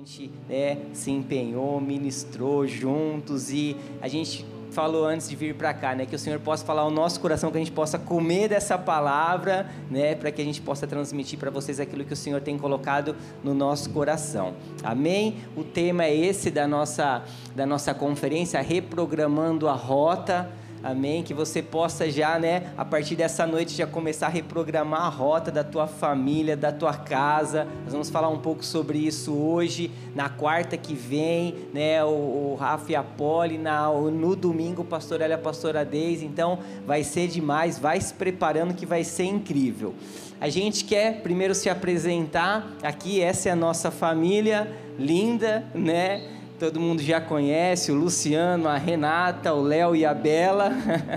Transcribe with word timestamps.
gente 0.00 0.30
né, 0.48 0.78
se 0.94 1.10
empenhou, 1.10 1.78
ministrou 1.78 2.66
juntos 2.66 3.52
e 3.52 3.76
a 4.00 4.08
gente 4.08 4.46
falou 4.70 5.04
antes 5.04 5.28
de 5.28 5.36
vir 5.36 5.54
para 5.54 5.74
cá, 5.74 5.94
né, 5.94 6.06
que 6.06 6.16
o 6.16 6.18
Senhor 6.18 6.40
possa 6.40 6.64
falar 6.64 6.82
ao 6.82 6.90
nosso 6.90 7.20
coração, 7.20 7.50
que 7.50 7.58
a 7.58 7.60
gente 7.60 7.72
possa 7.72 7.98
comer 7.98 8.48
dessa 8.48 8.78
palavra, 8.78 9.68
né, 9.90 10.14
para 10.14 10.30
que 10.30 10.40
a 10.40 10.44
gente 10.44 10.62
possa 10.62 10.86
transmitir 10.86 11.38
para 11.38 11.50
vocês 11.50 11.78
aquilo 11.78 12.02
que 12.02 12.14
o 12.14 12.16
Senhor 12.16 12.40
tem 12.40 12.56
colocado 12.56 13.14
no 13.44 13.52
nosso 13.52 13.90
coração. 13.90 14.54
Amém? 14.82 15.36
O 15.54 15.64
tema 15.64 16.04
é 16.04 16.16
esse 16.16 16.50
da 16.50 16.66
nossa 16.66 17.22
da 17.54 17.66
nossa 17.66 17.92
conferência, 17.92 18.58
reprogramando 18.62 19.68
a 19.68 19.74
rota. 19.74 20.50
Amém? 20.82 21.22
Que 21.22 21.34
você 21.34 21.62
possa 21.62 22.10
já, 22.10 22.38
né, 22.38 22.72
a 22.76 22.84
partir 22.84 23.14
dessa 23.14 23.46
noite 23.46 23.76
já 23.76 23.86
começar 23.86 24.26
a 24.26 24.30
reprogramar 24.30 25.02
a 25.02 25.08
rota 25.08 25.50
da 25.50 25.62
tua 25.62 25.86
família, 25.86 26.56
da 26.56 26.72
tua 26.72 26.94
casa. 26.94 27.66
Nós 27.84 27.92
vamos 27.92 28.08
falar 28.08 28.28
um 28.28 28.38
pouco 28.38 28.64
sobre 28.64 28.98
isso 28.98 29.34
hoje, 29.34 29.90
na 30.14 30.30
quarta 30.30 30.78
que 30.78 30.94
vem, 30.94 31.54
né, 31.74 32.02
o, 32.02 32.08
o 32.52 32.56
Rafa 32.58 32.92
e 32.92 32.96
a 32.96 33.02
Poli, 33.02 33.58
na, 33.58 33.88
no 33.88 34.34
domingo 34.34 34.82
pastor 34.82 35.20
Elia, 35.20 35.36
pastora 35.36 35.84
Deise. 35.84 36.24
Então, 36.24 36.58
vai 36.86 37.04
ser 37.04 37.28
demais, 37.28 37.78
vai 37.78 38.00
se 38.00 38.14
preparando 38.14 38.72
que 38.72 38.86
vai 38.86 39.04
ser 39.04 39.24
incrível. 39.24 39.94
A 40.40 40.48
gente 40.48 40.84
quer 40.84 41.20
primeiro 41.20 41.54
se 41.54 41.68
apresentar 41.68 42.66
aqui, 42.82 43.20
essa 43.20 43.50
é 43.50 43.52
a 43.52 43.56
nossa 43.56 43.90
família 43.90 44.66
linda, 44.98 45.64
né? 45.74 46.39
Todo 46.60 46.78
mundo 46.78 47.02
já 47.02 47.22
conhece, 47.22 47.90
o 47.90 47.94
Luciano, 47.94 48.68
a 48.68 48.76
Renata, 48.76 49.54
o 49.54 49.62
Léo 49.62 49.96
e 49.96 50.04
a 50.04 50.12
Bela. 50.12 50.70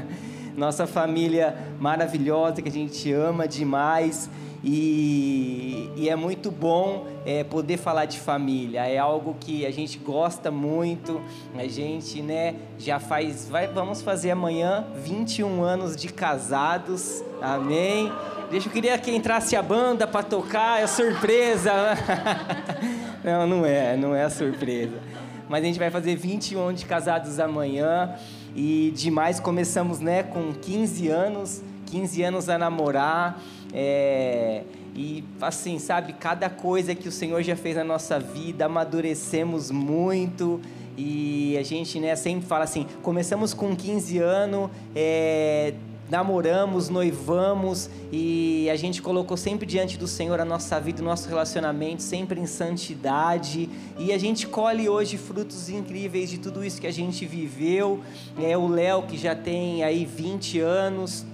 Nossa 0.55 0.87
família 0.87 1.57
maravilhosa 1.81 2.61
que 2.61 2.69
a 2.69 2.71
gente 2.71 3.11
ama 3.11 3.45
demais. 3.45 4.29
E, 4.63 5.91
e 5.97 6.07
é 6.07 6.15
muito 6.15 6.49
bom 6.49 7.05
é, 7.25 7.43
poder 7.43 7.75
falar 7.75 8.05
de 8.05 8.21
família. 8.21 8.85
É 8.87 8.97
algo 8.97 9.35
que 9.37 9.65
a 9.65 9.71
gente 9.71 9.97
gosta 9.97 10.49
muito. 10.49 11.19
A 11.57 11.67
gente, 11.67 12.21
né, 12.21 12.55
já 12.79 12.97
faz. 12.97 13.49
Vai, 13.49 13.67
vamos 13.67 14.01
fazer 14.01 14.31
amanhã 14.31 14.87
21 15.03 15.61
anos 15.61 15.97
de 15.97 16.07
casados. 16.07 17.21
Amém? 17.41 18.09
Deixa 18.49 18.69
eu 18.69 18.71
queria 18.71 18.97
que 18.97 19.13
entrasse 19.13 19.57
a 19.57 19.61
banda 19.61 20.07
para 20.07 20.23
tocar, 20.23 20.81
é 20.81 20.87
surpresa. 20.87 21.73
não, 23.21 23.45
não 23.45 23.65
é, 23.65 23.97
não 23.97 24.15
é 24.15 24.29
surpresa 24.29 25.22
mas 25.49 25.63
a 25.63 25.67
gente 25.67 25.79
vai 25.79 25.89
fazer 25.89 26.15
21 26.15 26.73
de 26.73 26.85
casados 26.85 27.39
amanhã. 27.39 28.15
E 28.55 28.93
demais 28.95 29.39
começamos 29.39 29.99
né 29.99 30.23
com 30.23 30.53
15 30.53 31.07
anos, 31.07 31.61
15 31.87 32.23
anos 32.23 32.49
a 32.49 32.57
namorar. 32.57 33.41
É, 33.73 34.63
e 34.95 35.23
assim 35.41 35.79
sabe 35.79 36.13
cada 36.13 36.49
coisa 36.49 36.93
que 36.93 37.07
o 37.07 37.11
Senhor 37.11 37.41
já 37.41 37.55
fez 37.55 37.75
na 37.75 37.83
nossa 37.83 38.19
vida 38.19 38.65
amadurecemos 38.65 39.71
muito. 39.71 40.61
E 40.95 41.57
a 41.59 41.63
gente 41.63 41.99
né 41.99 42.15
sempre 42.15 42.45
fala 42.45 42.65
assim 42.65 42.85
começamos 43.01 43.51
com 43.51 43.75
15 43.75 44.19
anos 44.19 44.69
é, 44.95 45.73
namoramos, 46.09 46.89
noivamos 46.89 47.89
e 48.11 48.69
a 48.69 48.75
gente 48.75 49.01
colocou 49.01 49.35
sempre 49.37 49.65
diante 49.65 49.97
do 49.97 50.07
Senhor 50.07 50.39
a 50.39 50.45
nossa 50.45 50.79
vida, 50.79 51.01
o 51.01 51.05
nosso 51.05 51.27
relacionamento, 51.27 52.01
sempre 52.01 52.39
em 52.39 52.45
santidade. 52.45 53.69
E 53.97 54.11
a 54.11 54.17
gente 54.17 54.47
colhe 54.47 54.87
hoje 54.87 55.17
frutos 55.17 55.69
incríveis 55.69 56.29
de 56.29 56.37
tudo 56.37 56.63
isso 56.63 56.79
que 56.79 56.87
a 56.87 56.93
gente 56.93 57.25
viveu. 57.25 58.01
É 58.41 58.57
o 58.57 58.67
Léo 58.67 59.03
que 59.03 59.17
já 59.17 59.35
tem 59.35 59.83
aí 59.83 60.05
20 60.05 60.59
anos, 60.59 61.25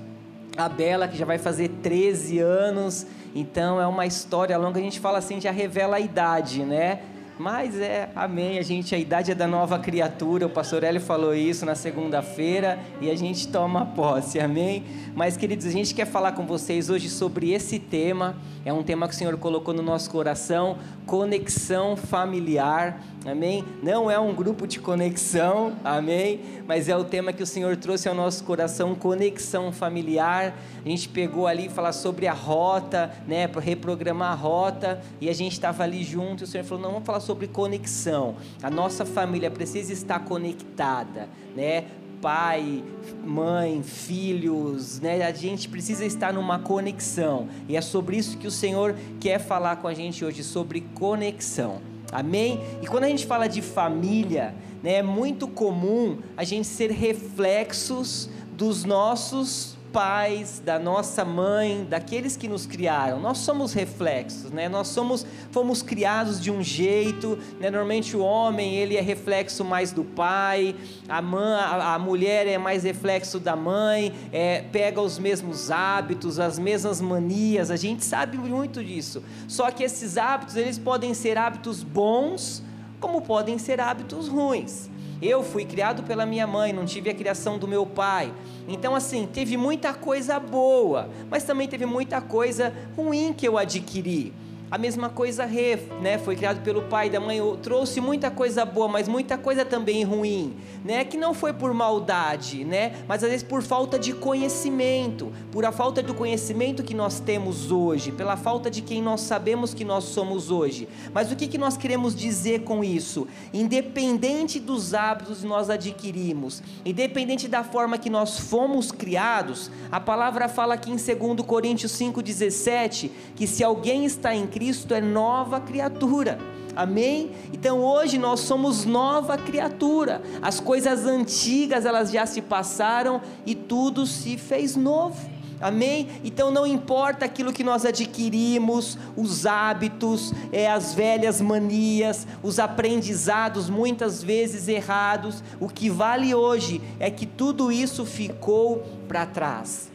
a 0.55 0.69
Bela 0.69 1.07
que 1.07 1.17
já 1.17 1.25
vai 1.25 1.37
fazer 1.37 1.69
13 1.81 2.39
anos. 2.39 3.05
Então 3.35 3.79
é 3.79 3.87
uma 3.87 4.05
história 4.05 4.57
longa, 4.57 4.79
a 4.79 4.83
gente 4.83 4.99
fala 4.99 5.17
assim, 5.17 5.39
já 5.39 5.51
revela 5.51 5.97
a 5.97 5.99
idade, 5.99 6.63
né? 6.63 6.99
Mas 7.39 7.79
é, 7.79 8.09
amém, 8.17 8.59
a 8.59 8.61
gente, 8.61 8.93
a 8.93 8.97
idade 8.97 9.31
é 9.31 9.33
da 9.33 9.47
nova 9.47 9.79
criatura, 9.79 10.45
o 10.45 10.49
pastor 10.49 10.83
Hélio 10.83 10.99
falou 10.99 11.33
isso 11.33 11.65
na 11.65 11.73
segunda-feira 11.73 12.77
e 12.99 13.09
a 13.09 13.15
gente 13.15 13.47
toma 13.47 13.85
posse, 13.85 14.41
amém? 14.41 14.83
Mas, 15.15 15.37
queridos, 15.37 15.65
a 15.65 15.71
gente 15.71 15.95
quer 15.95 16.05
falar 16.05 16.33
com 16.33 16.45
vocês 16.45 16.89
hoje 16.89 17.09
sobre 17.09 17.53
esse 17.53 17.79
tema, 17.79 18.35
é 18.65 18.73
um 18.73 18.83
tema 18.83 19.07
que 19.07 19.13
o 19.13 19.17
Senhor 19.17 19.37
colocou 19.37 19.73
no 19.73 19.81
nosso 19.81 20.09
coração, 20.09 20.79
conexão 21.05 21.95
familiar, 21.95 23.01
amém? 23.25 23.63
Não 23.81 24.09
é 24.09 24.19
um 24.19 24.33
grupo 24.33 24.67
de 24.67 24.79
conexão, 24.79 25.73
amém? 25.83 26.39
Mas 26.67 26.87
é 26.87 26.95
o 26.95 27.03
tema 27.03 27.33
que 27.33 27.43
o 27.43 27.45
Senhor 27.45 27.75
trouxe 27.77 28.07
ao 28.07 28.15
nosso 28.15 28.43
coração, 28.43 28.95
conexão 28.95 29.71
familiar. 29.71 30.57
A 30.83 30.87
gente 30.87 31.09
pegou 31.09 31.47
ali 31.47 31.69
falar 31.69 31.93
sobre 31.93 32.27
a 32.27 32.33
rota, 32.33 33.11
né, 33.27 33.47
para 33.47 33.61
reprogramar 33.61 34.31
a 34.31 34.35
rota, 34.35 35.01
e 35.19 35.29
a 35.29 35.33
gente 35.33 35.53
estava 35.53 35.83
ali 35.83 36.03
junto, 36.03 36.43
e 36.43 36.45
o 36.45 36.47
Senhor 36.47 36.63
falou: 36.63 36.83
"Não, 36.83 36.91
vamos 36.91 37.05
falar 37.05 37.19
sobre 37.19 37.47
conexão. 37.47 38.35
A 38.61 38.69
nossa 38.69 39.05
família 39.05 39.51
precisa 39.51 39.91
estar 39.91 40.19
conectada, 40.19 41.27
né? 41.55 41.85
pai, 42.21 42.83
mãe, 43.25 43.81
filhos, 43.81 44.99
né? 44.99 45.23
A 45.23 45.31
gente 45.31 45.69
precisa 45.69 46.05
estar 46.05 46.33
numa 46.33 46.59
conexão. 46.59 47.47
E 47.67 47.75
é 47.75 47.81
sobre 47.81 48.17
isso 48.17 48.37
que 48.37 48.47
o 48.47 48.51
Senhor 48.51 48.95
quer 49.19 49.39
falar 49.39 49.77
com 49.77 49.87
a 49.87 49.93
gente 49.93 50.23
hoje, 50.23 50.43
sobre 50.43 50.81
conexão. 50.93 51.81
Amém? 52.11 52.59
E 52.81 52.87
quando 52.87 53.03
a 53.03 53.07
gente 53.07 53.25
fala 53.25 53.47
de 53.47 53.61
família, 53.61 54.55
né, 54.81 54.95
é 54.95 55.03
muito 55.03 55.47
comum 55.47 56.17
a 56.35 56.43
gente 56.43 56.67
ser 56.67 56.91
reflexos 56.91 58.29
dos 58.51 58.83
nossos 58.83 59.78
pais, 59.91 60.61
da 60.63 60.77
nossa 60.77 61.25
mãe, 61.25 61.85
daqueles 61.89 62.37
que 62.37 62.47
nos 62.47 62.65
criaram. 62.65 63.19
Nós 63.19 63.39
somos 63.39 63.73
reflexos, 63.73 64.51
né? 64.51 64.69
Nós 64.69 64.87
somos, 64.87 65.25
fomos 65.51 65.81
criados 65.81 66.41
de 66.41 66.51
um 66.51 66.61
jeito, 66.63 67.37
né? 67.59 67.69
Normalmente 67.69 68.15
o 68.15 68.21
homem, 68.21 68.75
ele 68.75 68.95
é 68.95 69.01
reflexo 69.01 69.63
mais 69.65 69.91
do 69.91 70.03
pai, 70.03 70.75
a, 71.07 71.21
mãe, 71.21 71.59
a, 71.59 71.95
a 71.95 71.99
mulher 71.99 72.47
é 72.47 72.57
mais 72.57 72.83
reflexo 72.83 73.39
da 73.39 73.55
mãe, 73.55 74.13
é, 74.31 74.61
pega 74.71 75.01
os 75.01 75.17
mesmos 75.17 75.71
hábitos, 75.71 76.39
as 76.39 76.59
mesmas 76.59 77.01
manias, 77.01 77.71
a 77.71 77.75
gente 77.75 78.05
sabe 78.05 78.37
muito 78.37 78.83
disso. 78.83 79.23
Só 79.47 79.71
que 79.71 79.83
esses 79.83 80.17
hábitos, 80.17 80.55
eles 80.55 80.77
podem 80.77 81.13
ser 81.13 81.37
hábitos 81.37 81.83
bons, 81.83 82.63
como 82.99 83.21
podem 83.21 83.57
ser 83.57 83.79
hábitos 83.79 84.27
ruins. 84.27 84.89
Eu 85.21 85.43
fui 85.43 85.65
criado 85.65 86.03
pela 86.03 86.25
minha 86.25 86.47
mãe, 86.47 86.71
não 86.71 86.85
tive 86.85 87.09
a 87.09 87.13
criação 87.13 87.57
do 87.57 87.67
meu 87.67 87.85
pai. 87.85 88.31
Então, 88.67 88.95
assim, 88.95 89.27
teve 89.31 89.57
muita 89.57 89.93
coisa 89.93 90.39
boa, 90.39 91.09
mas 91.29 91.43
também 91.43 91.67
teve 91.67 91.85
muita 91.85 92.21
coisa 92.21 92.73
ruim 92.95 93.33
que 93.33 93.47
eu 93.47 93.57
adquiri. 93.57 94.33
A 94.71 94.77
mesma 94.77 95.09
coisa 95.09 95.45
Rê, 95.45 95.77
né? 95.99 96.19
Foi 96.19 96.35
criado 96.35 96.61
pelo 96.61 96.83
pai 96.83 97.07
e 97.07 97.09
da 97.09 97.19
mãe, 97.19 97.39
trouxe 97.63 97.99
muita 97.99 98.29
coisa 98.29 98.63
boa, 98.63 98.87
mas 98.87 99.07
muita 99.07 99.35
coisa 99.35 99.65
também 99.65 100.03
ruim, 100.03 100.53
né? 100.85 101.03
Que 101.03 101.17
não 101.17 101.33
foi 101.33 101.53
por 101.53 101.73
maldade, 101.73 102.63
né? 102.63 102.93
Mas 103.07 103.23
às 103.23 103.31
vezes 103.31 103.43
por 103.43 103.63
falta 103.63 103.97
de 103.97 104.13
conhecimento, 104.13 105.31
por 105.51 105.65
a 105.65 105.71
falta 105.71 106.03
do 106.03 106.13
conhecimento 106.13 106.83
que 106.83 106.93
nós 106.93 107.19
temos 107.19 107.71
hoje, 107.71 108.11
pela 108.11 108.37
falta 108.37 108.69
de 108.69 108.81
quem 108.81 109.01
nós 109.01 109.21
sabemos 109.21 109.73
que 109.73 109.83
nós 109.83 110.03
somos 110.03 110.51
hoje. 110.51 110.87
Mas 111.11 111.31
o 111.31 111.35
que, 111.35 111.47
que 111.47 111.57
nós 111.57 111.75
queremos 111.75 112.15
dizer 112.15 112.61
com 112.63 112.83
isso? 112.83 113.27
Independente 113.51 114.59
dos 114.59 114.93
hábitos 114.93 115.39
que 115.39 115.47
nós 115.47 115.71
adquirimos, 115.71 116.61
independente 116.85 117.47
da 117.47 117.63
forma 117.63 117.97
que 117.97 118.09
nós 118.09 118.39
fomos 118.39 118.91
criados, 118.91 119.71
a 119.91 119.99
palavra 119.99 120.47
fala 120.47 120.75
aqui 120.75 120.91
em 120.91 120.95
2 120.95 121.41
Coríntios 121.47 121.91
5,17 121.93 123.09
que 123.35 123.47
se 123.47 123.63
alguém 123.63 124.05
está 124.05 124.35
em 124.35 124.45
Cristo 124.59 124.93
é 124.93 124.99
nova 124.99 125.61
criatura. 125.61 126.37
Amém? 126.75 127.31
Então 127.53 127.79
hoje 127.79 128.17
nós 128.17 128.41
somos 128.41 128.83
nova 128.83 129.37
criatura. 129.37 130.21
As 130.41 130.59
coisas 130.59 131.05
antigas 131.05 131.85
elas 131.85 132.11
já 132.11 132.25
se 132.25 132.41
passaram 132.41 133.21
e 133.45 133.55
tudo 133.55 134.05
se 134.05 134.35
fez 134.37 134.75
novo. 134.75 135.17
Amém? 135.61 136.09
Então 136.25 136.51
não 136.51 136.67
importa 136.67 137.23
aquilo 137.23 137.53
que 137.53 137.63
nós 137.63 137.85
adquirimos, 137.85 138.97
os 139.15 139.45
hábitos, 139.45 140.33
é, 140.51 140.69
as 140.69 140.93
velhas 140.93 141.39
manias, 141.39 142.27
os 142.43 142.59
aprendizados 142.59 143.69
muitas 143.69 144.21
vezes 144.21 144.67
errados, 144.67 145.41
o 145.57 145.69
que 145.69 145.89
vale 145.89 146.35
hoje 146.35 146.81
é 146.99 147.09
que 147.09 147.25
tudo 147.25 147.71
isso 147.71 148.05
ficou 148.05 148.83
para 149.07 149.25
trás 149.25 149.89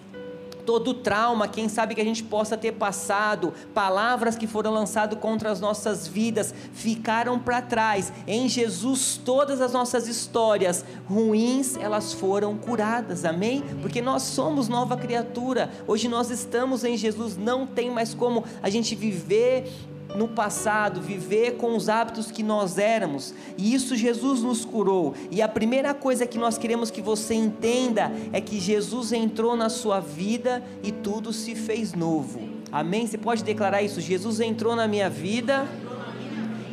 todo 0.65 0.95
trauma, 0.95 1.49
quem 1.49 1.69
sabe 1.69 1.95
que 1.95 2.01
a 2.01 2.05
gente 2.05 2.23
possa 2.23 2.57
ter 2.57 2.73
passado, 2.73 3.53
palavras 3.73 4.37
que 4.37 4.47
foram 4.47 4.73
lançadas 4.73 5.19
contra 5.19 5.51
as 5.51 5.61
nossas 5.61 6.07
vidas, 6.07 6.55
ficaram 6.73 7.39
para 7.39 7.63
trás. 7.63 8.13
Em 8.27 8.49
Jesus, 8.49 9.21
todas 9.25 9.61
as 9.61 9.73
nossas 9.73 10.09
histórias 10.09 10.85
ruins, 11.07 11.77
elas 11.77 12.13
foram 12.13 12.57
curadas, 12.57 13.25
amém? 13.25 13.63
Porque 13.83 14.01
nós 14.01 14.23
somos 14.23 14.69
nova 14.69 14.97
criatura, 14.97 15.71
hoje 15.87 16.09
nós 16.09 16.31
estamos 16.31 16.85
em 16.85 16.97
Jesus, 16.97 17.37
não 17.37 17.67
tem 17.67 17.91
mais 17.91 18.15
como 18.15 18.45
a 18.63 18.71
gente 18.71 18.95
viver 18.95 19.71
no 20.15 20.29
passado, 20.29 21.01
viver 21.01 21.57
com 21.57 21.77
os 21.77 21.89
hábitos 21.89 22.31
que 22.31 22.43
nós 22.43 22.79
éramos, 22.79 23.35
e 23.59 23.75
isso 23.75 23.97
Jesus 23.97 24.43
nos 24.43 24.65
curou. 24.65 25.15
E 25.31 25.43
a 25.43 25.49
primeira 25.49 25.93
coisa 25.93 26.27
que 26.27 26.39
nós 26.39 26.57
queremos 26.57 26.91
que 26.91 27.03
você 27.03 27.35
entenda 27.35 28.13
é 28.33 28.41
que 28.41 28.61
Jesus 28.61 29.13
entrou 29.13 29.57
na 29.57 29.69
sua 29.69 30.01
vida 30.01 30.63
e 30.83 30.93
tudo 30.93 31.33
se 31.33 31.55
fez 31.55 31.93
novo. 31.93 32.41
Amém? 32.71 33.07
Você 33.07 33.19
pode 33.19 33.45
declarar 33.45 33.83
isso? 33.83 34.01
Jesus 34.01 34.41
entrou 34.41 34.75
na 34.75 34.89
minha 34.89 35.09
vida 35.09 35.67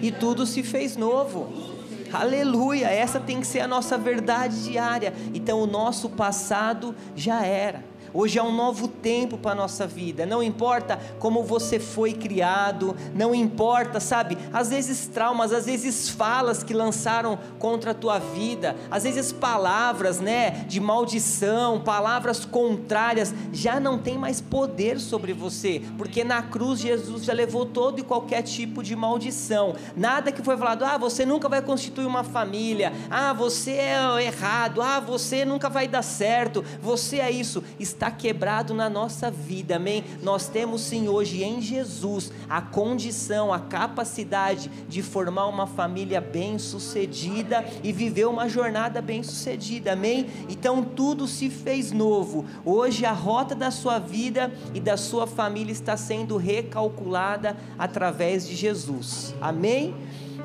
e 0.02 0.12
tudo 0.12 0.46
se 0.46 0.64
fez 0.64 0.98
novo. 0.98 1.72
Aleluia, 2.12 2.88
essa 2.88 3.20
tem 3.20 3.40
que 3.40 3.48
ser 3.48 3.62
a 3.62 3.68
nossa 3.68 3.98
verdade 3.98 4.64
diária. 4.64 5.14
Então 5.34 5.62
o 5.62 5.68
nosso 5.68 6.10
passado 6.10 6.96
já 7.16 7.46
era. 7.46 7.91
Hoje 8.14 8.38
é 8.38 8.44
um 8.44 8.54
novo 8.54 8.88
tempo 8.88 9.38
para 9.38 9.52
a 9.52 9.56
nossa 9.56 9.88
vida. 9.88 10.26
Não 10.26 10.44
importa 10.44 11.00
como 11.18 11.44
você 11.44 11.80
foi 11.80 12.12
criado, 12.14 12.96
não 13.16 13.34
importa, 13.34 14.00
sabe? 14.00 14.38
Às 14.52 14.70
vezes 14.70 15.08
traumas, 15.08 15.54
às 15.54 15.66
vezes 15.66 16.10
falas 16.10 16.62
que 16.62 16.74
lançaram 16.74 17.40
contra 17.58 17.92
a 17.92 17.94
tua 17.94 18.20
vida, 18.20 18.76
às 18.90 19.04
vezes 19.04 19.32
palavras, 19.32 20.20
né, 20.20 20.66
de 20.68 20.80
maldição, 20.80 21.80
palavras 21.80 22.44
contrárias, 22.44 23.34
já 23.54 23.80
não 23.80 23.98
tem 23.98 24.18
mais 24.18 24.42
poder 24.42 25.00
sobre 25.00 25.32
você, 25.32 25.82
porque 25.98 26.24
na 26.24 26.42
cruz 26.42 26.80
Jesus 26.80 27.24
já 27.24 27.34
levou 27.34 27.66
todo 27.66 28.00
e 28.00 28.04
qualquer 28.04 28.42
tipo 28.42 28.84
de 28.84 28.96
maldição. 28.96 29.74
Nada 29.96 30.32
que 30.32 30.42
foi 30.42 30.58
falado, 30.58 30.84
ah, 30.84 30.98
você 30.98 31.26
nunca 31.26 31.48
vai 31.48 31.62
constituir 31.62 32.06
uma 32.06 32.24
família, 32.24 32.92
ah, 33.10 33.32
você 33.32 33.72
é 33.72 34.26
errado, 34.26 34.82
ah, 34.82 35.00
você 35.00 35.46
nunca 35.46 35.70
vai 35.70 35.88
dar 35.88 36.02
certo, 36.02 36.64
você 36.82 37.20
é 37.20 37.32
isso. 37.32 37.64
Está 37.80 38.01
está 38.02 38.10
quebrado 38.10 38.74
na 38.74 38.90
nossa 38.90 39.30
vida, 39.30 39.76
amém? 39.76 40.04
Nós 40.24 40.48
temos 40.48 40.82
sim 40.82 41.08
hoje 41.08 41.44
em 41.44 41.62
Jesus 41.62 42.32
a 42.50 42.60
condição, 42.60 43.54
a 43.54 43.60
capacidade 43.60 44.72
de 44.90 45.04
formar 45.04 45.46
uma 45.46 45.68
família 45.68 46.20
bem-sucedida 46.20 47.64
e 47.84 47.94
viver 47.94 48.26
uma 48.26 48.50
jornada 48.50 49.04
bem-sucedida, 49.04 49.94
amém? 49.94 50.26
Então 50.50 50.84
tudo 50.84 51.28
se 51.28 51.48
fez 51.48 51.92
novo. 51.92 52.44
Hoje 52.66 53.06
a 53.06 53.12
rota 53.12 53.54
da 53.54 53.70
sua 53.70 54.00
vida 54.00 54.52
e 54.74 54.80
da 54.80 54.98
sua 54.98 55.28
família 55.28 55.72
está 55.72 55.96
sendo 55.96 56.38
recalculada 56.38 57.56
através 57.78 58.48
de 58.48 58.56
Jesus, 58.56 59.36
amém? 59.40 59.94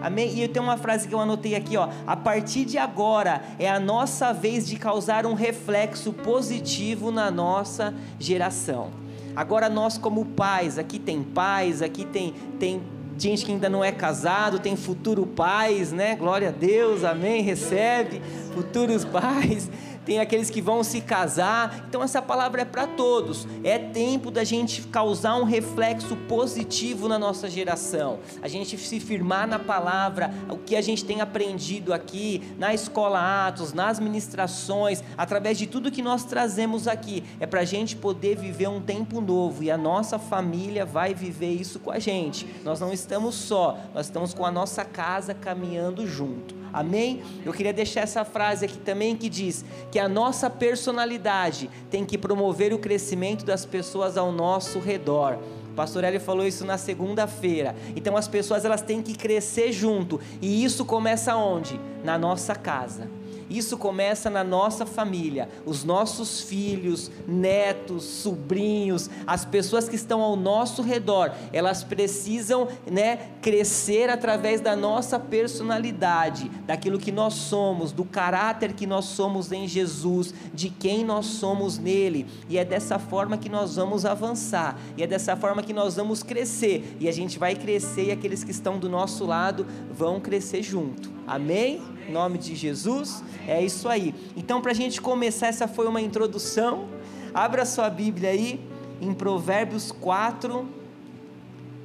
Amém? 0.00 0.32
E 0.34 0.43
eu 0.43 0.48
tenho 0.48 0.64
uma 0.64 0.76
frase 0.76 1.08
que 1.08 1.14
eu 1.14 1.20
anotei 1.20 1.54
aqui, 1.54 1.76
ó. 1.76 1.88
A 2.06 2.16
partir 2.16 2.64
de 2.64 2.78
agora 2.78 3.43
é 3.58 3.69
a 3.69 3.81
nossa 3.81 4.32
vez 4.32 4.66
de 4.66 4.76
causar 4.76 5.26
um 5.26 5.34
reflexo 5.34 6.12
positivo 6.12 7.10
na 7.10 7.31
nossa 7.31 7.94
geração. 8.19 8.90
Agora 9.34 9.69
nós 9.69 9.98
como 9.98 10.25
pais, 10.25 10.78
aqui 10.78 10.98
tem 10.98 11.22
pais, 11.22 11.82
aqui 11.82 12.04
tem 12.04 12.34
tem 12.58 12.81
gente 13.19 13.44
que 13.44 13.52
ainda 13.52 13.69
não 13.69 13.82
é 13.82 13.90
casado, 13.90 14.58
tem 14.58 14.76
futuro 14.76 15.26
pais, 15.26 15.93
né? 15.93 16.16
Glória 16.16 16.49
a 16.49 16.52
Deus, 16.52 17.02
amém. 17.04 17.42
Recebe 17.42 18.20
futuros 18.54 19.04
pais 19.04 19.70
tem 20.06 20.20
aqueles 20.20 20.48
que 20.48 20.62
vão 20.62 20.84
se 20.84 21.00
casar. 21.00 21.84
Então 21.88 22.02
essa 22.02 22.22
palavra 22.22 22.62
é 22.62 22.64
para 22.64 22.86
todos. 22.86 23.46
É 23.64 23.76
tempo 23.76 24.30
da 24.30 24.44
gente 24.44 24.82
causar 24.82 25.36
um 25.36 25.42
reflexo 25.42 26.16
positivo 26.28 27.08
na 27.08 27.18
nossa 27.18 27.50
geração. 27.50 28.20
A 28.40 28.46
gente 28.46 28.78
se 28.78 29.00
firmar 29.00 29.48
na 29.48 29.58
palavra, 29.58 30.32
o 30.48 30.56
que 30.56 30.76
a 30.76 30.80
gente 30.80 31.04
tem 31.04 31.20
aprendido 31.20 31.92
aqui 31.92 32.54
na 32.56 32.72
escola 32.72 33.48
Atos, 33.48 33.72
nas 33.72 33.98
ministrações, 33.98 35.02
através 35.18 35.58
de 35.58 35.66
tudo 35.66 35.90
que 35.90 36.00
nós 36.00 36.24
trazemos 36.24 36.86
aqui, 36.86 37.24
é 37.40 37.46
para 37.46 37.60
a 37.60 37.64
gente 37.64 37.96
poder 37.96 38.36
viver 38.36 38.68
um 38.68 38.80
tempo 38.80 39.20
novo 39.20 39.64
e 39.64 39.70
a 39.70 39.76
nossa 39.76 40.20
família 40.20 40.86
vai 40.86 41.12
viver 41.12 41.52
isso 41.52 41.80
com 41.80 41.90
a 41.90 41.98
gente. 41.98 42.46
Nós 42.64 42.78
não 42.78 42.92
estamos 42.92 43.34
só, 43.34 43.76
nós 43.92 44.06
estamos 44.06 44.32
com 44.32 44.46
a 44.46 44.52
nossa 44.52 44.84
casa 44.84 45.34
caminhando 45.34 46.06
junto. 46.06 46.54
Amém? 46.76 47.23
Eu 47.43 47.55
queria 47.55 47.73
deixar 47.73 48.02
essa 48.02 48.23
frase 48.23 48.67
aqui 48.67 48.76
também 48.76 49.17
que 49.17 49.31
diz 49.31 49.64
que 49.90 49.99
a 49.99 50.06
nossa 50.06 50.50
personalidade 50.50 51.70
tem 51.90 52.05
que 52.05 52.19
promover 52.19 52.75
o 52.75 52.78
crescimento 52.78 53.46
das 53.46 53.64
pessoas 53.64 54.19
ao 54.19 54.31
nosso 54.31 54.78
redor. 54.78 55.38
Pastor 55.75 56.05
Eli 56.05 56.19
falou 56.19 56.46
isso 56.46 56.67
na 56.67 56.76
segunda-feira. 56.76 57.75
Então 57.96 58.14
as 58.14 58.28
pessoas 58.28 58.67
elas 58.67 58.82
têm 58.82 59.00
que 59.00 59.17
crescer 59.17 59.73
junto. 59.73 60.20
E 60.43 60.62
isso 60.62 60.84
começa 60.84 61.34
onde? 61.34 61.81
Na 62.05 62.19
nossa 62.19 62.55
casa. 62.55 63.08
Isso 63.48 63.76
começa 63.76 64.28
na 64.28 64.43
nossa 64.43 64.84
família, 64.84 65.48
os 65.64 65.84
nossos 65.84 66.40
filhos, 66.40 67.10
netos, 67.26 68.04
sobrinhos, 68.04 69.08
as 69.26 69.44
pessoas 69.44 69.88
que 69.88 69.96
estão 69.96 70.20
ao 70.20 70.37
nosso 70.37 70.82
redor, 70.82 71.32
elas 71.52 71.84
precisam, 71.84 72.69
né, 72.90 73.31
crescer 73.40 74.10
através 74.10 74.60
da 74.60 74.75
nossa 74.75 75.19
personalidade, 75.19 76.50
daquilo 76.66 76.98
que 76.98 77.12
nós 77.12 77.34
somos, 77.34 77.93
do 77.93 78.04
caráter 78.04 78.72
que 78.72 78.87
nós 78.87 79.06
somos 79.06 79.52
em 79.52 79.69
Jesus, 79.69 80.34
de 80.52 80.70
quem 80.70 81.04
nós 81.04 81.26
somos 81.26 81.78
nele. 81.78 82.26
E 82.49 82.58
é 82.58 82.64
dessa 82.64 82.99
forma 82.99 83.38
que 83.38 83.49
nós 83.49 83.76
vamos 83.76 84.04
avançar, 84.04 84.78
e 84.96 85.02
é 85.02 85.06
dessa 85.06 85.37
forma 85.37 85.62
que 85.62 85.72
nós 85.72 85.96
vamos 85.96 86.22
crescer, 86.22 86.96
e 86.99 87.08
a 87.08 87.12
gente 87.12 87.38
vai 87.38 87.54
crescer 87.54 88.06
e 88.06 88.10
aqueles 88.10 88.44
que 88.44 88.50
estão 88.50 88.78
do 88.78 88.88
nosso 88.88 89.25
lado 89.25 89.66
vão 89.90 90.20
crescer 90.20 90.62
junto. 90.62 91.10
Amém? 91.26 91.82
Em 92.08 92.12
nome 92.12 92.38
de 92.38 92.54
Jesus. 92.54 93.22
É 93.46 93.62
isso 93.62 93.88
aí. 93.88 94.14
Então, 94.37 94.60
para 94.60 94.72
a 94.72 94.75
gente 94.75 95.00
começar, 95.00 95.46
essa 95.46 95.69
foi 95.69 95.87
uma 95.87 96.00
introdução. 96.00 96.88
Abra 97.32 97.64
sua 97.64 97.88
Bíblia 97.88 98.31
aí 98.31 98.60
em 99.00 99.14
Provérbios 99.14 99.93
4. 99.93 100.66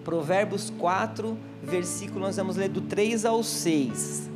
Provérbios 0.04 0.72
4, 0.72 1.38
versículo, 1.62 2.22
nós 2.22 2.36
vamos 2.36 2.56
ler 2.56 2.69
do 2.69 2.81
3 2.81 3.24
ao 3.24 3.44
6. 3.44 4.30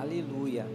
Aleluia. 0.00 0.66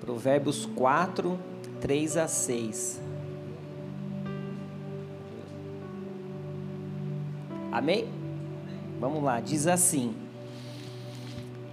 Provérbios 0.00 0.66
4, 0.74 1.38
3 1.80 2.16
a 2.16 2.26
6. 2.26 3.00
Amém? 7.70 8.21
Vamos 9.02 9.20
lá, 9.20 9.40
diz 9.40 9.66
assim, 9.66 10.14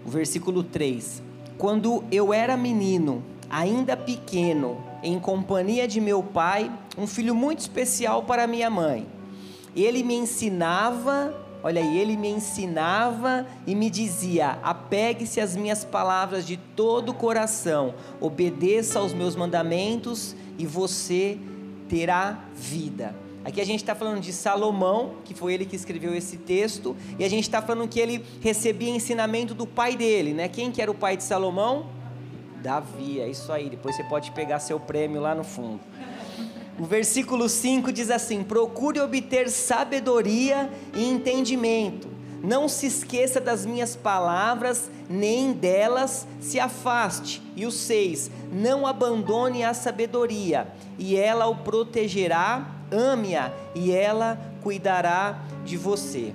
o 0.03 0.09
versículo 0.09 0.63
3: 0.63 1.21
Quando 1.59 2.03
eu 2.11 2.33
era 2.33 2.57
menino, 2.57 3.23
ainda 3.47 3.95
pequeno, 3.95 4.83
em 5.03 5.19
companhia 5.19 5.87
de 5.87 6.01
meu 6.01 6.23
pai, 6.23 6.71
um 6.97 7.05
filho 7.05 7.35
muito 7.35 7.59
especial 7.59 8.23
para 8.23 8.47
minha 8.47 8.67
mãe, 8.67 9.05
ele 9.75 10.01
me 10.01 10.15
ensinava, 10.15 11.31
olha 11.61 11.79
aí, 11.79 11.99
ele 11.99 12.17
me 12.17 12.29
ensinava 12.29 13.45
e 13.67 13.75
me 13.75 13.91
dizia: 13.91 14.57
apegue-se 14.63 15.39
às 15.39 15.55
minhas 15.55 15.85
palavras 15.85 16.47
de 16.47 16.57
todo 16.57 17.09
o 17.09 17.13
coração, 17.13 17.93
obedeça 18.19 18.97
aos 18.97 19.13
meus 19.13 19.35
mandamentos 19.35 20.35
e 20.57 20.65
você 20.65 21.37
terá 21.87 22.39
vida. 22.55 23.28
Aqui 23.50 23.60
a 23.60 23.66
gente 23.66 23.80
está 23.80 23.96
falando 23.96 24.22
de 24.22 24.31
Salomão, 24.31 25.16
que 25.25 25.34
foi 25.34 25.56
ele 25.56 25.65
que 25.65 25.75
escreveu 25.75 26.13
esse 26.13 26.38
texto, 26.38 26.96
e 27.18 27.24
a 27.25 27.27
gente 27.27 27.46
está 27.46 27.60
falando 27.60 27.89
que 27.89 28.00
ele 28.00 28.24
recebia 28.41 28.91
ensinamento 28.91 29.56
do 29.56 29.65
pai 29.65 29.96
dele, 29.96 30.36
né? 30.36 30.48
Quem 30.48 30.72
que 30.72 30.79
era 30.79 30.91
o 30.91 30.94
pai 30.94 31.18
de 31.18 31.24
Salomão? 31.24 31.88
Davi, 32.62 33.20
é 33.20 33.27
isso 33.27 33.51
aí. 33.51 33.68
Depois 33.68 33.96
você 33.96 34.03
pode 34.03 34.29
pegar 34.34 34.60
seu 34.60 34.79
prêmio 34.79 35.20
lá 35.20 35.34
no 35.34 35.44
fundo. 35.44 35.79
O 36.77 36.86
versículo 36.86 37.50
5 37.50 37.91
diz 37.91 38.12
assim: 38.12 38.44
Procure 38.44 39.00
obter 39.00 39.50
sabedoria 39.50 40.70
e 40.96 41.10
entendimento. 41.10 42.08
Não 42.44 42.70
se 42.70 42.86
esqueça 42.86 43.41
das 43.41 43.65
minhas 43.65 43.96
palavras, 43.96 44.91
nem 45.10 45.53
delas 45.53 46.27
se 46.39 46.60
afaste. 46.60 47.41
E 47.56 47.65
o 47.65 47.72
6: 47.72 48.29
Não 48.51 48.86
abandone 48.86 49.63
a 49.63 49.74
sabedoria, 49.74 50.68
e 51.00 51.15
ela 51.15 51.48
o 51.48 51.56
protegerá 51.56 52.75
ame-a 52.91 53.51
e 53.74 53.91
ela 53.91 54.38
cuidará 54.62 55.39
de 55.63 55.77
você. 55.77 56.34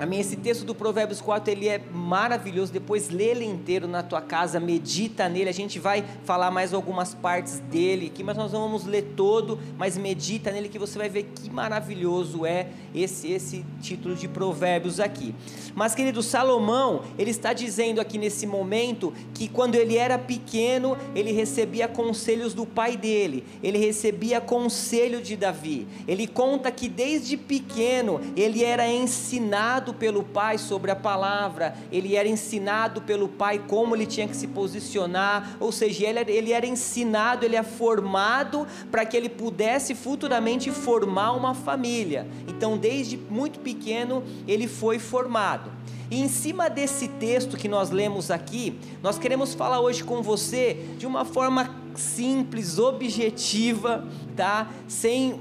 Amém. 0.00 0.20
Esse 0.20 0.36
texto 0.36 0.64
do 0.64 0.76
Provérbios 0.76 1.20
4 1.20 1.50
ele 1.50 1.66
é 1.66 1.80
maravilhoso. 1.92 2.72
Depois 2.72 3.08
lê 3.10 3.30
ele 3.30 3.44
inteiro 3.44 3.88
na 3.88 4.00
tua 4.00 4.20
casa, 4.20 4.60
medita 4.60 5.28
nele. 5.28 5.50
A 5.50 5.52
gente 5.52 5.80
vai 5.80 6.04
falar 6.24 6.52
mais 6.52 6.72
algumas 6.72 7.14
partes 7.14 7.58
dele 7.58 8.06
aqui, 8.06 8.22
mas 8.22 8.36
nós 8.36 8.52
não 8.52 8.60
vamos 8.60 8.84
ler 8.84 9.14
todo, 9.16 9.58
mas 9.76 9.98
medita 9.98 10.52
nele 10.52 10.68
que 10.68 10.78
você 10.78 10.96
vai 10.96 11.08
ver 11.08 11.24
que 11.34 11.50
maravilhoso 11.50 12.46
é 12.46 12.68
esse 12.94 13.32
esse 13.32 13.64
título 13.82 14.14
de 14.14 14.28
Provérbios 14.28 15.00
aqui. 15.00 15.34
Mas 15.74 15.96
querido 15.96 16.22
Salomão, 16.22 17.02
ele 17.18 17.32
está 17.32 17.52
dizendo 17.52 18.00
aqui 18.00 18.18
nesse 18.18 18.46
momento 18.46 19.12
que 19.34 19.48
quando 19.48 19.74
ele 19.74 19.96
era 19.96 20.16
pequeno, 20.16 20.96
ele 21.12 21.32
recebia 21.32 21.88
conselhos 21.88 22.54
do 22.54 22.64
pai 22.64 22.96
dele. 22.96 23.44
Ele 23.60 23.78
recebia 23.78 24.40
conselho 24.40 25.20
de 25.20 25.36
Davi. 25.36 25.88
Ele 26.06 26.28
conta 26.28 26.70
que 26.70 26.88
desde 26.88 27.36
pequeno 27.36 28.20
ele 28.36 28.62
era 28.62 28.86
ensinado 28.88 29.87
ensinado 29.88 29.94
pelo 29.94 30.22
pai 30.22 30.58
sobre 30.58 30.90
a 30.90 30.96
palavra, 30.96 31.74
ele 31.90 32.14
era 32.14 32.28
ensinado 32.28 33.00
pelo 33.02 33.28
pai 33.28 33.58
como 33.66 33.94
ele 33.94 34.06
tinha 34.06 34.28
que 34.28 34.36
se 34.36 34.46
posicionar, 34.46 35.56
ou 35.60 35.72
seja, 35.72 36.06
ele, 36.06 36.30
ele 36.30 36.52
era 36.52 36.66
ensinado, 36.66 37.44
ele 37.44 37.56
é 37.56 37.62
formado 37.62 38.66
para 38.90 39.04
que 39.04 39.16
ele 39.16 39.28
pudesse 39.28 39.94
futuramente 39.94 40.70
formar 40.70 41.32
uma 41.32 41.54
família. 41.54 42.26
Então, 42.46 42.76
desde 42.76 43.16
muito 43.16 43.60
pequeno, 43.60 44.22
ele 44.46 44.68
foi 44.68 44.98
formado. 44.98 45.70
E 46.10 46.20
em 46.20 46.28
cima 46.28 46.70
desse 46.70 47.06
texto 47.08 47.56
que 47.56 47.68
nós 47.68 47.90
lemos 47.90 48.30
aqui, 48.30 48.78
nós 49.02 49.18
queremos 49.18 49.54
falar 49.54 49.80
hoje 49.80 50.02
com 50.02 50.22
você 50.22 50.74
de 50.96 51.06
uma 51.06 51.24
forma 51.24 51.74
simples, 51.94 52.78
objetiva, 52.78 54.06
tá? 54.34 54.68
Sem 54.86 55.38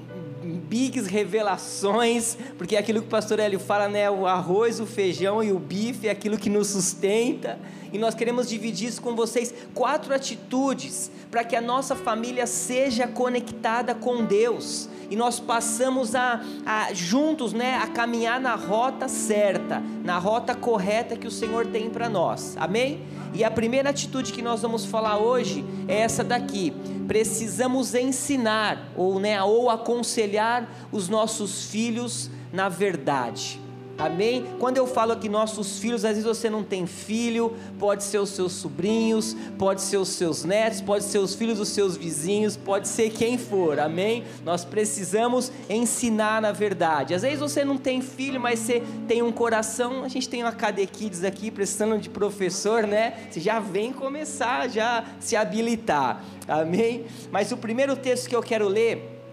bigs 0.47 1.07
revelações, 1.07 2.37
porque 2.57 2.75
é 2.75 2.79
aquilo 2.79 3.01
que 3.01 3.07
o 3.07 3.09
pastor 3.09 3.39
Hélio 3.39 3.59
fala, 3.59 3.87
né? 3.87 4.09
O 4.09 4.25
arroz, 4.25 4.79
o 4.79 4.85
feijão 4.85 5.43
e 5.43 5.51
o 5.51 5.59
bife 5.59 6.07
é 6.07 6.11
aquilo 6.11 6.37
que 6.37 6.49
nos 6.49 6.67
sustenta. 6.67 7.59
E 7.91 7.97
nós 7.97 8.15
queremos 8.15 8.49
dividir 8.49 8.89
isso 8.89 9.01
com 9.01 9.15
vocês 9.15 9.53
quatro 9.73 10.13
atitudes 10.13 11.09
para 11.29 11.43
que 11.43 11.55
a 11.55 11.61
nossa 11.61 11.95
família 11.95 12.45
seja 12.45 13.07
conectada 13.07 13.95
com 13.95 14.25
Deus 14.25 14.89
e 15.09 15.15
nós 15.15 15.39
passamos 15.39 16.15
a, 16.15 16.41
a, 16.65 16.93
juntos, 16.93 17.53
né, 17.53 17.75
a 17.77 17.87
caminhar 17.87 18.39
na 18.39 18.55
rota 18.55 19.07
certa, 19.07 19.81
na 20.03 20.17
rota 20.17 20.53
correta 20.53 21.15
que 21.15 21.27
o 21.27 21.31
Senhor 21.31 21.67
tem 21.67 21.89
para 21.89 22.09
nós. 22.09 22.55
Amém? 22.57 23.01
E 23.33 23.43
a 23.43 23.51
primeira 23.51 23.89
atitude 23.89 24.33
que 24.33 24.41
nós 24.41 24.61
vamos 24.61 24.85
falar 24.85 25.17
hoje 25.17 25.63
é 25.87 25.99
essa 25.99 26.23
daqui. 26.23 26.73
Precisamos 27.07 27.93
ensinar 27.93 28.91
ou, 28.95 29.19
né, 29.19 29.41
ou 29.41 29.69
aconselhar 29.69 30.67
os 30.91 31.07
nossos 31.07 31.65
filhos 31.65 32.29
na 32.51 32.69
verdade. 32.69 33.61
Amém? 33.97 34.45
Quando 34.59 34.77
eu 34.77 34.85
falo 34.85 35.11
aqui 35.11 35.27
nossos 35.27 35.79
filhos, 35.79 36.05
às 36.05 36.11
vezes 36.11 36.23
você 36.23 36.51
não 36.51 36.63
tem 36.63 36.85
filho, 36.85 37.57
pode 37.79 38.03
ser 38.03 38.19
os 38.19 38.29
seus 38.29 38.51
sobrinhos, 38.51 39.35
pode 39.57 39.81
ser 39.81 39.97
os 39.97 40.09
seus 40.09 40.43
netos, 40.43 40.81
pode 40.81 41.03
ser 41.03 41.17
os 41.17 41.33
filhos 41.33 41.57
dos 41.57 41.69
seus 41.69 41.97
vizinhos, 41.97 42.55
pode 42.55 42.87
ser 42.87 43.09
quem 43.09 43.39
for. 43.39 43.79
Amém? 43.79 44.23
Nós 44.45 44.63
precisamos 44.63 45.51
ensinar 45.67 46.39
na 46.43 46.51
verdade. 46.51 47.15
Às 47.15 47.23
vezes 47.23 47.39
você 47.39 47.65
não 47.65 47.75
tem 47.75 47.99
filho, 47.99 48.39
mas 48.39 48.59
você 48.59 48.83
tem 49.07 49.23
um 49.23 49.31
coração. 49.31 50.03
A 50.03 50.07
gente 50.07 50.29
tem 50.29 50.43
uma 50.43 50.51
KD 50.51 50.85
Kids 50.85 51.23
aqui 51.23 51.49
precisando 51.49 51.97
de 51.97 52.09
professor, 52.09 52.85
né? 52.85 53.27
Você 53.31 53.39
já 53.39 53.59
vem 53.59 53.91
começar 53.91 54.69
já 54.69 55.03
se 55.19 55.35
habilitar. 55.35 56.23
Amém? 56.47 57.05
Mas 57.31 57.51
o 57.51 57.57
primeiro 57.57 57.95
texto 57.95 58.29
que 58.29 58.35
eu 58.35 58.43
quero 58.43 58.67
ler 58.67 59.23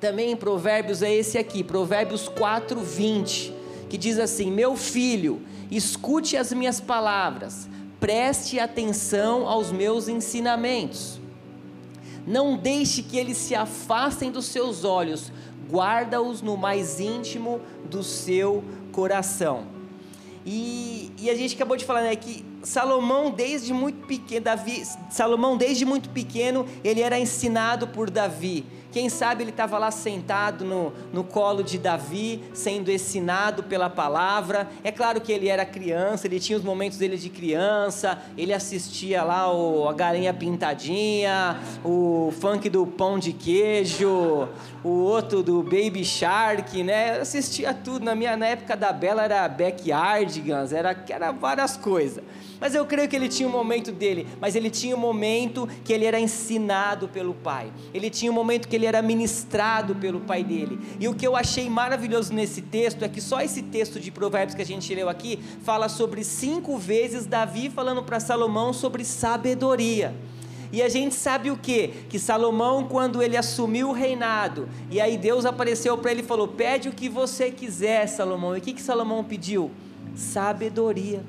também 0.00 0.32
em 0.32 0.36
Provérbios 0.36 1.02
é 1.02 1.12
esse 1.12 1.36
aqui, 1.36 1.62
Provérbios 1.62 2.26
4, 2.26 2.80
20 2.80 3.63
que 3.94 3.98
diz 3.98 4.18
assim: 4.18 4.50
Meu 4.50 4.76
filho, 4.76 5.40
escute 5.70 6.36
as 6.36 6.52
minhas 6.52 6.80
palavras, 6.80 7.68
preste 8.00 8.58
atenção 8.58 9.46
aos 9.46 9.70
meus 9.70 10.08
ensinamentos. 10.08 11.20
Não 12.26 12.56
deixe 12.56 13.04
que 13.04 13.16
eles 13.16 13.36
se 13.36 13.54
afastem 13.54 14.32
dos 14.32 14.46
seus 14.46 14.82
olhos, 14.82 15.30
guarda-os 15.70 16.42
no 16.42 16.56
mais 16.56 16.98
íntimo 16.98 17.60
do 17.88 18.02
seu 18.02 18.64
coração. 18.90 19.68
E, 20.44 21.12
e, 21.16 21.30
a 21.30 21.36
gente 21.36 21.54
acabou 21.54 21.76
de 21.76 21.84
falar 21.84 22.02
né, 22.02 22.16
que 22.16 22.44
Salomão 22.64 23.30
desde 23.30 23.72
muito 23.72 24.08
pequeno, 24.08 24.44
Davi, 24.44 24.82
Salomão 25.08 25.56
desde 25.56 25.84
muito 25.84 26.10
pequeno, 26.10 26.66
ele 26.82 27.00
era 27.00 27.16
ensinado 27.16 27.86
por 27.86 28.10
Davi. 28.10 28.66
Quem 28.94 29.08
sabe 29.08 29.42
ele 29.42 29.50
estava 29.50 29.76
lá 29.76 29.90
sentado 29.90 30.64
no, 30.64 30.92
no 31.12 31.24
colo 31.24 31.64
de 31.64 31.78
Davi, 31.78 32.44
sendo 32.54 32.92
ensinado 32.92 33.64
pela 33.64 33.90
palavra. 33.90 34.68
É 34.84 34.92
claro 34.92 35.20
que 35.20 35.32
ele 35.32 35.48
era 35.48 35.66
criança, 35.66 36.28
ele 36.28 36.38
tinha 36.38 36.56
os 36.56 36.62
momentos 36.62 36.96
dele 36.96 37.16
de 37.16 37.28
criança, 37.28 38.22
ele 38.38 38.52
assistia 38.52 39.24
lá 39.24 39.52
o, 39.52 39.88
a 39.88 39.92
galinha 39.92 40.32
pintadinha, 40.32 41.58
o 41.84 42.32
funk 42.38 42.70
do 42.70 42.86
pão 42.86 43.18
de 43.18 43.32
queijo, 43.32 44.48
o 44.84 44.88
outro 44.88 45.42
do 45.42 45.60
Baby 45.60 46.04
Shark, 46.04 46.80
né? 46.84 47.16
Eu 47.16 47.22
assistia 47.22 47.74
tudo. 47.74 48.04
Na 48.04 48.14
minha 48.14 48.36
na 48.36 48.46
época 48.46 48.76
da 48.76 48.92
Bela 48.92 49.24
era 49.24 49.48
Backyardigans, 49.48 50.72
era, 50.72 50.96
era 51.08 51.32
várias 51.32 51.76
coisas. 51.76 52.22
Mas 52.64 52.74
eu 52.74 52.86
creio 52.86 53.06
que 53.06 53.14
ele 53.14 53.28
tinha 53.28 53.46
um 53.46 53.52
momento 53.52 53.92
dele, 53.92 54.26
mas 54.40 54.56
ele 54.56 54.70
tinha 54.70 54.96
um 54.96 54.98
momento 54.98 55.68
que 55.84 55.92
ele 55.92 56.06
era 56.06 56.18
ensinado 56.18 57.06
pelo 57.06 57.34
pai. 57.34 57.70
Ele 57.92 58.08
tinha 58.08 58.32
um 58.32 58.34
momento 58.34 58.68
que 58.68 58.74
ele 58.74 58.86
era 58.86 59.02
ministrado 59.02 59.94
pelo 59.96 60.20
pai 60.20 60.42
dele. 60.42 60.80
E 60.98 61.06
o 61.06 61.14
que 61.14 61.26
eu 61.26 61.36
achei 61.36 61.68
maravilhoso 61.68 62.32
nesse 62.32 62.62
texto 62.62 63.04
é 63.04 63.08
que 63.10 63.20
só 63.20 63.42
esse 63.42 63.60
texto 63.64 64.00
de 64.00 64.10
Provérbios 64.10 64.54
que 64.54 64.62
a 64.62 64.64
gente 64.64 64.94
leu 64.94 65.10
aqui 65.10 65.38
fala 65.62 65.90
sobre 65.90 66.24
cinco 66.24 66.78
vezes 66.78 67.26
Davi 67.26 67.68
falando 67.68 68.02
para 68.02 68.18
Salomão 68.18 68.72
sobre 68.72 69.04
sabedoria. 69.04 70.14
E 70.72 70.80
a 70.80 70.88
gente 70.88 71.14
sabe 71.14 71.50
o 71.50 71.58
que? 71.58 71.88
Que 72.08 72.18
Salomão, 72.18 72.88
quando 72.88 73.22
ele 73.22 73.36
assumiu 73.36 73.90
o 73.90 73.92
reinado, 73.92 74.70
e 74.90 75.02
aí 75.02 75.18
Deus 75.18 75.44
apareceu 75.44 75.98
para 75.98 76.12
ele 76.12 76.22
e 76.22 76.24
falou: 76.24 76.48
Pede 76.48 76.88
o 76.88 76.92
que 76.92 77.10
você 77.10 77.50
quiser, 77.50 78.06
Salomão. 78.06 78.56
E 78.56 78.60
o 78.60 78.62
que, 78.62 78.72
que 78.72 78.80
Salomão 78.80 79.22
pediu? 79.22 79.70
Sabedoria. 80.14 81.22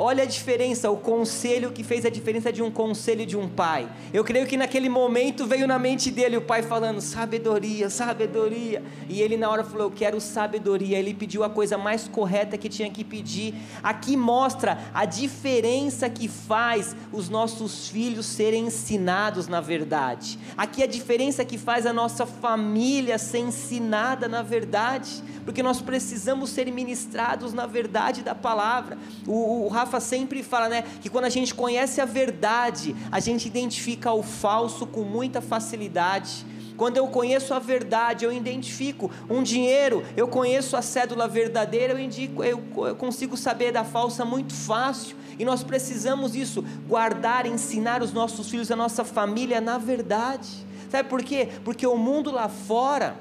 Olha 0.00 0.22
a 0.22 0.26
diferença, 0.26 0.88
o 0.88 0.96
conselho 0.96 1.72
que 1.72 1.82
fez 1.82 2.06
a 2.06 2.08
diferença 2.08 2.52
de 2.52 2.62
um 2.62 2.70
conselho 2.70 3.26
de 3.26 3.36
um 3.36 3.48
pai. 3.48 3.90
Eu 4.12 4.22
creio 4.22 4.46
que 4.46 4.56
naquele 4.56 4.88
momento 4.88 5.44
veio 5.44 5.66
na 5.66 5.76
mente 5.76 6.08
dele 6.08 6.36
o 6.36 6.40
pai 6.40 6.62
falando 6.62 7.00
sabedoria, 7.00 7.90
sabedoria. 7.90 8.80
E 9.08 9.20
ele 9.20 9.36
na 9.36 9.50
hora 9.50 9.64
falou: 9.64 9.88
Eu 9.88 9.90
quero 9.90 10.20
sabedoria. 10.20 10.96
Ele 10.96 11.12
pediu 11.12 11.42
a 11.42 11.50
coisa 11.50 11.76
mais 11.76 12.06
correta 12.06 12.56
que 12.56 12.68
tinha 12.68 12.88
que 12.88 13.02
pedir. 13.02 13.52
Aqui 13.82 14.16
mostra 14.16 14.78
a 14.94 15.04
diferença 15.04 16.08
que 16.08 16.28
faz 16.28 16.94
os 17.12 17.28
nossos 17.28 17.88
filhos 17.88 18.24
serem 18.24 18.66
ensinados 18.66 19.48
na 19.48 19.60
verdade. 19.60 20.38
Aqui 20.56 20.80
a 20.80 20.86
diferença 20.86 21.44
que 21.44 21.58
faz 21.58 21.86
a 21.86 21.92
nossa 21.92 22.24
família 22.24 23.18
ser 23.18 23.38
ensinada 23.38 24.28
na 24.28 24.42
verdade. 24.42 25.24
Porque 25.44 25.62
nós 25.62 25.80
precisamos 25.80 26.50
ser 26.50 26.70
ministrados 26.70 27.52
na 27.52 27.66
verdade 27.66 28.22
da 28.22 28.34
palavra. 28.34 28.96
O, 29.26 29.64
o 29.64 29.68
Rafa 29.68 29.87
Rafa 29.88 30.00
sempre 30.00 30.42
fala, 30.42 30.68
né, 30.68 30.84
que 31.00 31.08
quando 31.08 31.24
a 31.24 31.30
gente 31.30 31.54
conhece 31.54 31.98
a 31.98 32.04
verdade, 32.04 32.94
a 33.10 33.18
gente 33.20 33.48
identifica 33.48 34.12
o 34.12 34.22
falso 34.22 34.86
com 34.86 35.00
muita 35.02 35.40
facilidade. 35.40 36.44
Quando 36.76 36.98
eu 36.98 37.08
conheço 37.08 37.54
a 37.54 37.58
verdade, 37.58 38.24
eu 38.24 38.30
identifico 38.30 39.10
um 39.30 39.42
dinheiro, 39.42 40.04
eu 40.14 40.28
conheço 40.28 40.76
a 40.76 40.82
cédula 40.82 41.26
verdadeira, 41.26 41.94
eu, 41.94 41.98
indico, 41.98 42.44
eu, 42.44 42.62
eu 42.86 42.94
consigo 42.94 43.36
saber 43.36 43.72
da 43.72 43.82
falsa 43.82 44.24
muito 44.24 44.52
fácil. 44.52 45.16
E 45.38 45.44
nós 45.44 45.64
precisamos 45.64 46.36
isso, 46.36 46.62
guardar, 46.86 47.46
ensinar 47.46 48.02
os 48.02 48.12
nossos 48.12 48.50
filhos, 48.50 48.70
a 48.70 48.76
nossa 48.76 49.04
família 49.04 49.60
na 49.60 49.78
verdade. 49.78 50.48
Sabe 50.90 51.08
por 51.08 51.22
quê? 51.22 51.48
Porque 51.64 51.86
o 51.86 51.96
mundo 51.96 52.30
lá 52.30 52.48
fora, 52.48 53.16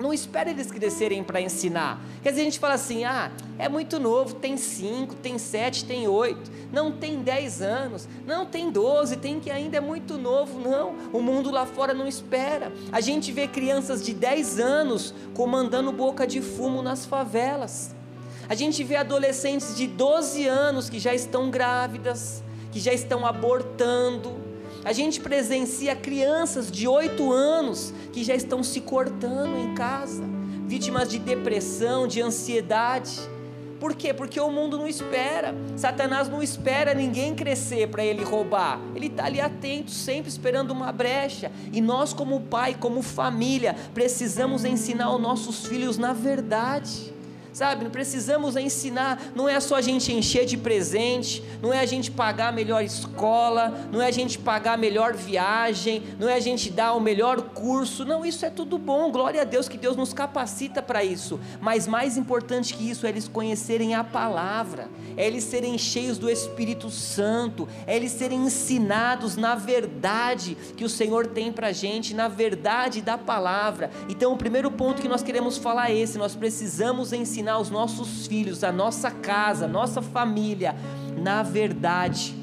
não 0.00 0.12
espera 0.12 0.50
eles 0.50 0.70
crescerem 0.70 1.22
para 1.22 1.40
ensinar. 1.40 2.00
Quer 2.22 2.30
dizer, 2.30 2.42
a 2.42 2.44
gente 2.44 2.58
fala 2.58 2.74
assim: 2.74 3.04
ah, 3.04 3.30
é 3.58 3.68
muito 3.68 3.98
novo, 3.98 4.34
tem 4.34 4.56
5, 4.56 5.14
tem 5.16 5.38
7, 5.38 5.84
tem 5.84 6.08
8, 6.08 6.50
não 6.72 6.92
tem 6.92 7.20
10 7.20 7.62
anos, 7.62 8.08
não 8.26 8.44
tem 8.46 8.70
12, 8.70 9.16
tem 9.16 9.40
que 9.40 9.50
ainda 9.50 9.76
é 9.76 9.80
muito 9.80 10.18
novo. 10.18 10.58
Não, 10.58 10.94
o 11.12 11.20
mundo 11.20 11.50
lá 11.50 11.66
fora 11.66 11.94
não 11.94 12.06
espera. 12.06 12.72
A 12.92 13.00
gente 13.00 13.30
vê 13.32 13.46
crianças 13.46 14.04
de 14.04 14.12
10 14.12 14.58
anos 14.58 15.14
comandando 15.34 15.92
boca 15.92 16.26
de 16.26 16.40
fumo 16.40 16.82
nas 16.82 17.06
favelas. 17.06 17.94
A 18.48 18.54
gente 18.54 18.84
vê 18.84 18.96
adolescentes 18.96 19.76
de 19.76 19.86
12 19.86 20.46
anos 20.46 20.90
que 20.90 20.98
já 20.98 21.14
estão 21.14 21.50
grávidas, 21.50 22.42
que 22.70 22.78
já 22.78 22.92
estão 22.92 23.24
abortando 23.24 24.43
a 24.84 24.92
gente 24.92 25.20
presencia 25.20 25.96
crianças 25.96 26.70
de 26.70 26.86
8 26.86 27.32
anos 27.32 27.92
que 28.12 28.22
já 28.22 28.34
estão 28.34 28.62
se 28.62 28.80
cortando 28.80 29.56
em 29.56 29.74
casa, 29.74 30.22
vítimas 30.66 31.08
de 31.08 31.18
depressão, 31.18 32.06
de 32.06 32.20
ansiedade. 32.20 33.18
Por 33.80 33.94
quê? 33.94 34.14
Porque 34.14 34.38
o 34.38 34.50
mundo 34.50 34.78
não 34.78 34.86
espera. 34.86 35.54
Satanás 35.76 36.28
não 36.28 36.42
espera 36.42 36.94
ninguém 36.94 37.34
crescer 37.34 37.88
para 37.88 38.04
ele 38.04 38.24
roubar. 38.24 38.80
Ele 38.94 39.06
está 39.06 39.24
ali 39.24 39.40
atento, 39.40 39.90
sempre 39.90 40.28
esperando 40.28 40.70
uma 40.70 40.92
brecha. 40.92 41.50
E 41.72 41.80
nós, 41.80 42.12
como 42.12 42.40
pai, 42.42 42.76
como 42.78 43.02
família, 43.02 43.74
precisamos 43.92 44.64
ensinar 44.64 45.14
os 45.14 45.20
nossos 45.20 45.66
filhos 45.66 45.98
na 45.98 46.12
verdade 46.12 47.13
sabe? 47.54 47.88
Precisamos 47.88 48.56
ensinar, 48.56 49.32
não 49.34 49.48
é 49.48 49.58
só 49.60 49.76
a 49.76 49.80
gente 49.80 50.12
encher 50.12 50.44
de 50.44 50.58
presente, 50.58 51.42
não 51.62 51.72
é 51.72 51.78
a 51.78 51.86
gente 51.86 52.10
pagar 52.10 52.48
a 52.48 52.52
melhor 52.52 52.82
escola, 52.82 53.88
não 53.90 54.02
é 54.02 54.08
a 54.08 54.10
gente 54.10 54.38
pagar 54.38 54.74
a 54.74 54.76
melhor 54.76 55.14
viagem, 55.14 56.02
não 56.18 56.28
é 56.28 56.34
a 56.34 56.40
gente 56.40 56.70
dar 56.70 56.92
o 56.92 57.00
melhor 57.00 57.40
curso, 57.40 58.04
não, 58.04 58.26
isso 58.26 58.44
é 58.44 58.50
tudo 58.50 58.76
bom, 58.76 59.10
glória 59.10 59.40
a 59.40 59.44
Deus 59.44 59.68
que 59.68 59.78
Deus 59.78 59.96
nos 59.96 60.12
capacita 60.12 60.82
para 60.82 61.04
isso, 61.04 61.40
mas 61.60 61.86
mais 61.86 62.16
importante 62.16 62.74
que 62.74 62.90
isso 62.90 63.06
é 63.06 63.08
eles 63.08 63.28
conhecerem 63.28 63.94
a 63.94 64.02
palavra, 64.02 64.88
é 65.16 65.24
eles 65.24 65.44
serem 65.44 65.78
cheios 65.78 66.18
do 66.18 66.28
Espírito 66.28 66.90
Santo, 66.90 67.68
é 67.86 67.94
eles 67.94 68.10
serem 68.10 68.44
ensinados 68.44 69.36
na 69.36 69.54
verdade 69.54 70.56
que 70.76 70.84
o 70.84 70.88
Senhor 70.88 71.28
tem 71.28 71.52
para 71.52 71.68
a 71.68 71.72
gente, 71.72 72.14
na 72.14 72.26
verdade 72.26 73.00
da 73.00 73.16
palavra. 73.16 73.90
Então, 74.08 74.32
o 74.32 74.36
primeiro 74.36 74.70
ponto 74.70 75.00
que 75.00 75.08
nós 75.08 75.22
queremos 75.22 75.56
falar 75.56 75.90
é 75.90 75.96
esse: 75.96 76.18
nós 76.18 76.34
precisamos 76.34 77.12
ensinar 77.12 77.43
ensinar 77.44 77.58
os 77.58 77.68
nossos 77.68 78.26
filhos, 78.26 78.64
a 78.64 78.72
nossa 78.72 79.10
casa, 79.10 79.66
a 79.66 79.68
nossa 79.68 80.00
família, 80.00 80.74
na 81.14 81.42
verdade. 81.42 82.34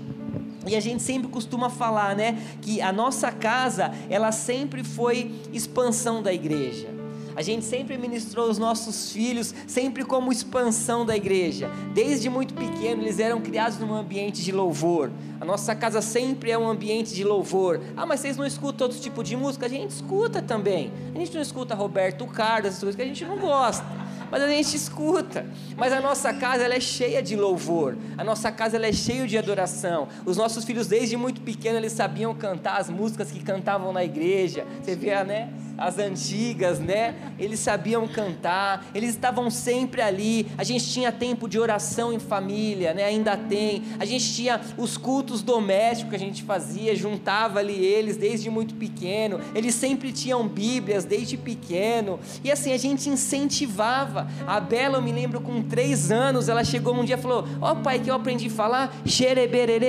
E 0.67 0.75
a 0.75 0.79
gente 0.79 1.01
sempre 1.01 1.27
costuma 1.27 1.71
falar, 1.71 2.15
né, 2.15 2.39
que 2.61 2.79
a 2.81 2.93
nossa 2.93 3.31
casa, 3.31 3.91
ela 4.11 4.31
sempre 4.31 4.83
foi 4.83 5.33
expansão 5.51 6.21
da 6.21 6.31
igreja. 6.31 6.87
A 7.35 7.41
gente 7.41 7.65
sempre 7.65 7.97
ministrou 7.97 8.47
os 8.47 8.59
nossos 8.59 9.11
filhos, 9.11 9.55
sempre 9.65 10.03
como 10.03 10.31
expansão 10.31 11.03
da 11.03 11.15
igreja. 11.15 11.67
Desde 11.95 12.29
muito 12.29 12.53
pequeno, 12.53 13.01
eles 13.01 13.19
eram 13.19 13.41
criados 13.41 13.79
num 13.79 13.95
ambiente 13.95 14.43
de 14.43 14.51
louvor. 14.51 15.09
A 15.39 15.45
nossa 15.45 15.73
casa 15.73 16.01
sempre 16.01 16.51
é 16.51 16.57
um 16.57 16.69
ambiente 16.69 17.15
de 17.15 17.23
louvor. 17.23 17.81
Ah, 17.97 18.05
mas 18.05 18.19
vocês 18.19 18.37
não 18.37 18.45
escutam 18.45 18.85
outro 18.85 19.01
tipo 19.01 19.23
de 19.23 19.35
música? 19.35 19.65
A 19.65 19.69
gente 19.69 19.89
escuta 19.89 20.41
também. 20.41 20.91
A 21.15 21.17
gente 21.17 21.33
não 21.33 21.41
escuta 21.41 21.73
Roberto 21.73 22.27
Carlos, 22.27 22.67
essas 22.67 22.81
coisas 22.81 22.95
que 22.95 23.01
a 23.01 23.07
gente 23.07 23.25
não 23.25 23.39
gosta 23.39 24.10
mas 24.31 24.41
a 24.41 24.47
gente 24.47 24.75
escuta. 24.75 25.45
Mas 25.75 25.91
a 25.91 25.99
nossa 25.99 26.33
casa 26.33 26.63
ela 26.63 26.73
é 26.73 26.79
cheia 26.79 27.21
de 27.21 27.35
louvor. 27.35 27.97
A 28.17 28.23
nossa 28.23 28.51
casa 28.51 28.77
ela 28.77 28.87
é 28.87 28.93
cheia 28.93 29.27
de 29.27 29.37
adoração. 29.37 30.07
Os 30.25 30.37
nossos 30.37 30.63
filhos 30.63 30.87
desde 30.87 31.17
muito 31.17 31.41
pequenos 31.41 31.77
eles 31.77 31.91
sabiam 31.91 32.33
cantar 32.33 32.79
as 32.79 32.89
músicas 32.89 33.29
que 33.29 33.43
cantavam 33.43 33.91
na 33.91 34.03
igreja. 34.03 34.65
Você 34.81 34.95
vê, 34.95 35.21
né? 35.25 35.49
As 35.81 35.97
antigas, 35.97 36.79
né? 36.79 37.15
Eles 37.39 37.59
sabiam 37.59 38.07
cantar, 38.07 38.85
eles 38.93 39.09
estavam 39.09 39.49
sempre 39.49 40.01
ali. 40.01 40.47
A 40.57 40.63
gente 40.63 40.87
tinha 40.87 41.11
tempo 41.11 41.49
de 41.49 41.59
oração 41.59 42.13
em 42.13 42.19
família, 42.19 42.93
né? 42.93 43.05
Ainda 43.05 43.35
tem. 43.35 43.81
A 43.99 44.05
gente 44.05 44.31
tinha 44.33 44.61
os 44.77 44.95
cultos 44.95 45.41
domésticos 45.41 46.11
que 46.11 46.15
a 46.15 46.19
gente 46.19 46.43
fazia, 46.43 46.95
juntava 46.95 47.59
ali 47.59 47.83
eles 47.83 48.15
desde 48.15 48.49
muito 48.49 48.75
pequeno. 48.75 49.39
Eles 49.55 49.73
sempre 49.73 50.11
tinham 50.11 50.47
Bíblias 50.47 51.03
desde 51.03 51.35
pequeno. 51.35 52.19
E 52.43 52.51
assim, 52.51 52.71
a 52.73 52.77
gente 52.77 53.09
incentivava. 53.09 54.29
A 54.45 54.59
Bela, 54.59 54.99
eu 54.99 55.01
me 55.01 55.11
lembro, 55.11 55.41
com 55.41 55.63
três 55.63 56.11
anos, 56.11 56.47
ela 56.47 56.63
chegou 56.63 56.93
um 56.93 57.03
dia 57.03 57.15
e 57.15 57.21
falou: 57.21 57.47
Ó, 57.59 57.71
oh, 57.71 57.75
pai, 57.77 57.99
que 57.99 58.09
eu 58.09 58.15
aprendi 58.15 58.47
a 58.47 58.51
falar, 58.51 58.95
xereberere. 59.05 59.81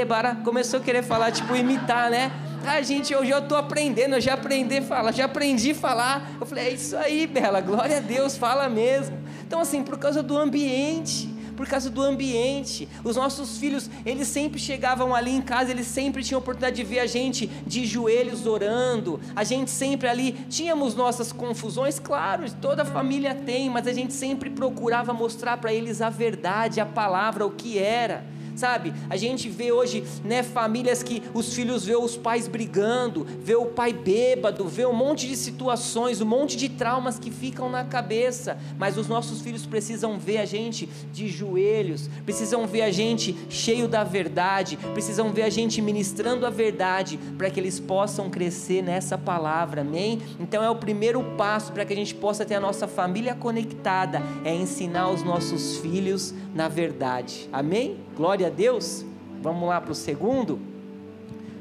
Começou 0.42 0.80
a 0.80 0.82
querer 0.82 1.02
falar, 1.02 1.30
tipo, 1.32 1.54
imitar, 1.54 2.10
né? 2.10 2.32
Ah, 2.64 2.80
gente, 2.80 3.14
hoje 3.14 3.30
eu 3.30 3.38
estou 3.38 3.58
aprendendo, 3.58 4.14
eu 4.14 4.20
já 4.20 4.34
aprendi 4.34 4.78
a 4.78 4.82
falar, 4.82 5.12
já 5.12 5.24
aprendi 5.24 5.72
a 5.72 5.74
falar. 5.74 6.30
Eu 6.40 6.46
falei, 6.46 6.68
é 6.68 6.70
isso 6.70 6.96
aí, 6.96 7.26
Bela, 7.26 7.60
glória 7.60 7.96
a 7.96 8.00
Deus, 8.00 8.36
fala 8.36 8.68
mesmo. 8.68 9.18
Então, 9.44 9.60
assim, 9.60 9.82
por 9.82 9.98
causa 9.98 10.22
do 10.22 10.38
ambiente, 10.38 11.28
por 11.56 11.66
causa 11.66 11.90
do 11.90 12.00
ambiente. 12.00 12.88
Os 13.02 13.16
nossos 13.16 13.58
filhos, 13.58 13.90
eles 14.06 14.28
sempre 14.28 14.60
chegavam 14.60 15.12
ali 15.12 15.32
em 15.32 15.42
casa, 15.42 15.72
eles 15.72 15.88
sempre 15.88 16.22
tinham 16.22 16.38
oportunidade 16.38 16.76
de 16.76 16.84
ver 16.84 17.00
a 17.00 17.06
gente 17.06 17.48
de 17.66 17.84
joelhos 17.84 18.46
orando. 18.46 19.20
A 19.34 19.42
gente 19.42 19.70
sempre 19.70 20.08
ali 20.08 20.32
tínhamos 20.48 20.94
nossas 20.94 21.32
confusões, 21.32 21.98
claro, 21.98 22.44
toda 22.60 22.84
família 22.84 23.34
tem, 23.34 23.68
mas 23.68 23.88
a 23.88 23.92
gente 23.92 24.12
sempre 24.12 24.48
procurava 24.50 25.12
mostrar 25.12 25.56
para 25.56 25.72
eles 25.72 26.00
a 26.00 26.10
verdade, 26.10 26.80
a 26.80 26.86
palavra, 26.86 27.44
o 27.44 27.50
que 27.50 27.76
era 27.76 28.31
sabe? 28.54 28.92
A 29.08 29.16
gente 29.16 29.48
vê 29.48 29.72
hoje, 29.72 30.04
né, 30.24 30.42
famílias 30.42 31.02
que 31.02 31.22
os 31.34 31.54
filhos 31.54 31.84
vê 31.84 31.96
os 31.96 32.16
pais 32.16 32.48
brigando, 32.48 33.26
vê 33.40 33.54
o 33.54 33.66
pai 33.66 33.92
bêbado, 33.92 34.66
vê 34.66 34.86
um 34.86 34.92
monte 34.92 35.26
de 35.26 35.36
situações, 35.36 36.20
um 36.20 36.26
monte 36.26 36.56
de 36.56 36.68
traumas 36.68 37.18
que 37.18 37.30
ficam 37.30 37.68
na 37.68 37.84
cabeça, 37.84 38.58
mas 38.78 38.96
os 38.96 39.08
nossos 39.08 39.40
filhos 39.40 39.66
precisam 39.66 40.18
ver 40.18 40.38
a 40.38 40.44
gente 40.44 40.88
de 41.12 41.28
joelhos, 41.28 42.08
precisam 42.24 42.66
ver 42.66 42.82
a 42.82 42.90
gente 42.90 43.36
cheio 43.48 43.88
da 43.88 44.04
verdade, 44.04 44.76
precisam 44.94 45.32
ver 45.32 45.42
a 45.42 45.50
gente 45.50 45.80
ministrando 45.80 46.46
a 46.46 46.50
verdade 46.50 47.18
para 47.36 47.50
que 47.50 47.58
eles 47.58 47.78
possam 47.80 48.30
crescer 48.30 48.82
nessa 48.82 49.16
palavra. 49.18 49.80
Amém? 49.82 50.20
Então 50.38 50.62
é 50.62 50.70
o 50.70 50.76
primeiro 50.76 51.22
passo 51.36 51.72
para 51.72 51.84
que 51.84 51.92
a 51.92 51.96
gente 51.96 52.14
possa 52.14 52.44
ter 52.44 52.54
a 52.54 52.60
nossa 52.60 52.86
família 52.86 53.34
conectada, 53.34 54.22
é 54.44 54.54
ensinar 54.54 55.10
os 55.10 55.22
nossos 55.22 55.78
filhos 55.78 56.34
na 56.54 56.68
verdade. 56.68 57.48
Amém? 57.52 57.96
Glória 58.16 58.48
a 58.48 58.50
Deus. 58.50 59.04
Vamos 59.40 59.68
lá 59.68 59.80
para 59.80 59.92
o 59.92 59.94
segundo. 59.94 60.60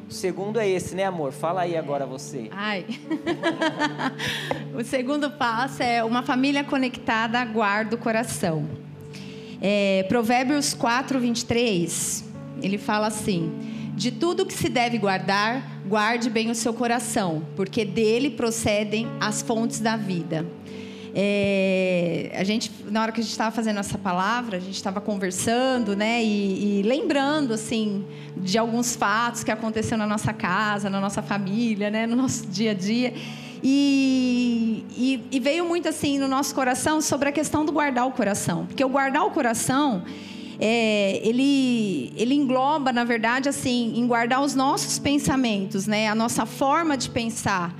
O 0.09 0.13
segundo 0.13 0.59
é 0.59 0.67
esse, 0.67 0.93
né, 0.93 1.05
amor? 1.05 1.31
Fala 1.31 1.61
aí 1.61 1.77
agora 1.77 2.05
você. 2.05 2.49
Ai. 2.51 2.85
o 4.77 4.83
segundo 4.83 5.31
passo 5.31 5.81
é 5.81 6.03
uma 6.03 6.21
família 6.21 6.65
conectada 6.65 7.43
guarda 7.45 7.95
o 7.95 7.97
coração. 7.97 8.67
É, 9.61 10.03
Provérbios 10.09 10.73
4, 10.73 11.17
23, 11.17 12.25
ele 12.61 12.77
fala 12.77 13.07
assim: 13.07 13.53
De 13.95 14.11
tudo 14.11 14.45
que 14.45 14.53
se 14.53 14.67
deve 14.67 14.97
guardar, 14.97 15.81
guarde 15.87 16.29
bem 16.29 16.51
o 16.51 16.55
seu 16.55 16.73
coração, 16.73 17.43
porque 17.55 17.85
dele 17.85 18.31
procedem 18.31 19.07
as 19.19 19.41
fontes 19.41 19.79
da 19.79 19.95
vida. 19.95 20.45
É, 21.13 22.31
a 22.37 22.43
gente, 22.43 22.71
na 22.89 23.01
hora 23.01 23.11
que 23.11 23.19
a 23.19 23.23
gente 23.23 23.31
estava 23.31 23.51
fazendo 23.51 23.79
essa 23.79 23.97
palavra, 23.97 24.57
a 24.57 24.59
gente 24.59 24.75
estava 24.75 25.01
conversando, 25.01 25.95
né, 25.95 26.23
e, 26.23 26.79
e, 26.79 26.83
lembrando 26.83 27.53
assim 27.53 28.05
de 28.37 28.57
alguns 28.57 28.95
fatos 28.95 29.43
que 29.43 29.51
aconteceram 29.51 29.97
na 29.97 30.07
nossa 30.07 30.31
casa, 30.31 30.89
na 30.89 31.01
nossa 31.01 31.21
família, 31.21 31.89
né, 31.89 32.07
no 32.07 32.15
nosso 32.15 32.47
dia 32.47 32.71
a 32.71 32.73
dia. 32.73 33.13
E, 33.63 34.85
e, 34.97 35.23
e 35.31 35.39
veio 35.39 35.65
muito 35.65 35.87
assim 35.87 36.17
no 36.17 36.27
nosso 36.27 36.55
coração 36.55 37.01
sobre 37.01 37.29
a 37.29 37.31
questão 37.31 37.65
do 37.65 37.71
guardar 37.71 38.07
o 38.07 38.11
coração, 38.11 38.65
porque 38.65 38.83
o 38.83 38.89
guardar 38.89 39.23
o 39.25 39.31
coração 39.31 40.03
é, 40.59 41.19
ele, 41.27 42.13
ele 42.15 42.35
engloba, 42.35 42.93
na 42.93 43.03
verdade, 43.03 43.49
assim, 43.49 43.93
em 43.97 44.05
guardar 44.05 44.41
os 44.41 44.53
nossos 44.53 44.99
pensamentos, 44.99 45.87
né? 45.87 46.07
A 46.07 46.13
nossa 46.13 46.45
forma 46.45 46.95
de 46.95 47.09
pensar 47.09 47.75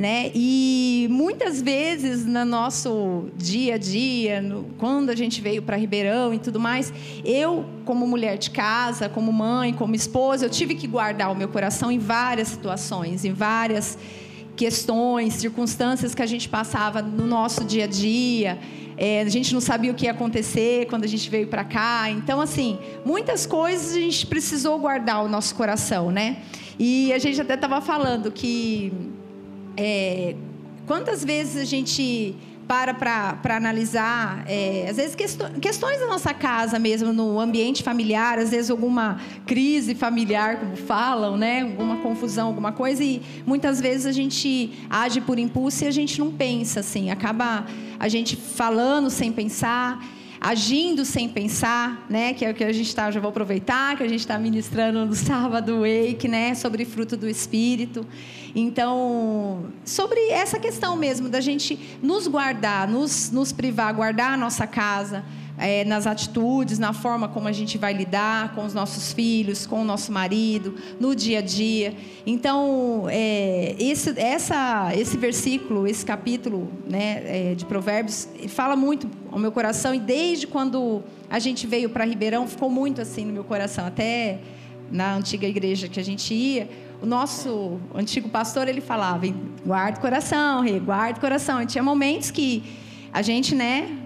né? 0.00 0.30
E 0.34 1.06
muitas 1.10 1.60
vezes 1.60 2.24
no 2.24 2.42
nosso 2.42 3.26
dia 3.36 3.74
a 3.74 3.78
dia, 3.78 4.40
no, 4.40 4.64
quando 4.78 5.10
a 5.10 5.14
gente 5.14 5.42
veio 5.42 5.60
para 5.60 5.76
Ribeirão 5.76 6.32
e 6.32 6.38
tudo 6.38 6.58
mais, 6.58 6.90
eu, 7.22 7.66
como 7.84 8.06
mulher 8.06 8.38
de 8.38 8.48
casa, 8.48 9.10
como 9.10 9.30
mãe, 9.30 9.74
como 9.74 9.94
esposa, 9.94 10.46
eu 10.46 10.48
tive 10.48 10.74
que 10.74 10.86
guardar 10.86 11.30
o 11.30 11.34
meu 11.36 11.48
coração 11.48 11.92
em 11.92 11.98
várias 11.98 12.48
situações, 12.48 13.26
em 13.26 13.34
várias 13.34 13.98
questões, 14.56 15.34
circunstâncias 15.34 16.14
que 16.14 16.22
a 16.22 16.26
gente 16.26 16.48
passava 16.48 17.02
no 17.02 17.26
nosso 17.26 17.62
dia 17.62 17.84
a 17.84 17.86
dia. 17.86 18.58
É, 18.96 19.20
a 19.20 19.28
gente 19.28 19.52
não 19.52 19.60
sabia 19.60 19.92
o 19.92 19.94
que 19.94 20.06
ia 20.06 20.12
acontecer 20.12 20.86
quando 20.86 21.04
a 21.04 21.08
gente 21.08 21.28
veio 21.28 21.46
para 21.46 21.62
cá. 21.62 22.08
Então, 22.08 22.40
assim, 22.40 22.78
muitas 23.04 23.44
coisas 23.44 23.94
a 23.94 24.00
gente 24.00 24.26
precisou 24.26 24.78
guardar 24.78 25.22
o 25.22 25.28
nosso 25.28 25.54
coração, 25.54 26.10
né? 26.10 26.38
E 26.78 27.12
a 27.12 27.18
gente 27.18 27.38
até 27.38 27.52
estava 27.52 27.82
falando 27.82 28.32
que 28.32 28.90
é, 29.82 30.34
quantas 30.86 31.24
vezes 31.24 31.56
a 31.56 31.64
gente 31.64 32.36
para 32.68 32.94
para 32.94 33.56
analisar, 33.56 34.44
é, 34.46 34.86
às 34.88 34.96
vezes, 34.96 35.16
questões 35.60 35.98
da 35.98 36.06
nossa 36.06 36.32
casa 36.32 36.78
mesmo, 36.78 37.12
no 37.12 37.40
ambiente 37.40 37.82
familiar, 37.82 38.38
às 38.38 38.50
vezes 38.50 38.70
alguma 38.70 39.18
crise 39.44 39.94
familiar, 39.94 40.60
como 40.60 40.76
falam, 40.76 41.36
né? 41.36 41.62
alguma 41.62 41.96
confusão, 41.96 42.48
alguma 42.48 42.70
coisa, 42.70 43.02
e 43.02 43.22
muitas 43.44 43.80
vezes 43.80 44.06
a 44.06 44.12
gente 44.12 44.70
age 44.88 45.20
por 45.20 45.38
impulso 45.38 45.82
e 45.82 45.88
a 45.88 45.90
gente 45.90 46.20
não 46.20 46.30
pensa, 46.30 46.80
assim, 46.80 47.10
acaba 47.10 47.64
a 47.98 48.06
gente 48.06 48.36
falando 48.36 49.10
sem 49.10 49.32
pensar 49.32 49.98
agindo 50.40 51.04
sem 51.04 51.28
pensar, 51.28 52.06
né? 52.08 52.32
Que 52.32 52.44
é 52.44 52.50
o 52.50 52.54
que 52.54 52.64
a 52.64 52.72
gente 52.72 52.86
está, 52.86 53.10
já 53.10 53.20
vou 53.20 53.28
aproveitar, 53.28 53.96
que 53.96 54.02
a 54.02 54.08
gente 54.08 54.20
está 54.20 54.38
ministrando 54.38 55.04
no 55.04 55.14
sábado 55.14 55.80
wake, 55.80 56.26
né? 56.26 56.54
Sobre 56.54 56.84
fruto 56.84 57.16
do 57.16 57.28
Espírito. 57.28 58.06
Então, 58.54 59.66
sobre 59.84 60.18
essa 60.30 60.58
questão 60.58 60.96
mesmo 60.96 61.28
da 61.28 61.40
gente 61.40 61.78
nos 62.02 62.26
guardar, 62.26 62.88
nos, 62.88 63.30
nos 63.30 63.52
privar, 63.52 63.94
guardar 63.94 64.32
a 64.32 64.36
nossa 64.36 64.66
casa, 64.66 65.24
é, 65.60 65.84
nas 65.84 66.06
atitudes, 66.06 66.78
na 66.78 66.94
forma 66.94 67.28
como 67.28 67.46
a 67.46 67.52
gente 67.52 67.76
vai 67.76 67.92
lidar 67.92 68.54
com 68.54 68.64
os 68.64 68.72
nossos 68.72 69.12
filhos, 69.12 69.66
com 69.66 69.82
o 69.82 69.84
nosso 69.84 70.10
marido, 70.10 70.74
no 70.98 71.14
dia 71.14 71.40
a 71.40 71.42
dia. 71.42 71.94
Então, 72.26 73.06
é, 73.10 73.76
esse, 73.78 74.18
essa, 74.18 74.90
esse 74.96 75.18
versículo, 75.18 75.86
esse 75.86 76.04
capítulo 76.04 76.70
né, 76.88 77.50
é, 77.50 77.54
de 77.54 77.66
Provérbios, 77.66 78.26
fala 78.48 78.74
muito 78.74 79.08
ao 79.30 79.38
meu 79.38 79.52
coração 79.52 79.94
e 79.94 80.00
desde 80.00 80.46
quando 80.46 81.02
a 81.28 81.38
gente 81.38 81.66
veio 81.66 81.90
para 81.90 82.04
Ribeirão, 82.04 82.48
ficou 82.48 82.70
muito 82.70 83.02
assim 83.02 83.26
no 83.26 83.32
meu 83.32 83.44
coração. 83.44 83.86
Até 83.86 84.38
na 84.90 85.14
antiga 85.14 85.46
igreja 85.46 85.88
que 85.88 86.00
a 86.00 86.02
gente 86.02 86.32
ia, 86.32 86.68
o 87.02 87.06
nosso 87.06 87.78
antigo 87.94 88.30
pastor 88.30 88.66
ele 88.66 88.80
falava: 88.80 89.26
guarda 89.64 89.98
o 89.98 90.00
coração, 90.00 90.62
rei, 90.62 90.80
guarda 90.80 91.18
o 91.18 91.20
coração. 91.20 91.60
E 91.62 91.66
tinha 91.66 91.84
momentos 91.84 92.30
que 92.30 92.62
a 93.12 93.22
gente, 93.22 93.54
né, 93.54 93.99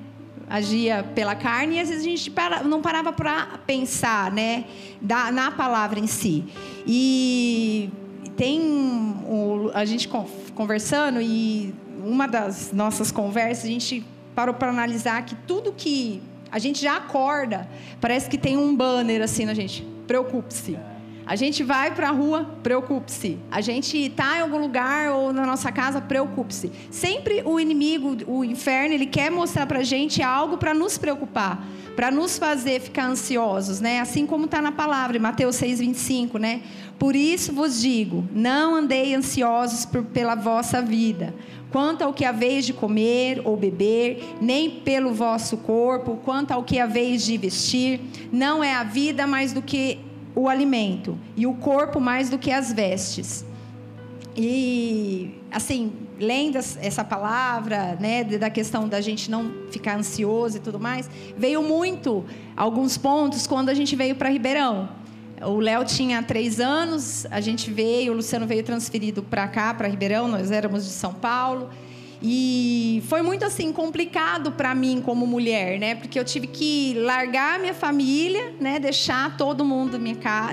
agia 0.48 1.04
pela 1.14 1.34
carne 1.34 1.76
e 1.76 1.80
às 1.80 1.88
vezes 1.88 2.04
a 2.04 2.08
gente 2.08 2.32
não 2.64 2.82
parava 2.82 3.12
para 3.12 3.58
pensar, 3.66 4.30
né, 4.30 4.64
na 5.00 5.50
palavra 5.50 5.98
em 5.98 6.06
si. 6.06 6.44
E 6.86 7.90
tem 8.36 8.60
a 9.72 9.84
gente 9.84 10.08
conversando 10.54 11.20
e 11.20 11.74
uma 12.04 12.26
das 12.26 12.72
nossas 12.72 13.10
conversas 13.10 13.64
a 13.64 13.68
gente 13.68 14.04
parou 14.34 14.54
para 14.54 14.68
analisar 14.68 15.24
que 15.24 15.34
tudo 15.34 15.72
que 15.72 16.22
a 16.50 16.58
gente 16.58 16.80
já 16.80 16.96
acorda 16.96 17.68
parece 18.00 18.28
que 18.28 18.38
tem 18.38 18.56
um 18.56 18.74
banner 18.76 19.22
assim 19.22 19.44
na 19.44 19.54
gente, 19.54 19.86
preocupe-se. 20.06 20.76
A 21.26 21.36
gente 21.36 21.62
vai 21.62 21.94
para 21.94 22.08
a 22.08 22.12
rua, 22.12 22.44
preocupe-se. 22.62 23.38
A 23.50 23.62
gente 23.62 23.96
está 23.96 24.38
em 24.38 24.42
algum 24.42 24.58
lugar 24.58 25.10
ou 25.12 25.32
na 25.32 25.46
nossa 25.46 25.72
casa, 25.72 26.00
preocupe-se. 26.00 26.70
Sempre 26.90 27.42
o 27.44 27.58
inimigo, 27.58 28.16
o 28.26 28.44
inferno, 28.44 28.94
ele 28.94 29.06
quer 29.06 29.30
mostrar 29.30 29.66
para 29.66 29.78
a 29.78 29.84
gente 29.84 30.22
algo 30.22 30.58
para 30.58 30.74
nos 30.74 30.98
preocupar, 30.98 31.66
para 31.96 32.10
nos 32.10 32.36
fazer 32.36 32.80
ficar 32.80 33.06
ansiosos, 33.06 33.80
né? 33.80 34.00
Assim 34.00 34.26
como 34.26 34.44
está 34.44 34.60
na 34.60 34.70
palavra, 34.70 35.16
em 35.16 35.20
Mateus 35.20 35.56
6,25, 35.56 36.38
né? 36.38 36.60
Por 36.98 37.16
isso 37.16 37.54
vos 37.54 37.80
digo: 37.80 38.28
não 38.30 38.74
andei 38.74 39.14
ansiosos 39.14 39.86
por, 39.86 40.04
pela 40.04 40.34
vossa 40.34 40.82
vida 40.82 41.34
quanto 41.74 42.02
ao 42.02 42.12
que 42.12 42.24
haveis 42.24 42.64
de 42.64 42.72
comer 42.72 43.42
ou 43.44 43.56
beber, 43.56 44.22
nem 44.40 44.70
pelo 44.70 45.12
vosso 45.12 45.56
corpo, 45.56 46.20
quanto 46.24 46.52
ao 46.52 46.62
que 46.62 46.78
haveis 46.78 47.24
de 47.24 47.36
vestir. 47.36 48.00
Não 48.30 48.62
é 48.62 48.72
a 48.72 48.84
vida 48.84 49.26
mais 49.26 49.52
do 49.52 49.60
que 49.60 49.98
o 50.34 50.48
alimento, 50.48 51.18
e 51.36 51.46
o 51.46 51.54
corpo 51.54 52.00
mais 52.00 52.28
do 52.28 52.38
que 52.38 52.50
as 52.50 52.72
vestes. 52.72 53.44
E, 54.36 55.40
assim, 55.50 55.92
lendo 56.18 56.56
essa 56.56 57.04
palavra, 57.04 57.96
né, 58.00 58.24
da 58.24 58.50
questão 58.50 58.88
da 58.88 59.00
gente 59.00 59.30
não 59.30 59.52
ficar 59.70 59.96
ansioso 59.96 60.56
e 60.56 60.60
tudo 60.60 60.80
mais, 60.80 61.08
veio 61.36 61.62
muito 61.62 62.24
alguns 62.56 62.98
pontos 62.98 63.46
quando 63.46 63.68
a 63.68 63.74
gente 63.74 63.94
veio 63.94 64.16
para 64.16 64.28
Ribeirão. 64.28 64.88
O 65.42 65.58
Léo 65.58 65.84
tinha 65.84 66.22
três 66.22 66.58
anos, 66.58 67.26
a 67.30 67.40
gente 67.40 67.70
veio, 67.70 68.12
o 68.12 68.16
Luciano 68.16 68.46
veio 68.46 68.62
transferido 68.62 69.22
para 69.22 69.46
cá, 69.46 69.74
para 69.74 69.86
Ribeirão, 69.86 70.26
nós 70.26 70.50
éramos 70.50 70.84
de 70.84 70.90
São 70.90 71.12
Paulo. 71.12 71.68
E 72.26 73.02
foi 73.06 73.20
muito 73.20 73.44
assim 73.44 73.70
complicado 73.70 74.52
para 74.52 74.74
mim 74.74 75.02
como 75.04 75.26
mulher, 75.26 75.78
né? 75.78 75.94
Porque 75.94 76.18
eu 76.18 76.24
tive 76.24 76.46
que 76.46 76.94
largar 76.94 77.58
minha 77.58 77.74
família, 77.74 78.54
né? 78.58 78.78
Deixar 78.78 79.36
todo 79.36 79.62
mundo 79.62 80.00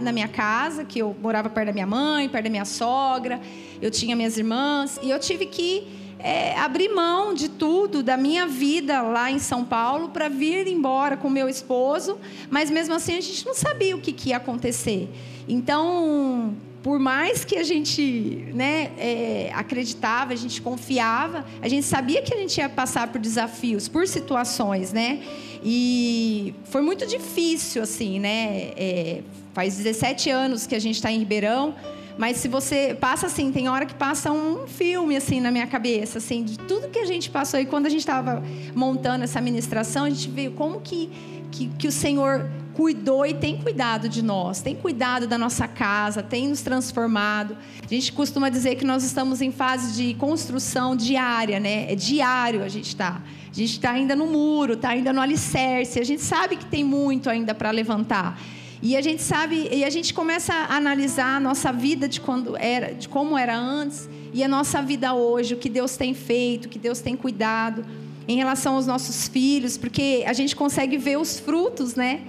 na 0.02 0.12
minha 0.12 0.28
casa, 0.28 0.84
que 0.84 1.00
eu 1.00 1.16
morava 1.22 1.50
perto 1.50 1.68
da 1.68 1.72
minha 1.72 1.88
mãe, 1.88 2.28
perto 2.28 2.44
da 2.44 2.50
minha 2.50 2.66
sogra, 2.66 3.40
eu 3.82 3.90
tinha 3.90 4.18
minhas 4.18 4.38
irmãs, 4.38 5.00
e 5.02 5.10
eu 5.10 5.18
tive 5.18 5.46
que 5.46 5.88
é, 6.20 6.60
abrir 6.60 6.90
mão 6.90 7.34
de 7.34 7.48
tudo, 7.48 8.04
da 8.04 8.18
minha 8.18 8.46
vida 8.46 9.02
lá 9.02 9.32
em 9.32 9.40
São 9.40 9.64
Paulo, 9.64 10.10
para 10.10 10.28
vir 10.28 10.68
embora 10.68 11.16
com 11.16 11.30
meu 11.30 11.48
esposo, 11.48 12.20
mas 12.50 12.70
mesmo 12.70 12.94
assim 12.94 13.16
a 13.18 13.22
gente 13.22 13.46
não 13.46 13.54
sabia 13.54 13.96
o 13.96 14.02
que, 14.02 14.12
que 14.12 14.32
ia 14.32 14.38
acontecer. 14.38 15.10
Então, 15.48 16.54
por 16.84 16.98
mais 16.98 17.46
que 17.46 17.58
a 17.58 17.64
gente 17.64 18.48
né, 18.54 18.92
é, 18.98 19.52
acreditava, 19.54 20.34
a 20.34 20.36
gente 20.36 20.62
confiava, 20.62 21.46
a 21.62 21.68
gente 21.68 21.86
sabia 21.86 22.22
que 22.22 22.34
a 22.34 22.38
gente 22.38 22.58
ia 22.58 22.68
passar 22.68 23.08
por 23.12 23.22
desafios, 23.22 23.88
por 23.88 24.08
situações, 24.08 24.92
né? 24.92 25.22
E 25.64 26.56
foi 26.66 26.82
muito 26.82 27.06
difícil, 27.06 27.84
assim, 27.84 28.20
né? 28.20 28.72
É, 28.76 29.22
faz 29.54 29.78
17 29.78 30.30
anos 30.32 30.66
que 30.66 30.74
a 30.74 30.80
gente 30.80 30.96
está 30.96 31.12
em 31.12 31.20
Ribeirão. 31.20 31.76
Mas 32.18 32.38
se 32.38 32.48
você 32.48 32.98
passa 33.00 33.28
assim, 33.28 33.52
tem 33.52 33.70
hora 33.70 33.86
que 33.86 33.94
passa 33.94 34.32
um 34.32 34.68
filme 34.68 35.16
assim 35.16 35.40
na 35.40 35.52
minha 35.52 35.68
cabeça, 35.68 36.18
assim, 36.18 36.44
de 36.44 36.58
tudo 36.58 36.90
que 36.90 37.00
a 37.00 37.06
gente 37.06 37.30
passou. 37.30 37.60
E 37.60 37.66
quando 37.66 37.86
a 37.86 37.90
gente 37.90 38.02
estava 38.02 38.44
montando 38.76 39.24
essa 39.24 39.40
ministração, 39.40 40.06
a 40.06 40.10
gente 40.10 40.30
viu 40.30 40.52
como 40.52 40.82
que, 40.82 41.10
que, 41.52 41.68
que 41.78 41.88
o 41.88 41.92
Senhor 41.92 42.50
cuidou 42.74 43.26
e 43.26 43.34
tem 43.34 43.58
cuidado 43.58 44.08
de 44.08 44.22
nós, 44.22 44.62
tem 44.62 44.76
cuidado 44.76 45.28
da 45.28 45.38
nossa 45.38 45.68
casa, 45.68 46.24
tem 46.24 46.48
nos 46.48 46.62
transformado. 46.62 47.58
A 47.84 47.88
gente 47.88 48.12
costuma 48.14 48.50
dizer 48.50 48.76
que 48.76 48.86
nós 48.86 49.04
estamos 49.04 49.42
em 49.42 49.52
fase 49.52 49.94
de 49.94 50.14
construção 50.16 50.96
diária, 50.96 51.60
né? 51.60 51.92
É 51.92 51.96
diário 51.96 52.64
a 52.64 52.70
gente 52.70 52.88
está. 52.88 53.22
A 53.52 53.54
gente 53.54 53.72
está 53.72 53.92
ainda 53.92 54.16
no 54.16 54.28
muro, 54.28 54.74
está 54.74 54.90
ainda 54.90 55.12
no 55.12 55.20
alicerce. 55.20 56.00
A 56.00 56.06
gente 56.06 56.22
sabe 56.22 56.56
que 56.56 56.66
tem 56.66 56.84
muito 56.84 57.30
ainda 57.30 57.54
para 57.54 57.70
levantar. 57.70 58.40
E 58.82 58.98
a 58.98 59.02
gente 59.02 59.22
sabe, 59.22 59.70
e 59.72 59.84
a 59.84 59.90
gente 59.90 60.14
começa 60.14 60.54
a 60.54 60.76
analisar 60.76 61.38
a 61.38 61.40
nossa 61.40 61.72
vida 61.72 62.08
de 62.08 62.20
quando 62.20 62.58
era, 62.58 62.96
de 62.96 63.08
como 63.08 63.38
era 63.38 63.56
antes 63.56 64.10
e 64.34 64.44
a 64.44 64.48
nossa 64.48 64.82
vida 64.82 65.14
hoje, 65.14 65.54
o 65.54 65.58
que 65.58 65.70
Deus 65.70 65.98
tem 65.98 66.14
feito, 66.14 66.66
o 66.66 66.70
que 66.70 66.80
Deus 66.80 67.00
tem 67.00 67.16
cuidado 67.16 67.86
em 68.28 68.38
relação 68.38 68.76
aos 68.76 68.88
nossos 68.88 69.28
filhos, 69.28 69.78
porque 69.78 70.24
a 70.26 70.34
gente 70.34 70.56
consegue 70.56 70.98
ver 70.98 71.18
os 71.18 71.40
frutos, 71.40 71.96
né? 71.96 72.22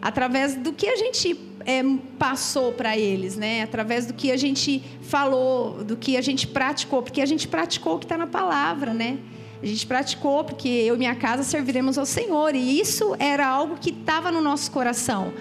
Através 0.00 0.56
do 0.56 0.72
que 0.72 0.86
a 0.86 0.96
gente 0.96 1.38
é, 1.66 1.82
passou 2.18 2.72
para 2.72 2.96
eles, 2.96 3.36
né? 3.36 3.62
Através 3.62 4.06
do 4.06 4.14
que 4.14 4.30
a 4.30 4.36
gente 4.36 4.82
falou, 5.02 5.84
do 5.84 5.96
que 5.96 6.16
a 6.16 6.20
gente 6.20 6.46
praticou, 6.46 7.02
porque 7.02 7.20
a 7.20 7.26
gente 7.26 7.46
praticou 7.46 7.96
o 7.96 7.98
que 7.98 8.04
está 8.04 8.16
na 8.16 8.26
palavra, 8.26 8.94
né? 8.94 9.18
A 9.62 9.66
gente 9.66 9.86
praticou 9.86 10.42
porque 10.42 10.68
eu 10.68 10.94
e 10.94 10.98
minha 10.98 11.14
casa 11.14 11.42
serviremos 11.42 11.98
ao 11.98 12.06
Senhor 12.06 12.54
e 12.54 12.80
isso 12.80 13.14
era 13.18 13.46
algo 13.46 13.76
que 13.76 13.90
estava 13.90 14.32
no 14.32 14.40
nosso 14.40 14.70
coração. 14.70 15.32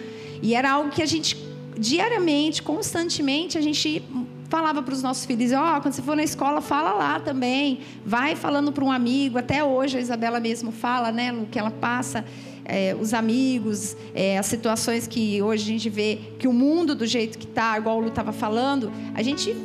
E 0.41 0.53
era 0.53 0.71
algo 0.71 0.89
que 0.89 1.01
a 1.01 1.05
gente, 1.05 1.37
diariamente, 1.77 2.61
constantemente, 2.61 3.57
a 3.57 3.61
gente 3.61 4.03
falava 4.49 4.81
para 4.81 4.93
os 4.93 5.01
nossos 5.01 5.25
filhos: 5.25 5.53
ó, 5.53 5.77
oh, 5.77 5.81
quando 5.81 5.93
você 5.93 6.01
for 6.01 6.17
na 6.17 6.23
escola, 6.23 6.59
fala 6.59 6.91
lá 6.93 7.19
também. 7.19 7.79
Vai 8.05 8.35
falando 8.35 8.73
para 8.73 8.83
um 8.83 8.91
amigo. 8.91 9.37
Até 9.37 9.63
hoje 9.63 9.97
a 9.97 10.01
Isabela 10.01 10.39
mesmo 10.39 10.71
fala, 10.71 11.11
né, 11.11 11.31
o 11.31 11.45
que 11.45 11.57
ela 11.57 11.71
passa. 11.71 12.25
É, 12.65 12.95
os 12.99 13.13
amigos, 13.13 13.95
é, 14.13 14.37
as 14.37 14.45
situações 14.45 15.07
que 15.07 15.41
hoje 15.41 15.63
a 15.63 15.67
gente 15.67 15.89
vê 15.89 16.19
que 16.37 16.47
o 16.47 16.53
mundo 16.53 16.93
do 16.93 17.05
jeito 17.05 17.37
que 17.37 17.45
está, 17.45 17.77
igual 17.77 17.97
o 17.97 18.01
Lu 18.01 18.07
estava 18.09 18.31
falando, 18.31 18.91
a 19.13 19.23
gente 19.23 19.55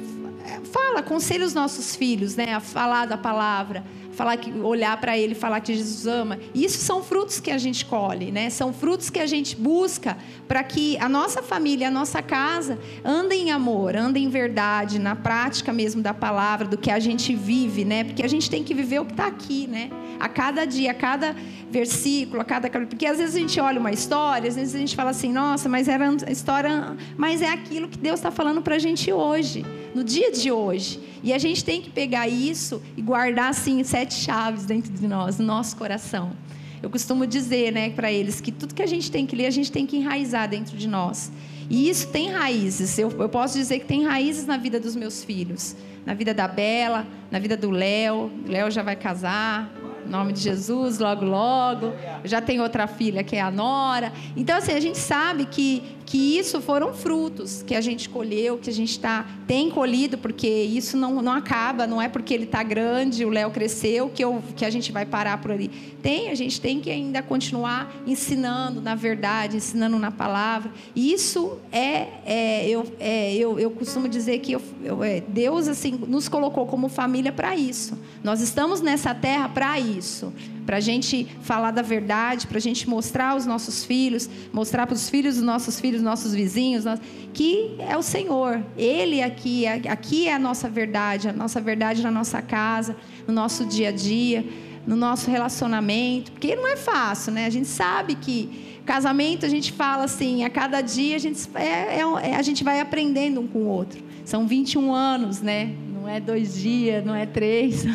fala, 0.72 1.00
aconselha 1.00 1.44
os 1.44 1.54
nossos 1.54 1.94
filhos, 1.94 2.36
né, 2.36 2.54
a 2.54 2.60
falar 2.60 3.06
da 3.06 3.16
palavra, 3.16 3.84
falar 4.14 4.36
que 4.36 4.50
olhar 4.50 4.96
para 5.00 5.18
ele, 5.18 5.34
falar 5.34 5.60
que 5.60 5.74
Jesus 5.74 6.06
ama. 6.06 6.38
Isso 6.54 6.78
são 6.78 7.02
frutos 7.02 7.40
que 7.40 7.50
a 7.50 7.58
gente 7.58 7.84
colhe, 7.84 8.30
né? 8.30 8.48
São 8.50 8.72
frutos 8.72 9.10
que 9.10 9.18
a 9.18 9.26
gente 9.26 9.56
busca 9.56 10.16
para 10.48 10.62
que 10.62 10.96
a 10.98 11.08
nossa 11.08 11.42
família, 11.42 11.88
a 11.88 11.90
nossa 11.90 12.22
casa 12.22 12.78
andem 13.04 13.48
em 13.48 13.50
amor, 13.50 13.96
andem 13.96 14.24
em 14.24 14.28
verdade, 14.28 14.98
na 14.98 15.16
prática 15.16 15.72
mesmo 15.72 16.02
da 16.02 16.14
palavra, 16.14 16.66
do 16.66 16.78
que 16.78 16.90
a 16.90 16.98
gente 16.98 17.34
vive, 17.34 17.84
né? 17.84 18.04
Porque 18.04 18.22
a 18.22 18.28
gente 18.28 18.48
tem 18.48 18.62
que 18.62 18.74
viver 18.74 19.00
o 19.00 19.04
que 19.04 19.12
está 19.12 19.26
aqui, 19.26 19.66
né? 19.66 19.90
A 20.20 20.28
cada 20.28 20.64
dia, 20.64 20.92
a 20.92 20.94
cada 20.94 21.34
versículo, 21.70 22.40
a 22.40 22.44
cada 22.44 22.70
porque 22.70 23.04
às 23.04 23.18
vezes 23.18 23.34
a 23.34 23.38
gente 23.38 23.60
olha 23.60 23.80
uma 23.80 23.90
história, 23.90 24.48
às 24.48 24.54
vezes 24.54 24.74
a 24.74 24.78
gente 24.78 24.94
fala 24.94 25.10
assim, 25.10 25.32
nossa, 25.32 25.68
mas 25.68 25.88
era 25.88 26.08
história, 26.30 26.96
mas 27.16 27.42
é 27.42 27.48
aquilo 27.48 27.88
que 27.88 27.98
Deus 27.98 28.20
está 28.20 28.30
falando 28.30 28.62
para 28.62 28.76
a 28.76 28.78
gente 28.78 29.12
hoje, 29.12 29.66
no 29.94 30.04
dia 30.04 30.30
de 30.30 30.52
hoje. 30.52 31.00
E 31.22 31.32
a 31.32 31.38
gente 31.38 31.64
tem 31.64 31.80
que 31.80 31.90
pegar 31.90 32.28
isso 32.28 32.82
e 32.96 33.02
guardar 33.02 33.48
assim 33.48 33.82
sete 33.82 34.03
chaves 34.12 34.66
dentro 34.66 34.92
de 34.92 35.08
nós, 35.08 35.38
no 35.38 35.46
nosso 35.46 35.76
coração. 35.76 36.32
Eu 36.82 36.90
costumo 36.90 37.26
dizer, 37.26 37.72
né, 37.72 37.88
para 37.88 38.12
eles 38.12 38.42
que 38.42 38.52
tudo 38.52 38.74
que 38.74 38.82
a 38.82 38.86
gente 38.86 39.10
tem 39.10 39.24
que 39.24 39.34
ler, 39.34 39.46
a 39.46 39.50
gente 39.50 39.72
tem 39.72 39.86
que 39.86 39.96
enraizar 39.96 40.46
dentro 40.46 40.76
de 40.76 40.86
nós. 40.86 41.32
E 41.70 41.88
isso 41.88 42.08
tem 42.08 42.30
raízes. 42.30 42.98
Eu, 42.98 43.10
eu 43.10 43.28
posso 43.28 43.56
dizer 43.56 43.78
que 43.78 43.86
tem 43.86 44.04
raízes 44.04 44.46
na 44.46 44.58
vida 44.58 44.78
dos 44.78 44.94
meus 44.94 45.24
filhos, 45.24 45.74
na 46.04 46.12
vida 46.12 46.34
da 46.34 46.46
Bela, 46.46 47.06
na 47.30 47.38
vida 47.38 47.56
do 47.56 47.70
Léo. 47.70 48.30
O 48.46 48.50
Léo 48.50 48.70
já 48.70 48.82
vai 48.82 48.96
casar, 48.96 49.72
em 50.06 50.10
nome 50.10 50.34
de 50.34 50.40
Jesus, 50.40 50.98
logo, 50.98 51.24
logo. 51.24 51.86
Eu 52.22 52.28
já 52.28 52.40
tenho 52.40 52.62
outra 52.62 52.86
filha 52.86 53.24
que 53.24 53.36
é 53.36 53.40
a 53.40 53.50
Nora. 53.50 54.12
Então, 54.36 54.58
assim, 54.58 54.72
a 54.72 54.80
gente 54.80 54.98
sabe 54.98 55.46
que, 55.46 55.82
que 56.06 56.38
isso 56.38 56.60
foram 56.60 56.92
frutos 56.92 57.62
que 57.62 57.74
a 57.74 57.80
gente 57.80 58.08
colheu, 58.08 58.58
que 58.58 58.70
a 58.70 58.72
gente 58.72 58.98
tá, 58.98 59.26
tem 59.46 59.70
colhido, 59.70 60.18
porque 60.18 60.48
isso 60.48 60.96
não, 60.96 61.22
não 61.22 61.32
acaba, 61.32 61.86
não 61.86 62.00
é 62.00 62.08
porque 62.08 62.34
ele 62.34 62.44
está 62.44 62.62
grande, 62.62 63.24
o 63.24 63.30
Léo 63.30 63.50
cresceu, 63.50 64.08
que, 64.08 64.22
eu, 64.22 64.42
que 64.56 64.64
a 64.64 64.70
gente 64.70 64.92
vai 64.92 65.06
parar 65.06 65.38
por 65.38 65.50
ali. 65.50 65.68
Tem, 66.02 66.30
a 66.30 66.34
gente 66.34 66.60
tem 66.60 66.80
que 66.80 66.90
ainda 66.90 67.22
continuar 67.22 67.94
ensinando 68.06 68.80
na 68.80 68.94
verdade, 68.94 69.56
ensinando 69.56 69.98
na 69.98 70.10
palavra. 70.10 70.70
E 70.94 71.12
isso 71.12 71.58
é, 71.72 72.08
é, 72.24 72.68
eu, 72.68 72.86
é 73.00 73.34
eu, 73.34 73.58
eu 73.58 73.70
costumo 73.70 74.08
dizer 74.08 74.38
que 74.40 74.52
eu, 74.52 74.62
eu, 74.82 75.02
é, 75.02 75.20
Deus 75.20 75.68
assim 75.68 75.98
nos 76.06 76.28
colocou 76.28 76.66
como 76.66 76.88
família 76.88 77.32
para 77.32 77.56
isso. 77.56 77.98
Nós 78.22 78.40
estamos 78.40 78.80
nessa 78.80 79.14
terra 79.14 79.48
para 79.48 79.78
isso 79.80 80.32
para 80.64 80.78
a 80.78 80.80
gente 80.80 81.26
falar 81.42 81.70
da 81.70 81.82
verdade, 81.82 82.46
para 82.46 82.58
a 82.58 82.60
gente 82.60 82.88
mostrar 82.88 83.30
aos 83.30 83.46
nossos 83.46 83.84
filhos, 83.84 84.28
mostrar 84.52 84.86
para 84.86 84.94
os 84.94 85.08
filhos 85.08 85.36
dos 85.36 85.44
nossos 85.44 85.78
filhos, 85.78 85.93
nossos 86.02 86.34
vizinhos, 86.34 86.84
que 87.32 87.76
é 87.78 87.96
o 87.96 88.02
Senhor. 88.02 88.62
Ele 88.76 89.22
aqui, 89.22 89.66
aqui 89.66 90.28
é 90.28 90.34
a 90.34 90.38
nossa 90.38 90.68
verdade, 90.68 91.28
a 91.28 91.32
nossa 91.32 91.60
verdade 91.60 92.02
na 92.02 92.10
nossa 92.10 92.40
casa, 92.42 92.96
no 93.26 93.34
nosso 93.34 93.64
dia 93.64 93.88
a 93.88 93.92
dia, 93.92 94.44
no 94.86 94.96
nosso 94.96 95.30
relacionamento, 95.30 96.32
porque 96.32 96.54
não 96.54 96.68
é 96.68 96.76
fácil, 96.76 97.32
né? 97.32 97.46
A 97.46 97.50
gente 97.50 97.68
sabe 97.68 98.14
que 98.14 98.78
casamento 98.84 99.46
a 99.46 99.48
gente 99.48 99.72
fala 99.72 100.04
assim, 100.04 100.44
a 100.44 100.50
cada 100.50 100.80
dia 100.80 101.16
a 101.16 101.18
gente, 101.18 101.40
é, 101.54 102.00
é, 102.00 102.30
é 102.30 102.36
a 102.36 102.42
gente 102.42 102.62
vai 102.62 102.80
aprendendo 102.80 103.40
um 103.40 103.46
com 103.46 103.60
o 103.60 103.66
outro. 103.66 104.02
São 104.24 104.46
21 104.46 104.92
anos, 104.92 105.40
né? 105.40 105.74
não 106.04 106.10
é 106.10 106.20
dois 106.20 106.54
dias, 106.54 107.02
não 107.02 107.14
é 107.14 107.24
três. 107.24 107.86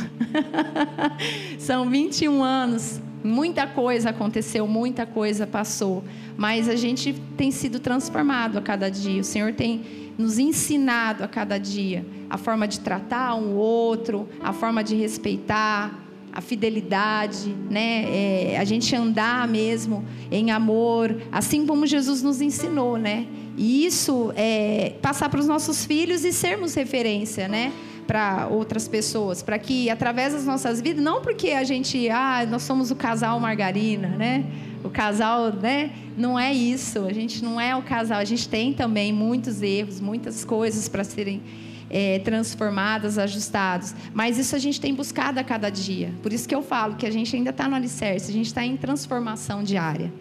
São 1.60 1.88
21 1.88 2.44
anos. 2.44 3.00
Muita 3.24 3.68
coisa 3.68 4.10
aconteceu, 4.12 4.66
muita 4.68 5.06
coisa 5.06 5.46
passou. 5.46 6.04
Mas 6.38 6.70
a 6.70 6.76
gente 6.76 7.14
tem 7.36 7.52
sido 7.52 7.80
transformado 7.80 8.58
a 8.58 8.62
cada 8.62 8.90
dia. 8.90 9.22
O 9.22 9.24
Senhor 9.24 9.54
tem 9.54 9.82
nos 10.18 10.38
ensinado 10.38 11.24
a 11.24 11.28
cada 11.28 11.58
dia 11.58 12.06
a 12.30 12.38
forma 12.38 12.68
de 12.68 12.80
tratar 12.80 13.36
um 13.36 13.56
outro, 13.56 14.28
a 14.42 14.54
forma 14.54 14.84
de 14.84 14.96
respeitar, 14.96 16.06
a 16.32 16.42
fidelidade, 16.42 17.56
né? 17.70 18.06
É, 18.54 18.58
a 18.60 18.64
gente 18.64 18.96
andar 18.96 19.48
mesmo 19.48 20.06
em 20.32 20.52
amor, 20.52 21.16
assim 21.32 21.66
como 21.66 21.88
Jesus 21.88 22.22
nos 22.22 22.40
ensinou, 22.40 22.98
né? 22.98 23.26
E 23.58 23.86
isso 23.86 24.32
é 24.36 24.94
passar 25.02 25.28
para 25.30 25.40
os 25.40 25.48
nossos 25.48 25.86
filhos 25.86 26.24
e 26.24 26.32
sermos 26.32 26.76
referência, 26.76 27.48
né? 27.48 27.74
Para 28.10 28.48
outras 28.48 28.88
pessoas, 28.88 29.44
para 29.44 29.60
que 29.60 29.88
através 29.88 30.34
das 30.34 30.44
nossas 30.44 30.82
vidas, 30.82 31.04
não 31.04 31.22
porque 31.22 31.52
a 31.52 31.64
gente, 31.64 32.10
ah, 32.10 32.44
nós 32.50 32.64
somos 32.64 32.90
o 32.90 32.96
casal 32.96 33.40
margarina, 33.40 34.08
né? 34.08 34.46
O 34.84 34.90
casal, 34.90 35.54
né? 35.54 35.92
Não 36.18 36.40
é 36.40 36.52
isso. 36.52 37.06
A 37.06 37.14
gente 37.14 37.44
não 37.44 37.62
é 37.62 37.76
o 37.76 37.84
casal. 37.84 38.18
A 38.18 38.26
gente 38.26 38.50
tem 38.50 38.74
também 38.74 39.14
muitos 39.14 39.62
erros, 39.62 40.02
muitas 40.02 40.44
coisas 40.44 40.90
para 40.90 41.04
serem 41.04 41.40
é, 41.88 42.18
transformadas, 42.18 43.20
ajustados. 43.20 43.94
Mas 44.12 44.40
isso 44.40 44.56
a 44.56 44.60
gente 44.60 44.82
tem 44.82 44.92
buscado 44.92 45.40
a 45.40 45.44
cada 45.44 45.70
dia. 45.70 46.12
Por 46.24 46.34
isso 46.34 46.50
que 46.50 46.56
eu 46.56 46.64
falo 46.64 46.96
que 46.96 47.06
a 47.06 47.12
gente 47.12 47.36
ainda 47.36 47.52
está 47.52 47.68
no 47.68 47.76
alicerce, 47.76 48.32
a 48.32 48.34
gente 48.34 48.48
está 48.48 48.66
em 48.66 48.76
transformação 48.76 49.62
diária. 49.62 50.12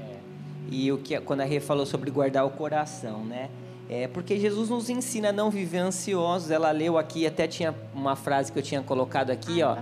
É. 0.00 0.16
E 0.70 0.90
o 0.90 0.96
que 0.96 1.20
quando 1.20 1.42
a 1.42 1.44
Rê 1.44 1.60
falou 1.60 1.84
sobre 1.84 2.10
guardar 2.10 2.46
o 2.46 2.50
coração, 2.50 3.22
né? 3.22 3.50
É 3.94 4.08
porque 4.08 4.40
Jesus 4.40 4.70
nos 4.70 4.88
ensina 4.88 5.28
a 5.28 5.32
não 5.32 5.50
viver 5.50 5.76
ansiosos. 5.76 6.50
Ela 6.50 6.70
leu 6.70 6.96
aqui, 6.96 7.26
até 7.26 7.46
tinha 7.46 7.74
uma 7.94 8.16
frase 8.16 8.50
que 8.50 8.58
eu 8.58 8.62
tinha 8.62 8.80
colocado 8.80 9.28
aqui, 9.28 9.62
ó. 9.62 9.76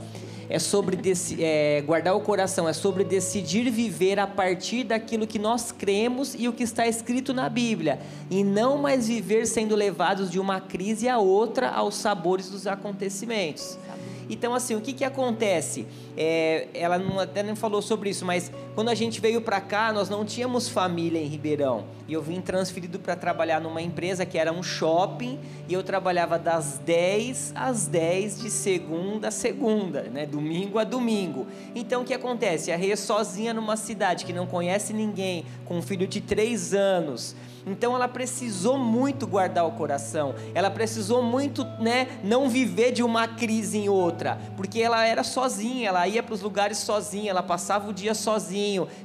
É 0.48 0.58
sobre 0.58 0.98
é, 1.38 1.80
guardar 1.86 2.16
o 2.16 2.20
coração, 2.20 2.68
é 2.68 2.72
sobre 2.72 3.04
decidir 3.04 3.70
viver 3.70 4.18
a 4.18 4.26
partir 4.26 4.82
daquilo 4.82 5.28
que 5.28 5.38
nós 5.38 5.70
cremos 5.70 6.34
e 6.36 6.48
o 6.48 6.52
que 6.52 6.64
está 6.64 6.88
escrito 6.88 7.32
na 7.32 7.48
Bíblia, 7.48 8.00
e 8.28 8.42
não 8.42 8.76
mais 8.76 9.06
viver 9.06 9.46
sendo 9.46 9.76
levados 9.76 10.28
de 10.28 10.40
uma 10.40 10.60
crise 10.60 11.08
a 11.08 11.18
outra 11.18 11.70
aos 11.70 11.94
sabores 11.94 12.50
dos 12.50 12.66
acontecimentos. 12.66 13.78
Então, 14.28 14.54
assim, 14.54 14.76
o 14.76 14.80
que, 14.80 14.92
que 14.92 15.04
acontece? 15.04 15.86
É, 16.16 16.68
ela 16.74 16.98
não, 16.98 17.18
até 17.18 17.42
não 17.42 17.54
falou 17.54 17.82
sobre 17.82 18.10
isso, 18.10 18.24
mas 18.24 18.50
quando 18.74 18.88
a 18.88 18.94
gente 18.94 19.20
veio 19.20 19.40
para 19.40 19.60
cá, 19.60 19.92
nós 19.92 20.08
não 20.08 20.24
tínhamos 20.24 20.68
família 20.68 21.18
em 21.18 21.26
Ribeirão. 21.26 21.84
E 22.06 22.12
eu 22.12 22.22
vim 22.22 22.40
transferido 22.40 22.98
para 22.98 23.16
trabalhar 23.16 23.60
numa 23.60 23.82
empresa 23.82 24.24
que 24.24 24.38
era 24.38 24.52
um 24.52 24.62
shopping, 24.62 25.38
e 25.68 25.74
eu 25.74 25.82
trabalhava 25.82 26.38
das 26.38 26.78
10 26.84 27.52
às 27.54 27.86
10 27.86 28.40
de 28.40 28.50
segunda 28.50 29.28
a 29.28 29.30
segunda, 29.30 30.02
né? 30.02 30.26
domingo 30.26 30.78
a 30.78 30.84
domingo. 30.84 31.46
Então, 31.74 32.02
o 32.02 32.04
que 32.04 32.14
acontece? 32.14 32.72
A 32.72 32.76
Rê 32.76 32.94
sozinha 32.96 33.52
numa 33.52 33.76
cidade 33.76 34.24
que 34.24 34.32
não 34.32 34.46
conhece 34.46 34.92
ninguém, 34.92 35.44
com 35.64 35.78
um 35.78 35.82
filho 35.82 36.06
de 36.06 36.20
3 36.20 36.74
anos 36.74 37.36
então 37.66 37.94
ela 37.94 38.08
precisou 38.08 38.78
muito 38.78 39.26
guardar 39.26 39.66
o 39.66 39.72
coração. 39.72 40.34
Ela 40.54 40.70
precisou 40.70 41.22
muito, 41.22 41.64
né, 41.78 42.18
não 42.22 42.48
viver 42.48 42.92
de 42.92 43.02
uma 43.02 43.28
crise 43.28 43.78
em 43.78 43.88
outra, 43.88 44.38
porque 44.56 44.80
ela 44.80 45.04
era 45.06 45.22
sozinha, 45.22 45.88
ela 45.88 46.06
ia 46.06 46.22
para 46.22 46.34
os 46.34 46.40
lugares 46.40 46.78
sozinha, 46.78 47.30
ela 47.30 47.42
passava 47.42 47.88
o 47.88 47.92
dia 47.92 48.14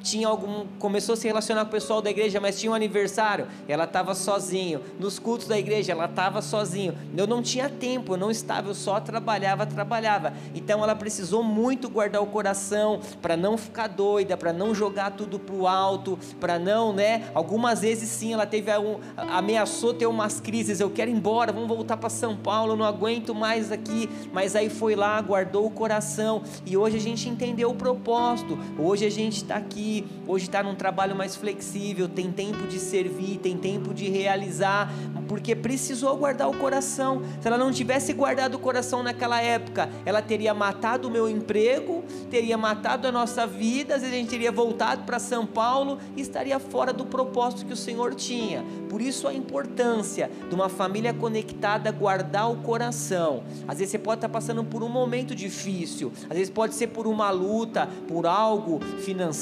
Tinha 0.02 0.28
algum, 0.28 0.66
começou 0.80 1.14
a 1.14 1.16
se 1.16 1.28
relacionar 1.28 1.62
com 1.62 1.70
o 1.70 1.72
pessoal 1.72 2.02
da 2.02 2.10
igreja, 2.10 2.40
mas 2.40 2.60
tinha 2.60 2.72
um 2.72 2.76
aniversário, 2.76 3.48
ela 3.68 3.86
estava 3.86 4.14
sozinho. 4.14 4.82
Nos 5.00 5.20
cultos 5.20 5.48
da 5.48 5.58
igreja, 5.58 5.92
ela 5.92 6.06
estava 6.06 6.42
sozinho. 6.42 6.96
Eu 7.16 7.28
não 7.28 7.42
tinha 7.42 7.70
tempo, 7.70 8.14
eu 8.14 8.18
não 8.18 8.32
estava, 8.32 8.70
eu 8.70 8.74
só 8.76 9.00
trabalhava, 9.00 9.66
trabalhava. 9.66 10.34
Então 10.54 10.84
ela 10.84 10.96
precisou 10.96 11.44
muito 11.44 11.90
guardar 11.90 12.22
o 12.22 12.28
coração 12.28 13.00
para 13.22 13.38
não 13.38 13.58
ficar 13.58 13.88
doida, 13.88 14.36
para 14.36 14.52
não 14.52 14.74
jogar 14.74 15.12
tudo 15.12 15.40
pro 15.40 15.68
alto, 15.68 16.18
para 16.40 16.60
não, 16.60 16.94
né? 16.94 17.30
Algumas 17.34 17.82
vezes 17.82 18.10
sim, 18.10 18.34
ela 18.34 18.46
teve 18.46 18.76
um, 18.78 19.00
ameaçou 19.18 19.94
ter 19.94 20.06
umas 20.06 20.40
crises, 20.40 20.80
eu 20.80 20.90
quero 20.90 21.10
ir 21.10 21.14
embora, 21.14 21.52
vamos 21.52 21.68
voltar 21.68 21.98
para 21.98 22.10
São 22.10 22.36
Paulo, 22.36 22.76
não 22.76 22.86
aguento 22.86 23.34
mais 23.34 23.72
aqui, 23.72 24.10
mas 24.34 24.56
aí 24.56 24.70
foi 24.70 24.96
lá, 24.96 25.20
guardou 25.22 25.66
o 25.66 25.70
coração 25.70 26.44
e 26.66 26.76
hoje 26.76 26.98
a 26.98 27.02
gente 27.02 27.30
entendeu 27.30 27.70
o 27.70 27.76
propósito. 27.76 28.58
Hoje 28.78 29.06
a 29.06 29.12
gente 29.12 29.44
está 29.46 29.56
aqui, 29.56 30.06
hoje 30.28 30.46
está 30.46 30.62
num 30.62 30.76
trabalho 30.76 31.16
mais 31.16 31.36
flexível, 31.36 32.10
tem 32.10 32.32
tempo 32.32 32.68
de 32.68 32.80
servir, 32.80 33.38
tem 33.38 33.56
tempo 33.56 33.94
de 33.94 34.10
realizar, 34.10 34.92
porque 35.28 35.56
precisou 35.56 36.16
guardar 36.18 36.50
o 36.50 36.58
coração. 36.58 37.22
Se 37.40 37.48
ela 37.48 37.58
não 37.58 37.72
tivesse 37.72 38.14
guardado 38.14 38.56
o 38.56 38.60
coração 38.60 39.02
naquela 39.02 39.42
época, 39.42 39.90
ela 40.06 40.22
teria 40.22 40.54
matado 40.54 41.08
o 41.08 41.12
meu 41.12 41.30
emprego, 41.30 42.04
teria 42.30 42.58
matado 42.58 43.08
a 43.08 43.12
nossa 43.12 43.46
vida, 43.48 43.96
às 43.96 44.02
vezes 44.02 44.16
a 44.16 44.20
gente 44.20 44.30
teria 44.30 44.52
voltado 44.52 45.04
para 45.04 45.20
São 45.20 45.46
Paulo 45.46 46.00
e 46.16 46.22
estaria 46.22 46.60
fora 46.60 46.92
do 46.92 47.06
propósito 47.06 47.66
que 47.66 47.74
o 47.74 47.78
Senhor 47.78 48.14
tinha. 48.16 48.64
Por 48.90 49.02
isso 49.02 49.28
a 49.28 49.34
importância 49.34 50.30
de 50.48 50.56
uma 50.56 50.70
família 50.70 51.14
conectada 51.14 51.92
guardar 51.92 52.52
o 52.52 52.58
coração. 52.58 53.44
Às 53.68 53.78
vezes 53.78 53.92
você 53.92 54.00
pode 54.00 54.18
estar 54.18 54.30
passando 54.30 54.64
por 54.64 54.84
um 54.84 54.90
momento 54.90 55.36
difícil, 55.36 56.12
às 56.30 56.38
vezes 56.38 56.50
pode 56.50 56.76
ser 56.76 56.88
por 56.88 57.08
uma 57.08 57.30
luta, 57.30 57.88
por 58.08 58.26
algo 58.26 58.80
financeiro, 59.00 59.35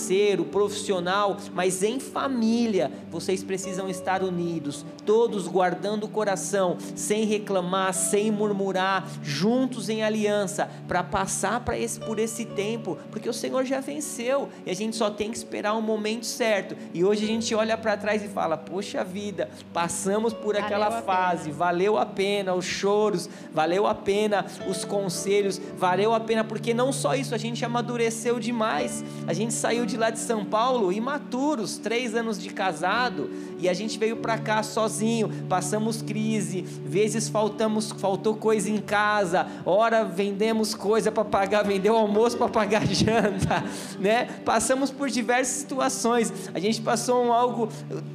profissional, 0.51 1.37
mas 1.53 1.83
em 1.83 1.99
família 1.99 2.91
vocês 3.09 3.43
precisam 3.43 3.89
estar 3.89 4.23
unidos, 4.23 4.85
todos 5.05 5.47
guardando 5.47 6.05
o 6.05 6.09
coração, 6.09 6.77
sem 6.95 7.25
reclamar, 7.25 7.93
sem 7.93 8.31
murmurar, 8.31 9.07
juntos 9.21 9.89
em 9.89 10.03
aliança, 10.03 10.69
para 10.87 11.03
passar 11.03 11.59
para 11.61 11.77
esse, 11.77 11.99
por 11.99 12.19
esse 12.19 12.45
tempo, 12.45 12.97
porque 13.11 13.29
o 13.29 13.33
Senhor 13.33 13.65
já 13.65 13.79
venceu 13.79 14.49
e 14.65 14.71
a 14.71 14.75
gente 14.75 14.95
só 14.95 15.09
tem 15.09 15.31
que 15.31 15.37
esperar 15.37 15.73
o 15.73 15.77
um 15.77 15.81
momento 15.81 16.25
certo. 16.25 16.75
E 16.93 17.03
hoje 17.03 17.23
a 17.23 17.27
gente 17.27 17.53
olha 17.53 17.77
para 17.77 17.97
trás 17.97 18.23
e 18.23 18.27
fala: 18.27 18.57
Poxa, 18.57 19.03
vida, 19.03 19.49
passamos 19.71 20.33
por 20.33 20.55
aquela 20.55 20.89
valeu 20.89 21.05
fase, 21.05 21.51
valeu 21.51 21.97
a 21.97 22.05
pena 22.05 22.53
os 22.53 22.65
choros, 22.65 23.29
valeu 23.53 23.85
a 23.87 23.95
pena 23.95 24.45
os 24.67 24.85
conselhos, 24.85 25.59
valeu 25.77 26.13
a 26.13 26.19
pena 26.19 26.43
porque 26.43 26.73
não 26.73 26.91
só 26.91 27.15
isso, 27.15 27.35
a 27.35 27.37
gente 27.37 27.63
amadureceu 27.63 28.39
demais. 28.39 29.03
A 29.27 29.33
gente 29.33 29.53
saiu 29.53 29.82
de 29.85 29.97
lá 29.97 30.09
de 30.09 30.19
São 30.19 30.45
Paulo 30.45 30.91
imaturos, 30.91 31.77
três 31.77 32.15
anos 32.15 32.41
de 32.41 32.49
casado, 32.49 33.29
e 33.63 33.69
a 33.69 33.73
gente 33.73 33.97
veio 33.97 34.17
para 34.17 34.37
cá 34.37 34.61
sozinho, 34.61 35.29
passamos 35.47 36.01
crise, 36.01 36.63
vezes 36.85 37.29
faltamos, 37.29 37.93
faltou 37.93 38.35
coisa 38.35 38.69
em 38.69 38.77
casa, 38.77 39.47
ora 39.65 40.03
vendemos 40.03 40.75
coisa 40.75 41.09
para 41.13 41.23
pagar, 41.23 41.63
vendeu 41.63 41.95
almoço 41.95 42.37
para 42.37 42.49
pagar 42.49 42.85
janta, 42.93 43.63
né? 44.01 44.25
Passamos 44.43 44.91
por 44.91 45.09
diversas 45.09 45.55
situações. 45.55 46.33
A 46.53 46.59
gente 46.59 46.81
passou 46.81 47.23
um 47.23 47.31
algo 47.31 47.69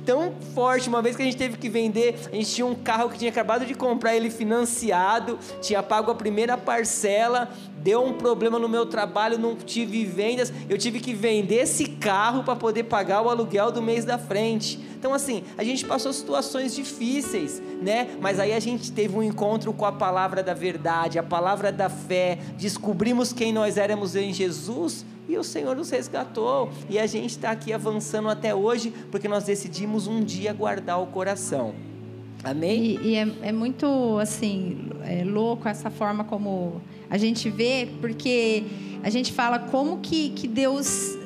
tão 0.04 0.34
forte 0.54 0.86
uma 0.86 1.00
vez 1.00 1.16
que 1.16 1.22
a 1.22 1.24
gente 1.24 1.38
teve 1.38 1.56
que 1.56 1.70
vender, 1.70 2.28
a 2.30 2.36
gente 2.36 2.54
tinha 2.54 2.66
um 2.66 2.74
carro 2.74 3.08
que 3.08 3.16
tinha 3.16 3.30
acabado 3.30 3.64
de 3.64 3.74
comprar 3.74 4.14
ele 4.14 4.28
financiado, 4.28 5.38
tinha 5.62 5.82
pago 5.82 6.10
a 6.10 6.14
primeira 6.14 6.58
parcela, 6.58 7.48
deu 7.78 8.04
um 8.04 8.12
problema 8.12 8.58
no 8.58 8.68
meu 8.68 8.84
trabalho, 8.84 9.38
não 9.38 9.56
tive 9.56 10.04
vendas, 10.04 10.52
eu 10.68 10.76
tive 10.76 11.00
que 11.00 11.14
vender 11.14 11.62
esse 11.62 11.86
carro 11.86 12.44
para 12.44 12.54
poder 12.54 12.84
pagar 12.84 13.22
o 13.22 13.30
aluguel 13.30 13.72
do 13.72 13.80
mês 13.80 14.04
da 14.04 14.18
frente. 14.18 14.78
Então, 14.98 15.14
assim, 15.14 15.37
a 15.56 15.64
gente 15.64 15.84
passou 15.84 16.12
situações 16.12 16.74
difíceis, 16.74 17.62
né? 17.82 18.16
Mas 18.20 18.38
aí 18.38 18.52
a 18.52 18.60
gente 18.60 18.92
teve 18.92 19.16
um 19.16 19.22
encontro 19.22 19.72
com 19.72 19.84
a 19.84 19.92
palavra 19.92 20.42
da 20.42 20.54
verdade, 20.54 21.18
a 21.18 21.22
palavra 21.22 21.72
da 21.72 21.88
fé, 21.88 22.38
descobrimos 22.56 23.32
quem 23.32 23.52
nós 23.52 23.76
éramos 23.76 24.16
em 24.16 24.32
Jesus 24.32 25.04
e 25.28 25.36
o 25.36 25.44
Senhor 25.44 25.76
nos 25.76 25.90
resgatou. 25.90 26.70
E 26.88 26.98
a 26.98 27.06
gente 27.06 27.30
está 27.30 27.50
aqui 27.50 27.72
avançando 27.72 28.28
até 28.28 28.54
hoje 28.54 28.92
porque 29.10 29.28
nós 29.28 29.44
decidimos 29.44 30.06
um 30.06 30.22
dia 30.22 30.52
guardar 30.52 31.00
o 31.00 31.06
coração. 31.06 31.74
Amém? 32.42 32.98
E, 33.02 33.08
e 33.08 33.14
é, 33.16 33.28
é, 33.42 33.52
muito 33.52 34.18
assim 34.20 34.88
é 35.02 35.24
louco 35.24 35.68
essa 35.68 35.90
forma 35.90 36.24
como 36.24 36.80
a 37.10 37.18
gente 37.18 37.50
vê, 37.50 37.88
porque 38.00 38.64
a 39.02 39.10
gente 39.10 39.32
fala 39.32 39.58
como 39.58 39.98
que, 39.98 40.30
que 40.30 40.46
Deus 40.46 41.16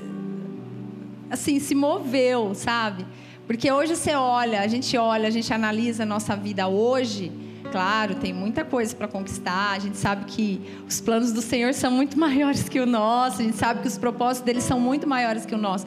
assim 1.31 1.59
se 1.59 1.75
moveu, 1.75 2.55
sabe? 2.55 3.07
Porque 3.47 3.71
hoje 3.71 3.97
você 3.97 4.15
olha, 4.15 4.61
a 4.61 4.69
gente 4.69 4.97
olha, 4.97 5.27
a 5.29 5.31
gente 5.31 5.53
analisa 5.53 6.05
a 6.05 6.07
nossa 6.07 6.37
vida 6.37 6.69
hoje. 6.69 7.33
Claro, 7.71 8.17
tem 8.17 8.33
muita 8.33 8.65
coisa 8.65 8.95
para 8.95 9.09
conquistar. 9.09 9.73
A 9.73 9.79
gente 9.79 9.97
sabe 9.97 10.27
que 10.27 10.61
os 10.87 11.01
planos 11.01 11.33
do 11.33 11.41
Senhor 11.41 11.73
são 11.73 11.91
muito 11.91 12.17
maiores 12.21 12.69
que 12.69 12.79
o 12.79 12.87
nosso. 12.87 13.41
A 13.41 13.45
gente 13.45 13.57
sabe 13.57 13.81
que 13.81 13.89
os 13.89 13.97
propósitos 13.97 14.45
dele 14.45 14.61
são 14.61 14.79
muito 14.79 15.09
maiores 15.09 15.47
que 15.47 15.55
o 15.55 15.59
nosso. 15.59 15.87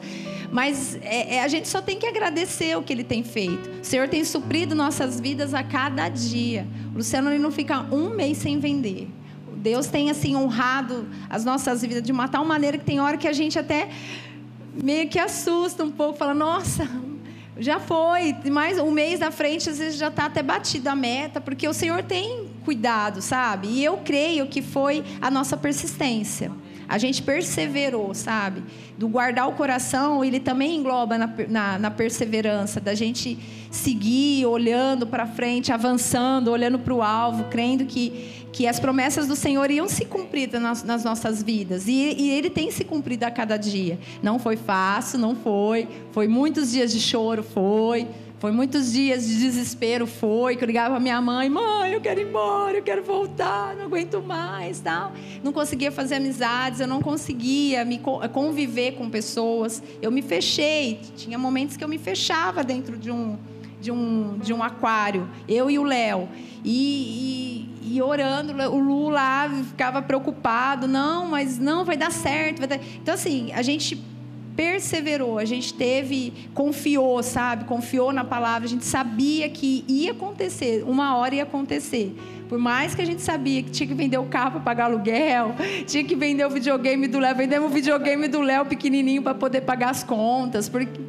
Mas 0.50 0.98
é, 1.02 1.36
é, 1.36 1.42
a 1.44 1.48
gente 1.48 1.68
só 1.68 1.80
tem 1.80 1.98
que 1.98 2.06
agradecer 2.06 2.76
o 2.76 2.82
que 2.82 2.92
ele 2.92 3.04
tem 3.04 3.22
feito. 3.22 3.70
O 3.82 3.84
Senhor 3.84 4.08
tem 4.08 4.24
suprido 4.24 4.74
nossas 4.74 5.20
vidas 5.20 5.54
a 5.54 5.62
cada 5.62 6.08
dia. 6.08 6.66
O 6.92 6.98
Luciano 6.98 7.30
ele 7.30 7.38
não 7.38 7.50
fica 7.50 7.80
um 7.92 8.10
mês 8.10 8.38
sem 8.38 8.58
vender. 8.58 9.08
Deus 9.56 9.86
tem 9.86 10.10
assim 10.10 10.36
honrado 10.36 11.08
as 11.28 11.44
nossas 11.44 11.82
vidas 11.82 12.02
de 12.02 12.12
uma 12.12 12.28
tal 12.28 12.44
maneira 12.44 12.78
que 12.78 12.84
tem 12.84 13.00
hora 13.00 13.16
que 13.16 13.26
a 13.26 13.32
gente 13.32 13.58
até 13.58 13.88
meio 14.80 15.08
que 15.08 15.18
assusta 15.18 15.82
um 15.82 15.90
pouco, 15.90 16.18
fala: 16.18 16.34
"Nossa, 16.34 16.88
já 17.58 17.80
foi, 17.80 18.36
mais 18.50 18.78
um 18.78 18.90
mês 18.90 19.20
na 19.20 19.30
frente, 19.30 19.70
às 19.70 19.78
vezes 19.78 19.98
já 19.98 20.08
está 20.08 20.26
até 20.26 20.42
batido 20.42 20.88
a 20.90 20.94
meta, 20.94 21.40
porque 21.40 21.66
o 21.66 21.72
Senhor 21.72 22.02
tem 22.02 22.48
cuidado, 22.64 23.22
sabe? 23.22 23.68
E 23.68 23.84
eu 23.84 23.98
creio 23.98 24.46
que 24.46 24.60
foi 24.60 25.02
a 25.20 25.30
nossa 25.30 25.56
persistência. 25.56 26.52
A 26.88 26.98
gente 26.98 27.22
perseverou, 27.22 28.14
sabe? 28.14 28.62
Do 28.96 29.08
guardar 29.08 29.48
o 29.48 29.52
coração, 29.52 30.24
ele 30.24 30.38
também 30.38 30.76
engloba 30.76 31.18
na, 31.18 31.30
na, 31.48 31.78
na 31.78 31.90
perseverança, 31.90 32.80
da 32.80 32.94
gente 32.94 33.38
seguir 33.70 34.46
olhando 34.46 35.06
para 35.06 35.26
frente, 35.26 35.72
avançando, 35.72 36.48
olhando 36.48 36.78
para 36.78 36.94
o 36.94 37.02
alvo, 37.02 37.44
crendo 37.44 37.86
que, 37.86 38.45
que 38.56 38.66
as 38.66 38.80
promessas 38.80 39.28
do 39.28 39.36
Senhor 39.36 39.70
iam 39.70 39.86
se 39.86 40.06
cumprir 40.06 40.50
nas, 40.58 40.82
nas 40.82 41.04
nossas 41.04 41.42
vidas. 41.42 41.86
E, 41.86 41.92
e, 41.92 42.30
Ele 42.30 42.48
tem 42.48 42.70
se 42.70 42.84
cumprido 42.84 43.26
a 43.26 43.30
cada 43.30 43.58
dia. 43.58 43.98
Não 44.22 44.38
foi 44.38 44.56
fácil, 44.56 45.18
não 45.18 45.36
foi. 45.36 45.86
Foi 46.10 46.26
muitos 46.26 46.70
dias 46.70 46.90
de 46.90 46.98
choro, 46.98 47.42
foi. 47.42 48.08
Foi 48.38 48.50
muitos 48.52 48.92
dias 48.92 49.26
de 49.26 49.38
desespero, 49.40 50.06
foi, 50.06 50.56
que 50.56 50.64
eu 50.64 50.66
ligava 50.66 50.90
para 50.90 51.00
minha 51.00 51.20
mãe, 51.20 51.48
mãe, 51.50 51.92
eu 51.92 52.00
quero 52.00 52.20
ir 52.20 52.26
embora, 52.26 52.76
eu 52.76 52.82
quero 52.82 53.02
voltar, 53.02 53.74
não 53.76 53.86
aguento 53.86 54.22
mais, 54.22 54.80
tal. 54.80 55.12
Não 55.42 55.52
conseguia 55.52 55.92
fazer 55.92 56.14
amizades, 56.14 56.80
eu 56.80 56.86
não 56.86 57.02
conseguia 57.02 57.84
me 57.84 57.98
conviver 58.32 58.92
com 58.92 59.10
pessoas. 59.10 59.82
Eu 60.00 60.10
me 60.10 60.22
fechei, 60.22 61.00
tinha 61.14 61.38
momentos 61.38 61.76
que 61.76 61.84
eu 61.84 61.88
me 61.88 61.98
fechava 61.98 62.64
dentro 62.64 62.96
de 62.96 63.10
um 63.10 63.38
de 63.80 63.92
um, 63.92 64.38
de 64.38 64.52
um 64.52 64.62
aquário, 64.62 65.28
eu 65.48 65.70
e 65.70 65.78
o 65.78 65.84
Léo. 65.84 66.28
E, 66.64 67.68
e, 67.70 67.75
e, 67.86 68.02
orando, 68.02 68.52
o 68.52 68.78
Lu 68.78 69.08
lá 69.08 69.48
ficava 69.68 70.02
preocupado, 70.02 70.88
não, 70.88 71.28
mas 71.28 71.56
não, 71.56 71.84
vai 71.84 71.96
dar 71.96 72.10
certo. 72.10 72.58
Vai 72.58 72.66
dar... 72.66 72.80
Então, 73.00 73.14
assim, 73.14 73.52
a 73.52 73.62
gente 73.62 73.96
perseverou, 74.56 75.38
a 75.38 75.44
gente 75.44 75.74
teve, 75.74 76.32
confiou, 76.54 77.22
sabe? 77.22 77.64
Confiou 77.64 78.12
na 78.12 78.24
palavra, 78.24 78.66
a 78.66 78.68
gente 78.68 78.86
sabia 78.86 79.48
que 79.50 79.84
ia 79.86 80.12
acontecer, 80.12 80.82
uma 80.86 81.16
hora 81.16 81.34
ia 81.34 81.42
acontecer. 81.42 82.16
Por 82.48 82.58
mais 82.58 82.94
que 82.94 83.02
a 83.02 83.04
gente 83.04 83.22
sabia 83.22 83.60
que 83.62 83.70
tinha 83.70 83.88
que 83.88 83.94
vender 83.94 84.18
o 84.18 84.24
carro 84.24 84.52
para 84.52 84.60
pagar 84.60 84.84
aluguel, 84.84 85.54
tinha 85.86 86.04
que 86.04 86.14
vender 86.14 86.44
o 86.46 86.50
videogame 86.50 87.08
do 87.08 87.18
Léo, 87.18 87.34
vendemos 87.34 87.70
o 87.70 87.74
videogame 87.74 88.28
do 88.28 88.40
Léo 88.40 88.64
pequenininho 88.64 89.20
para 89.20 89.34
poder 89.34 89.62
pagar 89.62 89.90
as 89.90 90.04
contas, 90.04 90.68
porque, 90.68 91.00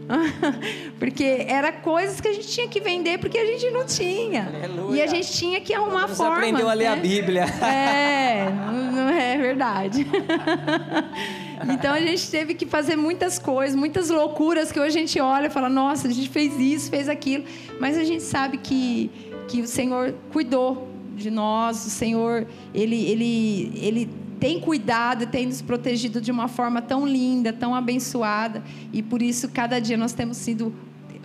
porque 0.99 1.45
era 1.47 1.71
coisas 1.71 2.19
que 2.19 2.27
a 2.27 2.33
gente 2.33 2.47
tinha 2.47 2.67
que 2.67 2.79
vender 2.79 3.19
porque 3.19 3.37
a 3.37 3.45
gente 3.45 3.69
não 3.69 3.85
tinha. 3.85 4.47
Aleluia. 4.47 4.97
E 4.97 5.01
a 5.01 5.07
gente 5.07 5.31
tinha 5.31 5.61
que 5.61 5.73
arrumar 5.73 6.07
Você 6.07 6.15
forma. 6.15 6.37
aprendeu 6.37 6.67
a 6.67 6.73
ler 6.73 6.87
a 6.87 6.95
Bíblia. 6.95 7.45
É, 7.63 8.49
não 8.91 9.09
é 9.09 9.37
verdade. 9.37 10.07
Então 11.69 11.93
a 11.93 11.99
gente 11.99 12.29
teve 12.29 12.53
que 12.53 12.65
fazer 12.65 12.95
muitas 12.95 13.39
coisas, 13.39 13.75
muitas 13.75 14.09
loucuras 14.09 14.71
que 14.71 14.79
hoje 14.79 14.97
a 14.97 14.99
gente 14.99 15.19
olha 15.19 15.47
e 15.47 15.49
fala: 15.49 15.69
nossa, 15.69 16.07
a 16.07 16.11
gente 16.11 16.29
fez 16.29 16.59
isso, 16.59 16.89
fez 16.89 17.09
aquilo. 17.09 17.45
Mas 17.79 17.97
a 17.97 18.03
gente 18.03 18.23
sabe 18.23 18.57
que, 18.57 19.09
que 19.47 19.61
o 19.61 19.67
Senhor 19.67 20.13
cuidou 20.31 20.87
de 21.15 21.31
nós, 21.31 21.85
o 21.85 21.89
Senhor, 21.89 22.45
Ele, 22.73 22.95
ele, 23.09 23.71
ele 23.75 24.09
tem 24.39 24.59
cuidado 24.59 25.25
tem 25.25 25.47
nos 25.47 25.61
protegido 25.61 26.21
de 26.21 26.31
uma 26.31 26.47
forma 26.47 26.81
tão 26.81 27.07
linda, 27.07 27.51
tão 27.51 27.73
abençoada. 27.73 28.63
E 28.93 29.01
por 29.01 29.21
isso, 29.21 29.49
cada 29.49 29.79
dia 29.79 29.97
nós 29.97 30.13
temos 30.13 30.37
sido 30.37 30.73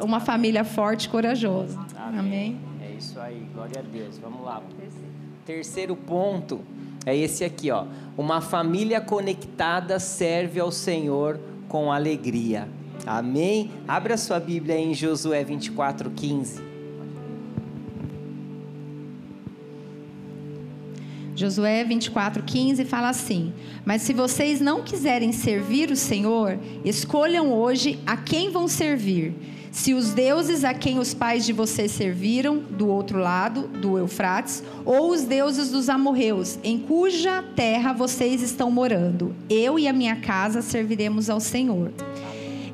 uma 0.00 0.18
família 0.20 0.64
forte 0.64 1.04
e 1.04 1.08
corajosa. 1.08 1.78
Amém. 1.96 2.18
Amém. 2.18 2.60
É 2.80 2.92
isso 2.96 3.20
aí, 3.20 3.46
glória 3.52 3.78
a 3.78 3.82
Deus. 3.82 4.18
Vamos 4.18 4.42
lá. 4.42 4.62
Terceiro 5.44 5.94
ponto 5.96 6.60
é 7.04 7.16
esse 7.16 7.44
aqui, 7.44 7.70
ó. 7.70 7.86
Uma 8.16 8.40
família 8.40 9.00
conectada 9.00 9.98
serve 9.98 10.60
ao 10.60 10.70
Senhor 10.70 11.40
com 11.68 11.90
alegria. 11.90 12.68
Amém? 13.06 13.70
Abra 13.88 14.16
sua 14.16 14.38
Bíblia 14.38 14.78
em 14.78 14.94
Josué 14.94 15.42
24, 15.42 16.10
15. 16.10 16.72
Josué 21.34 21.82
24, 21.82 22.42
15 22.42 22.84
fala 22.84 23.08
assim: 23.08 23.52
Mas 23.84 24.02
se 24.02 24.12
vocês 24.12 24.60
não 24.60 24.82
quiserem 24.82 25.32
servir 25.32 25.90
o 25.90 25.96
Senhor, 25.96 26.58
escolham 26.84 27.52
hoje 27.52 27.98
a 28.06 28.16
quem 28.16 28.50
vão 28.50 28.68
servir. 28.68 29.34
Se 29.72 29.94
os 29.94 30.10
deuses 30.10 30.64
a 30.64 30.74
quem 30.74 30.98
os 30.98 31.14
pais 31.14 31.46
de 31.46 31.52
vocês 31.54 31.92
serviram, 31.92 32.58
do 32.58 32.88
outro 32.88 33.18
lado 33.18 33.62
do 33.62 33.96
Eufrates, 33.96 34.62
ou 34.84 35.10
os 35.10 35.22
deuses 35.22 35.70
dos 35.70 35.88
amorreus, 35.88 36.58
em 36.62 36.78
cuja 36.78 37.42
terra 37.56 37.94
vocês 37.94 38.42
estão 38.42 38.70
morando. 38.70 39.34
Eu 39.48 39.78
e 39.78 39.88
a 39.88 39.92
minha 39.92 40.16
casa 40.16 40.60
serviremos 40.60 41.30
ao 41.30 41.40
Senhor. 41.40 41.90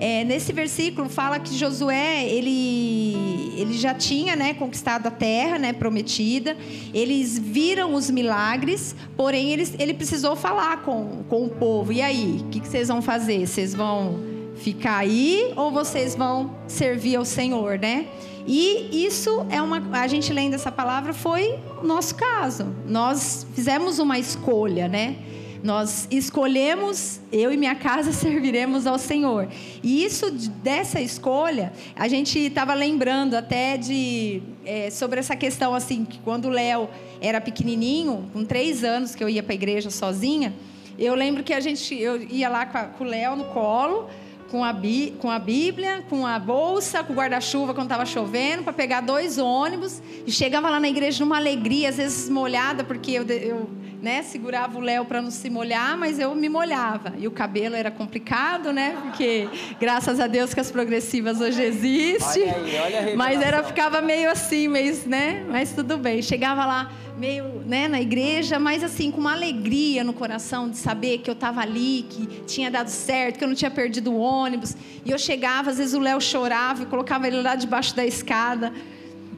É, 0.01 0.25
nesse 0.25 0.53
versículo 0.53 1.09
fala 1.09 1.39
que 1.39 1.55
Josué 1.57 2.25
ele, 2.29 3.53
ele 3.57 3.79
já 3.79 3.95
tinha 3.95 4.35
né, 4.35 4.55
conquistado 4.55 5.07
a 5.07 5.11
terra 5.11 5.57
né, 5.57 5.73
prometida, 5.73 6.57
eles 6.93 7.39
viram 7.39 7.95
os 7.95 8.11
milagres, 8.11 8.95
porém 9.17 9.53
eles, 9.53 9.73
ele 9.79 9.95
precisou 9.95 10.35
falar 10.35 10.83
com, 10.83 11.23
com 11.29 11.45
o 11.45 11.49
povo. 11.49 11.93
E 11.93 12.03
aí, 12.03 12.41
o 12.43 12.49
que, 12.49 12.59
que 12.59 12.69
vocês 12.69 12.89
vão 12.89 13.01
fazer? 13.01 13.47
Vocês 13.47 13.73
vão 13.73 14.28
ficar 14.59 14.99
aí 14.99 15.53
ou 15.57 15.71
vocês 15.71 16.15
vão 16.15 16.55
servir 16.67 17.17
ao 17.17 17.25
Senhor, 17.25 17.79
né? 17.79 18.07
E 18.47 19.05
isso 19.07 19.47
é 19.51 19.61
uma. 19.61 19.83
A 19.93 20.07
gente 20.07 20.33
lendo 20.33 20.55
essa 20.55 20.73
palavra 20.73 21.13
foi 21.13 21.59
o 21.83 21.87
nosso 21.87 22.15
caso. 22.15 22.67
Nós 22.87 23.47
fizemos 23.55 23.99
uma 23.99 24.19
escolha, 24.19 24.89
né? 24.89 25.17
Nós 25.63 26.07
escolhemos, 26.11 27.21
eu 27.33 27.53
e 27.53 27.57
minha 27.57 27.75
casa 27.75 28.11
serviremos 28.13 28.87
ao 28.87 28.99
Senhor. 28.99 29.49
E 29.83 30.05
isso, 30.05 30.31
dessa 30.31 31.01
escolha, 31.01 31.73
a 31.97 32.09
gente 32.09 32.39
estava 32.39 32.75
lembrando 32.75 33.35
até 33.35 33.77
de 33.77 34.41
é, 34.65 34.89
sobre 34.91 35.19
essa 35.21 35.37
questão 35.37 35.75
assim, 35.75 36.05
que 36.05 36.19
quando 36.21 36.47
o 36.47 36.51
Léo 36.51 36.89
era 37.21 37.41
pequenininho, 37.41 38.31
com 38.33 38.45
três 38.45 38.85
anos 38.85 39.15
que 39.15 39.23
eu 39.23 39.29
ia 39.29 39.43
para 39.43 39.53
a 39.53 39.57
igreja 39.57 39.91
sozinha, 39.91 40.55
eu 40.99 41.15
lembro 41.15 41.43
que 41.43 41.53
a 41.53 41.61
gente, 41.61 41.95
eu 41.95 42.23
ia 42.23 42.49
lá 42.49 42.67
com, 42.67 42.79
a, 42.79 42.85
com 42.85 43.05
o 43.05 43.07
Léo 43.07 43.37
no 43.37 43.45
colo, 43.47 44.09
com 44.51 44.65
a, 44.65 44.73
Bí, 44.73 45.15
com 45.21 45.31
a 45.31 45.39
Bíblia, 45.39 46.03
com 46.09 46.27
a 46.27 46.39
bolsa, 46.39 47.05
com 47.05 47.13
o 47.13 47.17
guarda-chuva 47.17 47.75
quando 47.75 47.87
estava 47.87 48.07
chovendo, 48.07 48.63
para 48.63 48.73
pegar 48.73 49.01
dois 49.03 49.39
ônibus. 49.39 50.03
E 50.27 50.33
chegava 50.33 50.71
lá 50.71 50.81
na 50.81 50.89
igreja 50.89 51.25
numa 51.25 51.37
alegria, 51.37 51.91
às 51.91 51.97
vezes 51.97 52.29
molhada, 52.29 52.83
porque 52.83 53.13
eu, 53.13 53.27
eu 53.27 53.69
né, 54.01 54.23
segurava 54.23 54.79
o 54.79 54.81
Léo 54.81 55.05
para 55.05 55.21
não 55.21 55.31
se 55.31 55.51
molhar, 55.51 55.97
mas 55.97 56.19
eu 56.19 56.35
me 56.35 56.49
molhava. 56.49 57.15
E 57.19 57.27
o 57.27 57.31
cabelo 57.31 57.75
era 57.75 57.91
complicado, 57.91 58.73
né? 58.73 58.97
Porque 59.03 59.49
graças 59.81 60.21
a 60.21 60.27
Deus 60.27 60.55
que 60.55 60.61
as 60.61 60.71
progressivas 60.71 61.41
hoje 61.41 61.63
existem. 61.63 62.45
Olha 62.45 62.57
aí, 62.57 62.81
olha 62.81 63.13
a 63.13 63.17
mas 63.17 63.41
era 63.41 63.63
ficava 63.65 64.01
meio 64.01 64.31
assim, 64.31 64.69
meio, 64.69 64.97
né? 65.07 65.45
Mas 65.49 65.73
tudo 65.73 65.99
bem. 65.99 66.23
Chegava 66.23 66.65
lá 66.65 66.93
meio, 67.19 67.45
né, 67.67 67.89
na 67.89 68.01
igreja, 68.01 68.61
mas 68.61 68.85
assim 68.85 69.11
com 69.11 69.21
uma 69.21 69.33
alegria 69.33 70.05
no 70.05 70.13
coração 70.13 70.71
de 70.71 70.77
saber 70.77 71.19
que 71.19 71.29
eu 71.29 71.35
estava 71.35 71.61
ali, 71.61 72.07
que 72.09 72.27
tinha 72.47 72.71
dado 72.71 72.89
certo, 72.89 73.39
que 73.39 73.45
eu 73.45 73.49
não 73.49 73.57
tinha 73.57 73.71
perdido 73.71 74.13
o 74.13 74.19
ônibus. 74.19 74.77
E 75.05 75.11
eu 75.11 75.19
chegava, 75.19 75.71
às 75.71 75.79
vezes 75.79 75.95
o 75.95 75.99
Léo 75.99 76.21
chorava, 76.21 76.85
e 76.85 76.87
colocava 76.87 77.27
ele 77.27 77.43
lá 77.43 77.57
debaixo 77.57 77.95
da 77.97 78.07
escada. 78.07 78.73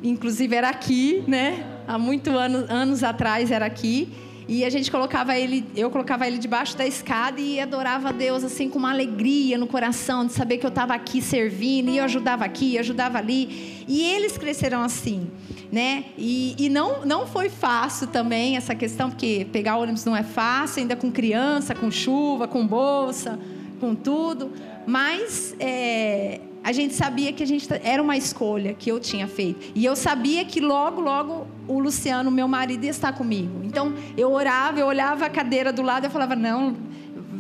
Inclusive 0.03 0.55
era 0.55 0.69
aqui, 0.69 1.25
né? 1.27 1.65
Há 1.89 1.99
muitos 1.99 2.33
anos, 2.35 2.71
anos 2.71 3.03
atrás 3.03 3.51
era 3.51 3.65
aqui. 3.65 4.13
E 4.53 4.65
a 4.65 4.69
gente 4.69 4.91
colocava 4.91 5.39
ele, 5.39 5.65
eu 5.77 5.89
colocava 5.91 6.27
ele 6.27 6.37
debaixo 6.37 6.77
da 6.77 6.85
escada 6.85 7.41
e 7.41 7.61
adorava 7.61 8.09
a 8.09 8.13
Deus 8.13 8.43
assim 8.43 8.69
com 8.69 8.81
uma 8.81 8.91
alegria 8.91 9.57
no 9.57 9.69
coração 9.69 10.27
de 10.27 10.33
saber 10.33 10.59
que 10.59 10.67
eu 10.67 10.71
estava 10.71 10.93
aqui 10.93 11.23
servindo 11.23 11.89
e 11.89 11.99
eu 11.99 12.05
ajudava 12.05 12.45
aqui, 12.45 12.75
eu 12.75 12.81
ajudava 12.81 13.17
ali. 13.17 13.85
E 13.87 14.03
eles 14.03 14.37
cresceram 14.37 14.83
assim, 14.83 15.31
né? 15.71 16.07
E, 16.19 16.57
e 16.59 16.69
não 16.69 17.07
não 17.07 17.29
foi 17.29 17.49
fácil 17.49 18.09
também 18.09 18.57
essa 18.57 18.75
questão 18.75 19.09
porque 19.09 19.47
pegar 19.53 19.77
ônibus 19.77 20.05
não 20.05 20.17
é 20.17 20.25
fácil, 20.25 20.81
ainda 20.81 20.97
com 20.97 21.13
criança, 21.13 21.73
com 21.73 21.89
chuva, 21.89 22.49
com 22.49 22.67
bolsa, 22.67 23.39
com 23.79 23.95
tudo. 23.95 24.51
Mas 24.85 25.55
é, 25.61 26.41
a 26.63 26.73
gente 26.73 26.95
sabia 26.95 27.33
que 27.33 27.43
a 27.43 27.47
gente 27.47 27.67
era 27.83 28.03
uma 28.03 28.17
escolha 28.17 28.75
que 28.75 28.91
eu 28.91 29.01
tinha 29.01 29.27
feito. 29.27 29.73
E 29.75 29.85
eu 29.85 29.97
sabia 29.97 30.45
que 30.45 30.61
logo, 30.61 31.01
logo 31.01 31.47
o 31.67 31.79
Luciano, 31.79 32.31
meu 32.31 32.47
marido, 32.47 32.85
ia 32.85 32.91
estar 32.91 33.13
comigo. 33.13 33.63
Então 33.65 33.95
eu 34.17 34.31
orava, 34.31 34.79
eu 34.79 34.87
olhava 34.87 35.27
a 35.27 35.31
cadeira 35.31 35.73
do 35.73 35.83
lado 35.83 36.07
e 36.07 36.11
falava: 36.11 36.37
não, 36.37 36.77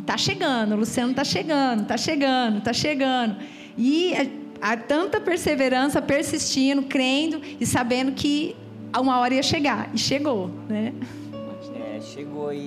tá 0.06 0.16
chegando, 0.16 0.72
o 0.74 0.76
Luciano 0.76 1.12
tá 1.12 1.24
chegando, 1.24 1.86
tá 1.86 1.96
chegando, 1.96 2.60
tá 2.62 2.72
chegando. 2.72 3.36
E 3.76 4.14
tanta 4.88 5.20
perseverança, 5.20 6.00
persistindo, 6.00 6.82
crendo 6.82 7.40
e 7.60 7.66
sabendo 7.66 8.12
que 8.12 8.56
uma 8.98 9.18
hora 9.18 9.34
ia 9.34 9.42
chegar. 9.42 9.90
E 9.94 9.98
chegou, 9.98 10.50
né? 10.68 10.92
Chegou 12.20 12.52
e, 12.52 12.58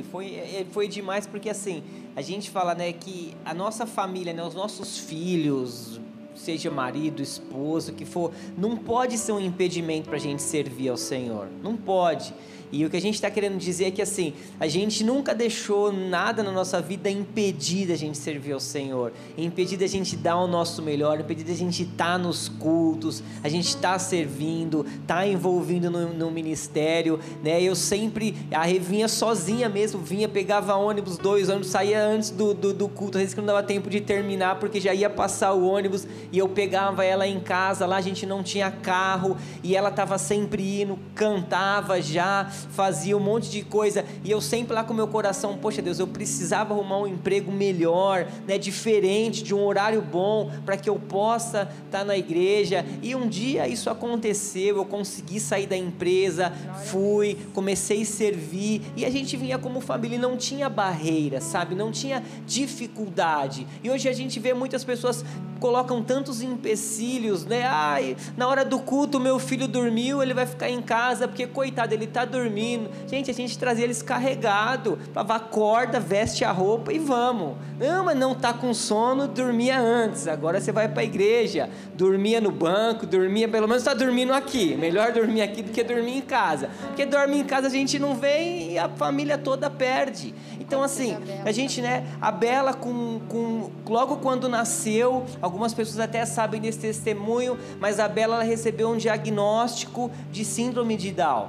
e 0.00 0.04
foi, 0.10 0.66
foi 0.72 0.88
demais 0.88 1.28
porque 1.28 1.48
assim 1.48 1.80
a 2.16 2.20
gente 2.20 2.50
fala, 2.50 2.74
né, 2.74 2.92
que 2.92 3.36
a 3.44 3.54
nossa 3.54 3.86
família, 3.86 4.32
né, 4.32 4.42
os 4.42 4.54
nossos 4.54 4.98
filhos, 4.98 6.00
seja 6.34 6.72
marido, 6.72 7.22
esposo, 7.22 7.92
que 7.92 8.04
for, 8.04 8.32
não 8.58 8.76
pode 8.76 9.16
ser 9.16 9.30
um 9.30 9.38
impedimento 9.38 10.08
para 10.08 10.16
a 10.16 10.20
gente 10.20 10.42
servir 10.42 10.88
ao 10.88 10.96
Senhor. 10.96 11.46
Não 11.62 11.76
pode. 11.76 12.34
E 12.72 12.84
o 12.84 12.90
que 12.90 12.96
a 12.96 13.00
gente 13.00 13.14
está 13.14 13.30
querendo 13.30 13.58
dizer 13.58 13.86
é 13.86 13.90
que 13.90 14.02
assim, 14.02 14.34
a 14.58 14.66
gente 14.66 15.04
nunca 15.04 15.34
deixou 15.34 15.92
nada 15.92 16.42
na 16.42 16.50
nossa 16.50 16.80
vida 16.80 17.08
impedir 17.08 17.92
a 17.92 17.96
gente 17.96 18.18
servir 18.18 18.52
ao 18.52 18.60
Senhor, 18.60 19.12
impedir 19.36 19.82
a 19.82 19.86
gente 19.86 20.16
dar 20.16 20.36
o 20.36 20.46
nosso 20.46 20.82
melhor, 20.82 21.20
impedir 21.20 21.50
a 21.50 21.56
gente 21.56 21.82
estar 21.82 22.12
tá 22.12 22.18
nos 22.18 22.48
cultos, 22.48 23.22
a 23.42 23.48
gente 23.48 23.68
estar 23.68 23.92
tá 23.92 23.98
servindo, 23.98 24.84
estar 25.02 25.16
tá 25.16 25.26
envolvido 25.26 25.90
no, 25.90 26.12
no, 26.12 26.30
ministério, 26.30 27.20
né? 27.42 27.62
Eu 27.62 27.74
sempre, 27.74 28.34
a 28.52 28.66
vinha 28.78 29.08
sozinha 29.08 29.68
mesmo, 29.68 30.00
vinha, 30.00 30.28
pegava 30.28 30.74
ônibus, 30.74 31.18
dois 31.18 31.48
ônibus, 31.48 31.68
saía 31.68 32.04
antes 32.04 32.30
do, 32.30 32.52
do, 32.52 32.72
do 32.72 32.88
culto, 32.88 33.18
às 33.18 33.22
vezes 33.22 33.34
que 33.34 33.40
não 33.40 33.46
dava 33.46 33.62
tempo 33.62 33.88
de 33.88 34.00
terminar, 34.00 34.58
porque 34.58 34.80
já 34.80 34.92
ia 34.92 35.08
passar 35.08 35.52
o 35.52 35.66
ônibus, 35.66 36.06
e 36.32 36.38
eu 36.38 36.48
pegava 36.48 37.04
ela 37.04 37.26
em 37.26 37.40
casa, 37.40 37.86
lá 37.86 37.96
a 37.96 38.00
gente 38.00 38.26
não 38.26 38.42
tinha 38.42 38.70
carro, 38.70 39.36
e 39.62 39.76
ela 39.76 39.88
estava 39.88 40.18
sempre 40.18 40.82
indo, 40.82 40.98
cantava 41.14 42.00
já, 42.00 42.50
fazia 42.70 43.16
um 43.16 43.20
monte 43.20 43.50
de 43.50 43.62
coisa. 43.62 44.04
E 44.24 44.30
eu 44.30 44.40
sempre 44.40 44.74
lá 44.74 44.84
com 44.84 44.94
meu 44.94 45.08
coração, 45.08 45.56
poxa 45.56 45.82
Deus, 45.82 45.98
eu 45.98 46.06
precisava 46.06 46.74
arrumar 46.74 46.98
um 46.98 47.06
emprego 47.06 47.52
melhor, 47.52 48.26
né, 48.46 48.58
diferente, 48.58 49.42
de 49.42 49.54
um 49.54 49.64
horário 49.64 50.00
bom, 50.02 50.50
para 50.64 50.76
que 50.76 50.88
eu 50.88 50.96
possa 50.96 51.62
estar 51.86 51.98
tá 51.98 52.04
na 52.04 52.16
igreja. 52.16 52.84
E 53.02 53.14
um 53.14 53.28
dia 53.28 53.68
isso 53.68 53.90
aconteceu, 53.90 54.76
eu 54.76 54.84
consegui 54.84 55.40
sair 55.40 55.66
da 55.66 55.76
empresa, 55.76 56.52
fui, 56.86 57.36
comecei 57.52 58.02
a 58.02 58.06
servir, 58.06 58.82
e 58.96 59.04
a 59.04 59.10
gente 59.10 59.36
vinha 59.36 59.58
como 59.58 59.80
família 59.80 60.16
e 60.16 60.18
não 60.18 60.36
tinha 60.36 60.68
barreira, 60.68 61.40
sabe? 61.40 61.74
Não 61.74 61.90
tinha 61.90 62.22
dificuldade. 62.46 63.66
E 63.82 63.90
hoje 63.90 64.08
a 64.08 64.12
gente 64.12 64.38
vê 64.40 64.54
muitas 64.54 64.84
pessoas 64.84 65.24
colocam 65.60 66.02
tantos 66.02 66.42
empecilhos, 66.42 67.44
né? 67.44 67.64
Ai, 67.64 68.16
na 68.36 68.48
hora 68.48 68.64
do 68.64 68.78
culto 68.78 69.18
meu 69.20 69.38
filho 69.38 69.66
dormiu, 69.66 70.22
ele 70.22 70.34
vai 70.34 70.46
ficar 70.46 70.68
em 70.68 70.82
casa 70.82 71.26
porque 71.26 71.46
coitado, 71.46 71.92
ele 71.94 72.04
está 72.04 72.24
dormindo. 72.24 72.90
Gente, 73.06 73.30
a 73.30 73.34
gente 73.34 73.58
trazia 73.58 73.84
eles 73.84 74.02
carregado, 74.02 74.98
para 75.12 75.36
acorda, 75.36 76.00
veste 76.00 76.44
a 76.44 76.50
roupa 76.50 76.92
e 76.92 76.98
vamos. 76.98 77.56
Não, 77.78 78.04
mas 78.04 78.16
não 78.16 78.34
tá 78.34 78.52
com 78.52 78.72
sono, 78.72 79.28
dormia 79.28 79.78
antes. 79.78 80.26
Agora 80.26 80.60
você 80.60 80.72
vai 80.72 80.88
para 80.88 81.02
a 81.02 81.04
igreja, 81.04 81.68
dormia 81.94 82.40
no 82.40 82.50
banco, 82.50 83.06
dormia, 83.06 83.48
pelo 83.48 83.66
menos 83.66 83.82
está 83.82 83.94
dormindo 83.94 84.32
aqui. 84.32 84.74
Melhor 84.76 85.12
dormir 85.12 85.42
aqui 85.42 85.62
do 85.62 85.70
que 85.70 85.82
dormir 85.82 86.18
em 86.18 86.22
casa. 86.22 86.70
Porque 86.86 87.04
dormir 87.04 87.40
em 87.40 87.44
casa 87.44 87.66
a 87.66 87.70
gente 87.70 87.98
não 87.98 88.14
vem 88.14 88.72
e 88.72 88.78
a 88.78 88.88
família 88.88 89.36
toda 89.36 89.68
perde. 89.68 90.34
Então 90.66 90.82
assim, 90.82 91.16
a 91.44 91.52
gente, 91.52 91.80
né, 91.80 92.04
a 92.20 92.32
Bela 92.32 92.74
com, 92.74 93.20
com 93.28 93.70
logo 93.88 94.16
quando 94.16 94.48
nasceu, 94.48 95.24
Algumas 95.40 95.74
pessoas 95.74 96.00
até 96.00 96.24
sabem 96.24 96.60
desse 96.60 96.78
testemunho, 96.78 97.58
mas 97.80 98.00
a 98.00 98.08
Bela 98.08 98.36
ela 98.36 98.44
recebeu 98.44 98.88
um 98.90 98.96
diagnóstico 98.96 100.10
de 100.30 100.44
síndrome 100.44 100.96
de 100.96 101.12
Down. 101.12 101.48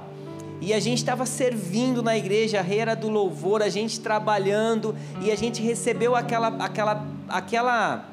E 0.60 0.72
a 0.72 0.80
gente 0.80 0.98
estava 0.98 1.24
servindo 1.24 2.02
na 2.02 2.16
igreja, 2.16 2.58
a 2.58 2.62
rei 2.62 2.80
era 2.80 2.94
do 2.94 3.08
louvor, 3.08 3.62
a 3.62 3.68
gente 3.68 4.00
trabalhando, 4.00 4.94
e 5.20 5.30
a 5.30 5.36
gente 5.36 5.62
recebeu 5.62 6.16
aquela, 6.16 6.48
aquela, 6.48 7.06
aquela 7.28 8.04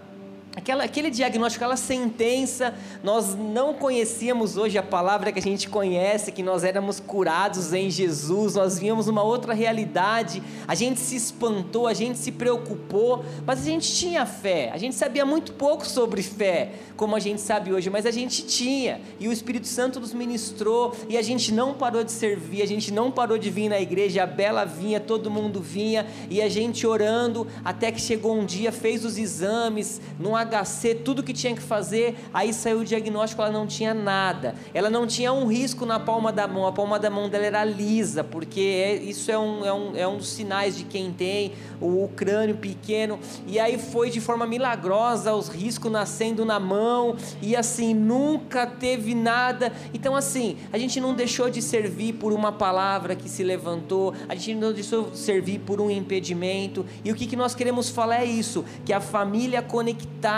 Aquela, 0.56 0.86
aquele 0.86 1.12
diagnóstico, 1.12 1.66
aquela 1.66 1.76
sentença, 1.76 2.74
nós 3.04 3.36
não 3.36 3.74
conhecíamos 3.74 4.56
hoje 4.56 4.78
a 4.78 4.84
palavra 4.84 5.30
que 5.30 5.40
a 5.40 5.42
gente 5.42 5.68
conhece, 5.68 6.32
que 6.32 6.42
nós 6.42 6.64
éramos 6.64 6.98
curados 6.98 7.74
em 7.74 7.90
Jesus, 7.90 8.56
nós 8.56 8.80
víamos 8.80 9.10
uma 9.10 9.22
outra 9.22 9.54
realidade, 9.54 10.42
a 10.66 10.74
gente 10.74 11.02
se 11.02 11.18
espantou, 11.18 11.88
a 11.88 11.94
gente 11.94 12.18
se 12.18 12.32
preocupou, 12.32 13.26
mas 13.46 13.60
a 13.60 13.64
gente 13.66 13.94
tinha 13.94 14.26
fé, 14.26 14.72
a 14.74 14.78
gente 14.78 14.96
sabia 14.96 15.26
muito 15.26 15.52
pouco 15.52 15.86
sobre 15.86 16.24
fé, 16.24 16.72
como 16.96 17.18
a 17.18 17.20
gente 17.20 17.42
sabe 17.42 17.74
hoje, 17.74 17.90
mas 17.90 18.06
a 18.06 18.12
gente 18.12 18.46
tinha, 18.46 19.02
e 19.20 19.28
o 19.28 19.34
Espírito 19.34 19.68
Santo 19.68 20.00
nos 20.00 20.14
ministrou, 20.14 20.96
e 21.10 21.18
a 21.18 21.22
gente 21.22 21.54
não 21.54 21.74
parou 21.74 22.02
de 22.02 22.14
servir, 22.14 22.62
a 22.62 22.66
gente 22.66 22.94
não 22.94 23.12
parou 23.12 23.38
de 23.38 23.50
vir 23.50 23.68
na 23.68 23.82
igreja, 23.82 24.24
a 24.24 24.26
Bela 24.26 24.64
vinha, 24.64 25.02
todo 25.02 25.30
mundo 25.30 25.60
vinha, 25.60 26.08
e 26.30 26.42
a 26.42 26.48
gente 26.48 26.88
orando, 26.88 27.46
até 27.66 27.92
que 27.92 28.00
chegou 28.00 28.34
um 28.34 28.46
dia, 28.46 28.72
fez 28.72 29.04
os 29.04 29.18
exames, 29.18 30.00
num 30.18 30.34
HC, 30.46 30.96
tudo 31.04 31.24
que 31.24 31.34
tinha 31.34 31.56
que 31.56 31.62
fazer, 31.62 32.16
aí 32.34 32.54
saiu 32.54 32.80
o 32.80 32.86
diagnóstico, 32.86 33.42
ela 33.42 33.52
não 33.52 33.68
tinha 33.68 33.94
nada, 33.94 34.56
ela 34.74 34.90
não 34.90 35.08
tinha 35.08 35.32
um 35.34 35.48
risco 35.48 35.86
na 35.86 36.00
palma 36.00 36.32
da 36.32 36.48
mão, 36.48 36.66
a 36.66 36.72
palma 36.72 37.00
da 37.00 37.10
mão 37.10 37.30
dela 37.30 37.46
era 37.46 37.64
lisa, 37.64 38.24
porque 38.24 38.60
é, 38.60 38.96
isso 38.96 39.32
é 39.32 39.38
um, 39.38 39.66
é, 39.66 39.74
um, 39.74 39.96
é 39.96 40.08
um 40.08 40.18
dos 40.18 40.30
sinais 40.30 40.78
de 40.78 40.84
quem 40.84 41.12
tem 41.12 41.54
o, 41.80 42.04
o 42.04 42.10
crânio 42.10 42.58
pequeno, 42.58 43.20
e 43.48 43.60
aí 43.60 43.78
foi 43.78 44.10
de 44.10 44.22
forma 44.22 44.46
milagrosa, 44.46 45.34
os 45.34 45.48
riscos 45.48 45.92
nascendo 45.92 46.46
na 46.46 46.60
mão, 46.60 47.16
e 47.42 47.56
assim, 47.56 47.94
nunca 47.94 48.66
teve 48.68 49.16
nada, 49.16 49.72
então 49.94 50.16
assim, 50.16 50.58
a 50.72 50.78
gente 50.78 51.00
não 51.00 51.14
deixou 51.14 51.50
de 51.50 51.62
servir 51.62 52.14
por 52.14 52.34
uma 52.34 52.52
palavra 52.52 53.16
que 53.16 53.30
se 53.30 53.44
levantou, 53.44 54.14
a 54.28 54.36
gente 54.36 54.56
não 54.56 54.74
deixou 54.74 55.10
de 55.10 55.18
servir 55.18 55.60
por 55.60 55.82
um 55.82 55.90
impedimento, 55.90 56.86
e 57.04 57.12
o 57.12 57.16
que, 57.16 57.26
que 57.26 57.36
nós 57.36 57.56
queremos 57.56 57.90
falar 57.90 58.22
é 58.22 58.26
isso, 58.26 58.66
que 58.86 58.94
a 58.94 59.02
família 59.02 59.62
conectada 59.62 60.35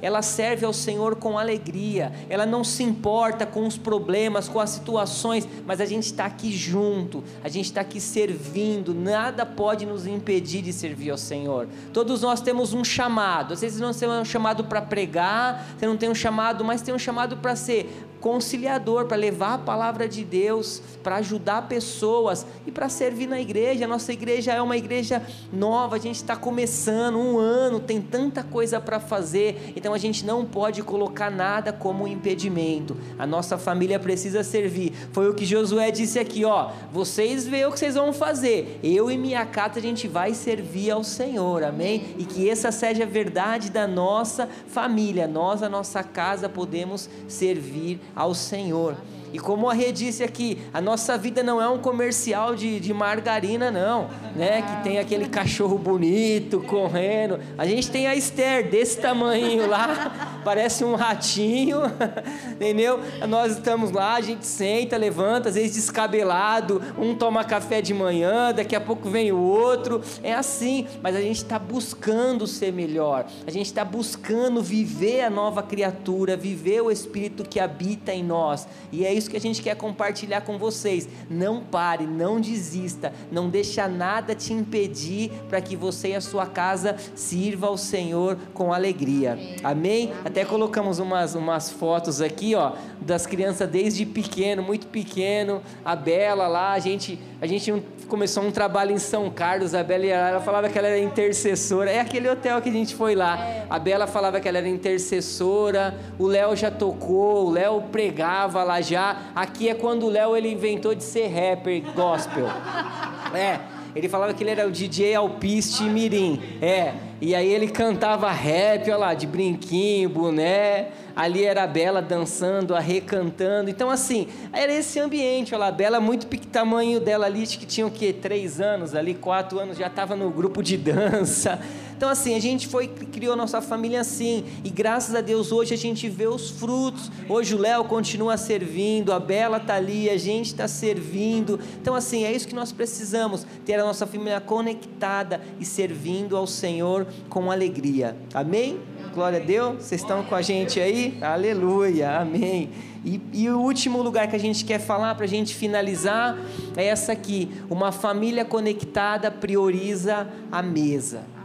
ela 0.00 0.22
serve 0.22 0.64
ao 0.64 0.72
Senhor 0.72 1.16
com 1.16 1.38
alegria, 1.38 2.12
ela 2.28 2.44
não 2.46 2.62
se 2.62 2.82
importa 2.82 3.46
com 3.46 3.66
os 3.66 3.76
problemas, 3.76 4.48
com 4.48 4.60
as 4.60 4.70
situações, 4.70 5.48
mas 5.66 5.80
a 5.80 5.86
gente 5.86 6.04
está 6.04 6.26
aqui 6.26 6.52
junto, 6.52 7.24
a 7.42 7.48
gente 7.48 7.66
está 7.66 7.80
aqui 7.80 8.00
servindo, 8.00 8.94
nada 8.94 9.44
pode 9.46 9.86
nos 9.86 10.06
impedir 10.06 10.62
de 10.62 10.72
servir 10.72 11.10
ao 11.10 11.18
Senhor. 11.18 11.68
Todos 11.92 12.22
nós 12.22 12.40
temos 12.40 12.72
um 12.72 12.84
chamado, 12.84 13.54
às 13.54 13.60
vezes 13.60 13.80
não 13.80 13.92
tem 13.92 14.08
um 14.08 14.24
chamado 14.24 14.64
para 14.64 14.82
pregar, 14.82 15.74
você 15.78 15.86
não 15.86 15.96
tem 15.96 16.08
um 16.08 16.14
chamado, 16.14 16.64
mas 16.64 16.82
tem 16.82 16.94
um 16.94 16.98
chamado 16.98 17.36
para 17.36 17.56
ser 17.56 18.09
conciliador, 18.20 19.06
para 19.06 19.16
levar 19.16 19.54
a 19.54 19.58
palavra 19.58 20.08
de 20.08 20.24
Deus, 20.24 20.82
para 21.02 21.16
ajudar 21.16 21.68
pessoas 21.68 22.46
e 22.66 22.70
para 22.70 22.88
servir 22.88 23.26
na 23.26 23.40
igreja. 23.40 23.86
Nossa 23.86 24.12
igreja 24.12 24.52
é 24.52 24.60
uma 24.60 24.76
igreja 24.76 25.22
nova, 25.52 25.96
a 25.96 25.98
gente 25.98 26.16
está 26.16 26.36
começando 26.36 27.18
um 27.18 27.38
ano, 27.38 27.80
tem 27.80 28.00
tanta 28.00 28.42
coisa 28.42 28.80
para 28.80 29.00
fazer, 29.00 29.72
então 29.74 29.94
a 29.94 29.98
gente 29.98 30.24
não 30.24 30.44
pode 30.44 30.82
colocar 30.82 31.30
nada 31.30 31.72
como 31.72 32.06
impedimento. 32.06 32.96
A 33.18 33.26
nossa 33.26 33.56
família 33.56 33.98
precisa 33.98 34.44
servir. 34.44 34.92
Foi 35.12 35.28
o 35.28 35.34
que 35.34 35.44
Josué 35.44 35.90
disse 35.90 36.18
aqui, 36.18 36.44
ó. 36.44 36.70
Vocês 36.92 37.46
veem 37.46 37.64
o 37.66 37.72
que 37.72 37.78
vocês 37.78 37.94
vão 37.94 38.12
fazer. 38.12 38.78
Eu 38.82 39.10
e 39.10 39.16
minha 39.16 39.46
casa 39.46 39.78
a 39.78 39.82
gente 39.82 40.06
vai 40.06 40.34
servir 40.34 40.90
ao 40.90 41.02
Senhor, 41.02 41.64
amém? 41.64 42.14
E 42.18 42.24
que 42.24 42.48
essa 42.48 42.70
seja 42.70 43.04
a 43.04 43.06
verdade 43.06 43.70
da 43.70 43.86
nossa 43.86 44.48
família. 44.68 45.26
Nós, 45.26 45.62
a 45.62 45.68
nossa 45.68 46.02
casa, 46.02 46.48
podemos 46.48 47.08
servir 47.28 48.00
ao 48.14 48.34
Senhor. 48.34 48.96
E 49.32 49.38
como 49.38 49.68
a 49.68 49.72
Rê 49.72 49.92
disse 49.92 50.22
aqui, 50.22 50.58
a 50.72 50.80
nossa 50.80 51.16
vida 51.16 51.42
não 51.42 51.60
é 51.60 51.68
um 51.68 51.78
comercial 51.78 52.54
de, 52.54 52.80
de 52.80 52.92
margarina, 52.92 53.70
não, 53.70 54.08
né? 54.34 54.62
Que 54.62 54.84
tem 54.84 54.98
aquele 54.98 55.28
cachorro 55.28 55.78
bonito 55.78 56.60
correndo. 56.60 57.38
A 57.56 57.64
gente 57.66 57.90
tem 57.90 58.06
a 58.06 58.14
Esther 58.14 58.68
desse 58.68 58.98
tamanho 58.98 59.68
lá, 59.68 60.40
parece 60.44 60.84
um 60.84 60.94
ratinho, 60.94 61.80
entendeu? 62.52 63.00
Nós 63.28 63.52
estamos 63.52 63.90
lá, 63.90 64.14
a 64.14 64.20
gente 64.20 64.46
senta, 64.46 64.96
levanta, 64.96 65.48
às 65.48 65.54
vezes 65.54 65.74
descabelado, 65.74 66.82
um 66.98 67.14
toma 67.14 67.44
café 67.44 67.80
de 67.80 67.94
manhã, 67.94 68.52
daqui 68.52 68.74
a 68.74 68.80
pouco 68.80 69.08
vem 69.08 69.32
o 69.32 69.38
outro. 69.38 70.00
É 70.22 70.34
assim, 70.34 70.86
mas 71.02 71.14
a 71.14 71.20
gente 71.20 71.36
está 71.36 71.58
buscando 71.58 72.46
ser 72.46 72.72
melhor, 72.72 73.26
a 73.46 73.50
gente 73.50 73.66
está 73.66 73.84
buscando 73.84 74.62
viver 74.62 75.22
a 75.22 75.30
nova 75.30 75.62
criatura, 75.62 76.36
viver 76.36 76.80
o 76.80 76.90
Espírito 76.90 77.44
que 77.44 77.60
habita 77.60 78.12
em 78.12 78.24
nós. 78.24 78.66
E 78.90 79.04
é 79.04 79.12
isso 79.20 79.30
que 79.30 79.36
a 79.36 79.40
gente 79.40 79.62
quer 79.62 79.76
compartilhar 79.76 80.40
com 80.40 80.58
vocês. 80.58 81.08
Não 81.28 81.60
pare, 81.60 82.06
não 82.06 82.40
desista, 82.40 83.12
não 83.30 83.48
deixa 83.48 83.86
nada 83.86 84.34
te 84.34 84.52
impedir 84.52 85.30
para 85.48 85.60
que 85.60 85.76
você 85.76 86.08
e 86.08 86.14
a 86.16 86.20
sua 86.20 86.46
casa 86.46 86.96
sirva 87.14 87.68
ao 87.68 87.76
Senhor 87.76 88.36
com 88.54 88.72
alegria. 88.72 89.32
Amém? 89.62 89.90
Amém? 89.90 90.12
Até 90.24 90.44
colocamos 90.44 90.98
umas, 90.98 91.34
umas 91.34 91.70
fotos 91.70 92.20
aqui, 92.20 92.54
ó, 92.54 92.72
das 93.00 93.26
crianças 93.26 93.68
desde 93.68 94.06
pequeno, 94.06 94.62
muito 94.62 94.86
pequeno, 94.86 95.62
a 95.84 95.96
Bela 95.96 96.46
lá, 96.46 96.72
a 96.72 96.78
gente, 96.78 97.18
a 97.40 97.46
gente 97.46 97.82
começou 98.10 98.42
um 98.42 98.50
trabalho 98.50 98.90
em 98.90 98.98
São 98.98 99.30
Carlos, 99.30 99.74
a 99.74 99.82
Bela 99.82 100.04
ela 100.04 100.40
falava 100.40 100.68
que 100.68 100.76
ela 100.76 100.88
era 100.88 100.98
intercessora. 100.98 101.90
É 101.90 102.00
aquele 102.00 102.28
hotel 102.28 102.60
que 102.60 102.68
a 102.68 102.72
gente 102.72 102.94
foi 102.94 103.14
lá. 103.14 103.38
A 103.70 103.78
Bela 103.78 104.06
falava 104.06 104.40
que 104.40 104.48
ela 104.48 104.58
era 104.58 104.68
intercessora. 104.68 105.96
O 106.18 106.26
Léo 106.26 106.56
já 106.56 106.70
tocou, 106.70 107.46
o 107.46 107.50
Léo 107.50 107.82
pregava 107.92 108.64
lá 108.64 108.80
já. 108.80 109.30
Aqui 109.34 109.68
é 109.68 109.74
quando 109.74 110.06
o 110.06 110.10
Léo 110.10 110.36
ele 110.36 110.52
inventou 110.52 110.94
de 110.94 111.04
ser 111.04 111.28
rapper 111.28 111.82
gospel. 111.94 112.46
É. 113.32 113.60
Ele 113.94 114.08
falava 114.08 114.32
que 114.32 114.42
ele 114.42 114.50
era 114.50 114.66
o 114.66 114.70
DJ 114.70 115.14
Alpiste 115.14 115.84
Mirim. 115.84 116.40
É. 116.60 116.94
E 117.20 117.34
aí 117.34 117.52
ele 117.52 117.68
cantava 117.68 118.30
rap, 118.30 118.84
olha 118.84 118.96
lá, 118.96 119.14
de 119.14 119.26
brinquinho, 119.26 120.08
boné. 120.08 120.88
Ali 121.14 121.44
era 121.44 121.64
a 121.64 121.66
Bela 121.66 122.00
dançando, 122.00 122.74
a 122.74 122.80
recantando. 122.80 123.68
Então, 123.68 123.90
assim, 123.90 124.28
era 124.52 124.72
esse 124.72 124.98
ambiente. 124.98 125.54
Olha 125.54 125.60
lá, 125.60 125.66
a 125.68 125.72
Bela, 125.72 126.00
muito 126.00 126.26
tamanho 126.46 126.98
dela 127.00 127.26
ali, 127.26 127.46
que 127.46 127.66
tinha 127.66 127.86
o 127.86 127.90
quê? 127.90 128.12
Três 128.12 128.60
anos 128.60 128.94
ali, 128.94 129.14
quatro 129.14 129.58
anos, 129.58 129.76
já 129.76 129.86
estava 129.86 130.16
no 130.16 130.30
grupo 130.30 130.62
de 130.62 130.76
dança. 130.76 131.60
Então, 132.00 132.08
assim, 132.08 132.34
a 132.34 132.40
gente 132.40 132.66
foi, 132.66 132.88
criou 132.88 133.36
nossa 133.36 133.60
família 133.60 134.00
assim. 134.00 134.42
E 134.64 134.70
graças 134.70 135.14
a 135.14 135.20
Deus, 135.20 135.52
hoje 135.52 135.74
a 135.74 135.76
gente 135.76 136.08
vê 136.08 136.26
os 136.26 136.48
frutos. 136.48 137.12
Hoje 137.28 137.54
o 137.54 137.58
Léo 137.58 137.84
continua 137.84 138.38
servindo, 138.38 139.12
a 139.12 139.20
Bela 139.20 139.58
está 139.58 139.74
ali, 139.74 140.08
a 140.08 140.16
gente 140.16 140.46
está 140.46 140.66
servindo. 140.66 141.60
Então, 141.78 141.94
assim, 141.94 142.24
é 142.24 142.32
isso 142.32 142.48
que 142.48 142.54
nós 142.54 142.72
precisamos: 142.72 143.46
ter 143.66 143.74
a 143.74 143.84
nossa 143.84 144.06
família 144.06 144.40
conectada 144.40 145.42
e 145.60 145.64
servindo 145.66 146.38
ao 146.38 146.46
Senhor 146.46 147.06
com 147.28 147.50
alegria. 147.50 148.16
Amém? 148.32 148.80
Glória 149.12 149.38
a 149.38 149.44
Deus. 149.44 149.84
Vocês 149.84 150.00
estão 150.00 150.22
com 150.22 150.34
a 150.34 150.40
gente 150.40 150.80
aí? 150.80 151.18
Aleluia. 151.20 152.18
Amém. 152.18 152.70
E, 153.04 153.20
e, 153.30 153.50
o 153.50 153.58
último 153.60 154.00
lugar 154.00 154.26
que 154.26 154.36
a 154.36 154.40
gente 154.40 154.64
quer 154.64 154.78
falar 154.78 155.14
para 155.16 155.26
a 155.26 155.28
gente 155.28 155.54
finalizar 155.54 156.38
é 156.74 156.86
essa 156.86 157.12
aqui: 157.12 157.50
uma 157.68 157.92
família 157.92 158.42
conectada 158.42 159.30
prioriza 159.30 160.26
a 160.50 160.62
mesa. 160.62 161.39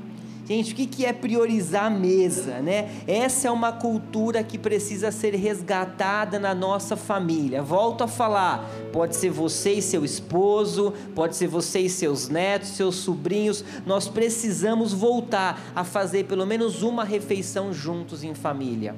Gente, 0.47 0.73
o 0.73 0.75
que 0.75 1.03
é 1.03 1.11
priorizar 1.11 1.85
a 1.85 1.89
mesa, 1.89 2.59
né? 2.59 2.91
Essa 3.07 3.47
é 3.47 3.51
uma 3.51 3.71
cultura 3.71 4.43
que 4.43 4.59
precisa 4.59 5.11
ser 5.11 5.33
resgatada 5.33 6.37
na 6.37 6.53
nossa 6.53 6.95
família. 6.95 7.63
Volto 7.63 8.03
a 8.03 8.07
falar, 8.07 8.63
pode 8.93 9.15
ser 9.15 9.31
você 9.31 9.73
e 9.73 9.81
seu 9.81 10.05
esposo, 10.05 10.93
pode 11.15 11.35
ser 11.35 11.47
você 11.47 11.79
e 11.79 11.89
seus 11.89 12.29
netos, 12.29 12.69
seus 12.69 12.97
sobrinhos. 12.97 13.65
Nós 13.87 14.07
precisamos 14.07 14.93
voltar 14.93 15.59
a 15.75 15.83
fazer 15.83 16.25
pelo 16.25 16.45
menos 16.45 16.83
uma 16.83 17.03
refeição 17.03 17.73
juntos 17.73 18.23
em 18.23 18.35
família. 18.35 18.95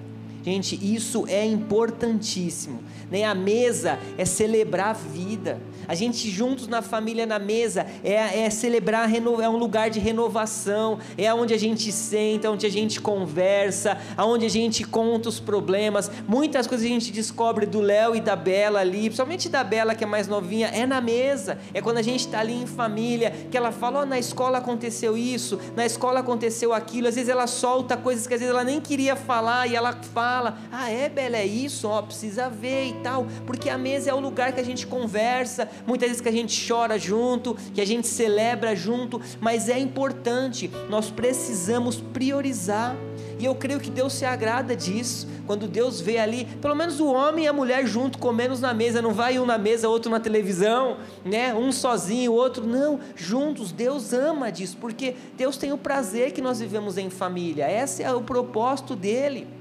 Gente, 0.48 0.80
isso 0.82 1.26
é 1.28 1.46
importantíssimo. 1.46 2.82
Né? 3.12 3.24
a 3.26 3.36
mesa 3.36 4.00
é 4.18 4.24
celebrar 4.24 4.90
a 4.90 4.94
vida. 4.94 5.62
A 5.88 5.96
gente 5.96 6.30
juntos 6.30 6.68
na 6.68 6.82
família 6.82 7.26
na 7.26 7.40
mesa 7.40 7.86
é, 8.04 8.42
é 8.42 8.50
celebrar, 8.50 9.10
é 9.14 9.50
um 9.50 9.58
lugar 9.58 9.90
de 9.90 10.00
renovação, 10.00 11.00
é 11.18 11.34
onde 11.34 11.54
a 11.54 11.58
gente 11.58 11.92
senta, 11.92 12.50
onde 12.50 12.66
a 12.66 12.70
gente 12.70 13.00
conversa, 13.00 13.98
onde 14.18 14.46
a 14.46 14.50
gente 14.50 14.86
conta 14.86 15.28
os 15.28 15.40
problemas. 15.40 16.10
Muitas 16.28 16.66
coisas 16.66 16.86
a 16.86 16.90
gente 16.90 17.12
descobre 17.12 17.66
do 17.66 17.82
Léo 17.82 18.16
e 18.16 18.22
da 18.22 18.36
Bela 18.36 18.80
ali, 18.80 19.04
principalmente 19.04 19.50
da 19.50 19.64
Bela 19.66 19.96
que 19.96 20.06
é 20.06 20.08
mais 20.08 20.28
novinha, 20.30 20.68
é 20.68 20.86
na 20.86 21.02
mesa. 21.02 21.58
É 21.74 21.82
quando 21.82 21.98
a 21.98 22.02
gente 22.02 22.22
está 22.22 22.40
ali 22.40 22.54
em 22.54 22.68
família, 22.68 23.34
que 23.50 23.58
ela 23.58 23.74
fala: 23.74 24.02
oh, 24.02 24.06
na 24.06 24.20
escola 24.20 24.60
aconteceu 24.60 25.18
isso, 25.18 25.60
na 25.76 25.86
escola 25.86 26.22
aconteceu 26.22 26.74
aquilo. 26.74 27.08
Às 27.08 27.16
vezes 27.16 27.30
ela 27.30 27.48
solta 27.48 27.98
coisas 27.98 28.28
que 28.28 28.34
às 28.34 28.40
vezes 28.40 28.54
ela 28.54 28.64
nem 28.64 28.80
queria 28.80 29.16
falar 29.18 29.68
e 29.68 29.76
ela 29.76 29.94
fala 30.14 30.37
fala: 30.38 30.58
Ah, 30.72 30.92
é, 30.92 31.10
Bela, 31.10 31.38
é 31.38 31.46
isso? 31.46 31.88
Ó, 31.88 32.02
precisa 32.02 32.50
ver 32.50 32.88
e 32.88 32.94
tal. 33.02 33.26
Porque 33.46 33.70
a 33.70 33.78
mesa 33.78 34.12
é 34.12 34.14
o 34.14 34.20
lugar 34.20 34.52
que 34.54 34.60
a 34.60 34.64
gente 34.64 34.86
conversa, 34.86 35.68
muitas 35.86 36.10
vezes 36.10 36.22
que 36.22 36.30
a 36.30 36.32
gente 36.32 36.68
chora 36.68 36.98
junto, 36.98 37.56
que 37.74 37.82
a 37.82 37.86
gente 37.86 38.08
celebra 38.08 38.76
junto, 38.76 39.22
mas 39.42 39.70
é 39.70 39.80
importante, 39.80 40.70
nós 40.90 41.10
precisamos 41.10 42.00
priorizar. 42.00 42.96
E 43.40 43.46
eu 43.46 43.54
creio 43.54 43.80
que 43.80 43.92
Deus 43.92 44.14
se 44.14 44.26
agrada 44.26 44.76
disso. 44.76 45.28
Quando 45.46 45.68
Deus 45.68 46.02
vê 46.02 46.18
ali, 46.18 46.46
pelo 46.60 46.76
menos 46.76 47.00
o 47.00 47.08
homem 47.08 47.46
e 47.46 47.48
a 47.48 47.54
mulher 47.54 47.86
junto, 47.86 48.18
comendo 48.18 48.58
na 48.58 48.74
mesa, 48.74 49.02
não 49.02 49.14
vai 49.14 49.38
um 49.40 49.46
na 49.46 49.58
mesa, 49.58 49.88
outro 49.88 50.10
na 50.10 50.20
televisão, 50.20 50.98
né? 51.24 51.54
Um 51.54 51.72
sozinho, 51.72 52.32
o 52.32 52.36
outro 52.36 52.66
não, 52.66 53.00
juntos. 53.16 53.72
Deus 53.72 54.12
ama 54.12 54.52
disso, 54.52 54.78
porque 54.82 55.16
Deus 55.38 55.56
tem 55.56 55.72
o 55.72 55.78
prazer 55.78 56.32
que 56.32 56.42
nós 56.42 56.60
vivemos 56.60 56.98
em 56.98 57.10
família. 57.10 57.72
Esse 57.72 58.02
é 58.02 58.12
o 58.12 58.22
propósito 58.22 58.96
dele. 58.96 59.57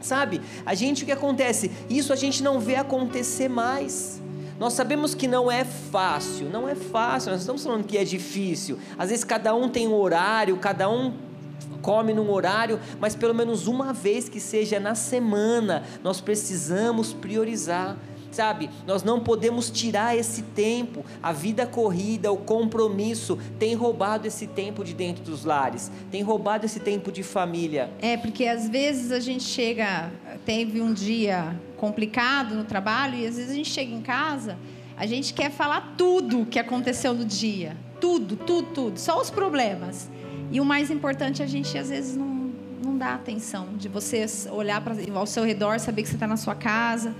Sabe? 0.00 0.40
A 0.64 0.74
gente 0.74 1.02
o 1.02 1.06
que 1.06 1.12
acontece? 1.12 1.70
Isso 1.88 2.12
a 2.12 2.16
gente 2.16 2.42
não 2.42 2.60
vê 2.60 2.76
acontecer 2.76 3.48
mais. 3.48 4.22
Nós 4.58 4.72
sabemos 4.72 5.14
que 5.14 5.28
não 5.28 5.50
é 5.50 5.64
fácil, 5.64 6.48
não 6.48 6.66
é 6.66 6.74
fácil, 6.74 7.30
nós 7.30 7.40
estamos 7.40 7.62
falando 7.62 7.84
que 7.84 7.98
é 7.98 8.04
difícil. 8.04 8.78
Às 8.96 9.10
vezes 9.10 9.24
cada 9.24 9.54
um 9.54 9.68
tem 9.68 9.86
um 9.86 9.94
horário, 9.94 10.56
cada 10.56 10.88
um 10.88 11.12
come 11.82 12.14
num 12.14 12.30
horário, 12.30 12.80
mas 12.98 13.14
pelo 13.14 13.34
menos 13.34 13.66
uma 13.66 13.92
vez 13.92 14.28
que 14.28 14.40
seja 14.40 14.80
na 14.80 14.94
semana, 14.94 15.84
nós 16.02 16.20
precisamos 16.20 17.12
priorizar 17.12 17.96
sabe? 18.36 18.68
Nós 18.86 19.02
não 19.02 19.20
podemos 19.20 19.70
tirar 19.70 20.16
esse 20.16 20.42
tempo. 20.42 21.04
A 21.22 21.32
vida 21.32 21.66
corrida, 21.66 22.30
o 22.30 22.36
compromisso 22.36 23.38
tem 23.58 23.74
roubado 23.74 24.26
esse 24.26 24.46
tempo 24.46 24.84
de 24.84 24.92
dentro 24.92 25.24
dos 25.24 25.44
lares, 25.44 25.90
tem 26.10 26.22
roubado 26.22 26.66
esse 26.66 26.78
tempo 26.78 27.10
de 27.10 27.22
família. 27.22 27.90
É, 28.00 28.16
porque 28.16 28.46
às 28.46 28.68
vezes 28.68 29.10
a 29.10 29.20
gente 29.20 29.44
chega, 29.44 30.10
teve 30.44 30.80
um 30.80 30.92
dia 30.92 31.58
complicado 31.76 32.54
no 32.54 32.64
trabalho 32.64 33.16
e 33.16 33.26
às 33.26 33.36
vezes 33.36 33.50
a 33.50 33.54
gente 33.54 33.70
chega 33.70 33.92
em 33.92 34.02
casa, 34.02 34.58
a 34.96 35.06
gente 35.06 35.32
quer 35.32 35.50
falar 35.50 35.94
tudo 35.96 36.42
o 36.42 36.46
que 36.46 36.58
aconteceu 36.58 37.14
no 37.14 37.24
dia, 37.24 37.76
tudo, 38.00 38.36
tudo, 38.36 38.68
tudo, 38.74 39.00
só 39.00 39.20
os 39.20 39.30
problemas. 39.30 40.10
E 40.50 40.60
o 40.60 40.64
mais 40.64 40.90
importante 40.90 41.42
a 41.42 41.46
gente 41.46 41.76
às 41.76 41.88
vezes 41.88 42.16
não 42.16 42.36
não 42.82 42.96
dá 42.96 43.14
atenção 43.14 43.68
de 43.76 43.88
você 43.88 44.26
olhar 44.50 44.80
para 44.80 44.94
ao 45.14 45.26
seu 45.26 45.44
redor, 45.44 45.80
saber 45.80 46.02
que 46.02 46.08
você 46.08 46.14
está 46.14 46.26
na 46.26 46.36
sua 46.36 46.54
casa 46.54 47.14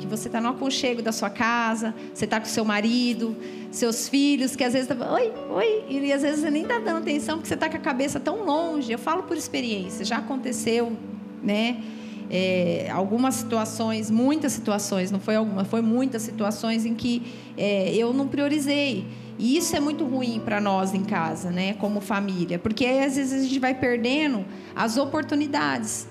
que 0.00 0.06
você 0.06 0.28
está 0.28 0.40
no 0.40 0.48
aconchego 0.48 1.02
da 1.02 1.12
sua 1.12 1.30
casa, 1.30 1.94
você 2.12 2.24
está 2.24 2.40
com 2.40 2.46
seu 2.46 2.64
marido, 2.64 3.36
seus 3.70 4.08
filhos, 4.08 4.56
que 4.56 4.64
às 4.64 4.72
vezes 4.72 4.88
tá, 4.88 4.94
oi, 5.12 5.32
oi, 5.50 5.84
e 5.88 6.12
às 6.12 6.22
vezes 6.22 6.40
você 6.40 6.50
nem 6.50 6.62
está 6.62 6.78
dando 6.78 6.98
atenção 6.98 7.36
porque 7.36 7.48
você 7.48 7.54
está 7.54 7.68
com 7.68 7.76
a 7.76 7.80
cabeça 7.80 8.18
tão 8.18 8.44
longe. 8.44 8.90
Eu 8.90 8.98
falo 8.98 9.22
por 9.24 9.36
experiência, 9.36 10.04
já 10.04 10.16
aconteceu, 10.16 10.96
né? 11.42 11.82
É, 12.32 12.88
algumas 12.92 13.34
situações, 13.34 14.08
muitas 14.08 14.52
situações, 14.52 15.10
não 15.10 15.18
foi 15.18 15.34
alguma, 15.34 15.64
foi 15.64 15.82
muitas 15.82 16.22
situações 16.22 16.86
em 16.86 16.94
que 16.94 17.22
é, 17.58 17.92
eu 17.94 18.12
não 18.12 18.28
priorizei. 18.28 19.04
E 19.36 19.56
isso 19.56 19.74
é 19.74 19.80
muito 19.80 20.04
ruim 20.04 20.40
para 20.44 20.60
nós 20.60 20.94
em 20.94 21.02
casa, 21.02 21.50
né, 21.50 21.72
como 21.74 22.00
família, 22.00 22.58
porque 22.58 22.84
aí, 22.84 23.02
às 23.02 23.16
vezes 23.16 23.40
a 23.40 23.44
gente 23.44 23.58
vai 23.58 23.74
perdendo 23.74 24.44
as 24.76 24.98
oportunidades 24.98 26.06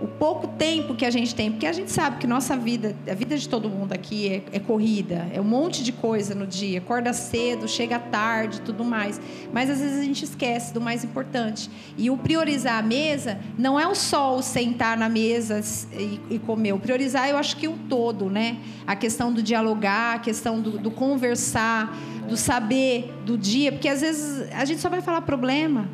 o 0.00 0.06
pouco 0.06 0.48
tempo 0.48 0.94
que 0.94 1.04
a 1.04 1.10
gente 1.10 1.34
tem, 1.34 1.50
porque 1.50 1.66
a 1.66 1.72
gente 1.72 1.90
sabe 1.90 2.18
que 2.18 2.26
nossa 2.26 2.56
vida, 2.56 2.94
a 3.08 3.14
vida 3.14 3.36
de 3.36 3.48
todo 3.48 3.68
mundo 3.68 3.92
aqui 3.92 4.28
é, 4.28 4.56
é, 4.56 4.58
corrida, 4.58 5.28
é 5.32 5.40
um 5.40 5.44
monte 5.44 5.82
de 5.82 5.92
coisa 5.92 6.34
no 6.34 6.46
dia, 6.46 6.78
acorda 6.78 7.12
cedo, 7.12 7.68
chega 7.68 7.98
tarde, 7.98 8.60
tudo 8.60 8.84
mais. 8.84 9.20
Mas 9.52 9.70
às 9.70 9.80
vezes 9.80 10.00
a 10.00 10.04
gente 10.04 10.24
esquece 10.24 10.74
do 10.74 10.80
mais 10.80 11.04
importante. 11.04 11.70
E 11.96 12.10
o 12.10 12.16
priorizar 12.16 12.78
a 12.78 12.82
mesa 12.82 13.38
não 13.56 13.78
é 13.78 13.86
o 13.86 13.94
só 13.94 14.36
o 14.36 14.42
sentar 14.42 14.96
na 14.96 15.08
mesa 15.08 15.60
e, 15.92 16.20
e 16.30 16.38
comer. 16.38 16.72
O 16.72 16.78
priorizar, 16.78 17.28
eu 17.28 17.36
acho 17.36 17.56
que 17.56 17.68
um 17.68 17.78
todo, 17.78 18.28
né? 18.28 18.58
A 18.86 18.96
questão 18.96 19.32
do 19.32 19.42
dialogar, 19.42 20.16
a 20.16 20.18
questão 20.18 20.60
do, 20.60 20.78
do 20.78 20.90
conversar, 20.90 21.96
do 22.28 22.36
saber 22.36 23.12
do 23.24 23.38
dia, 23.38 23.70
porque 23.72 23.88
às 23.88 24.00
vezes 24.00 24.48
a 24.52 24.64
gente 24.64 24.80
só 24.80 24.88
vai 24.88 25.00
falar 25.00 25.20
problema. 25.22 25.88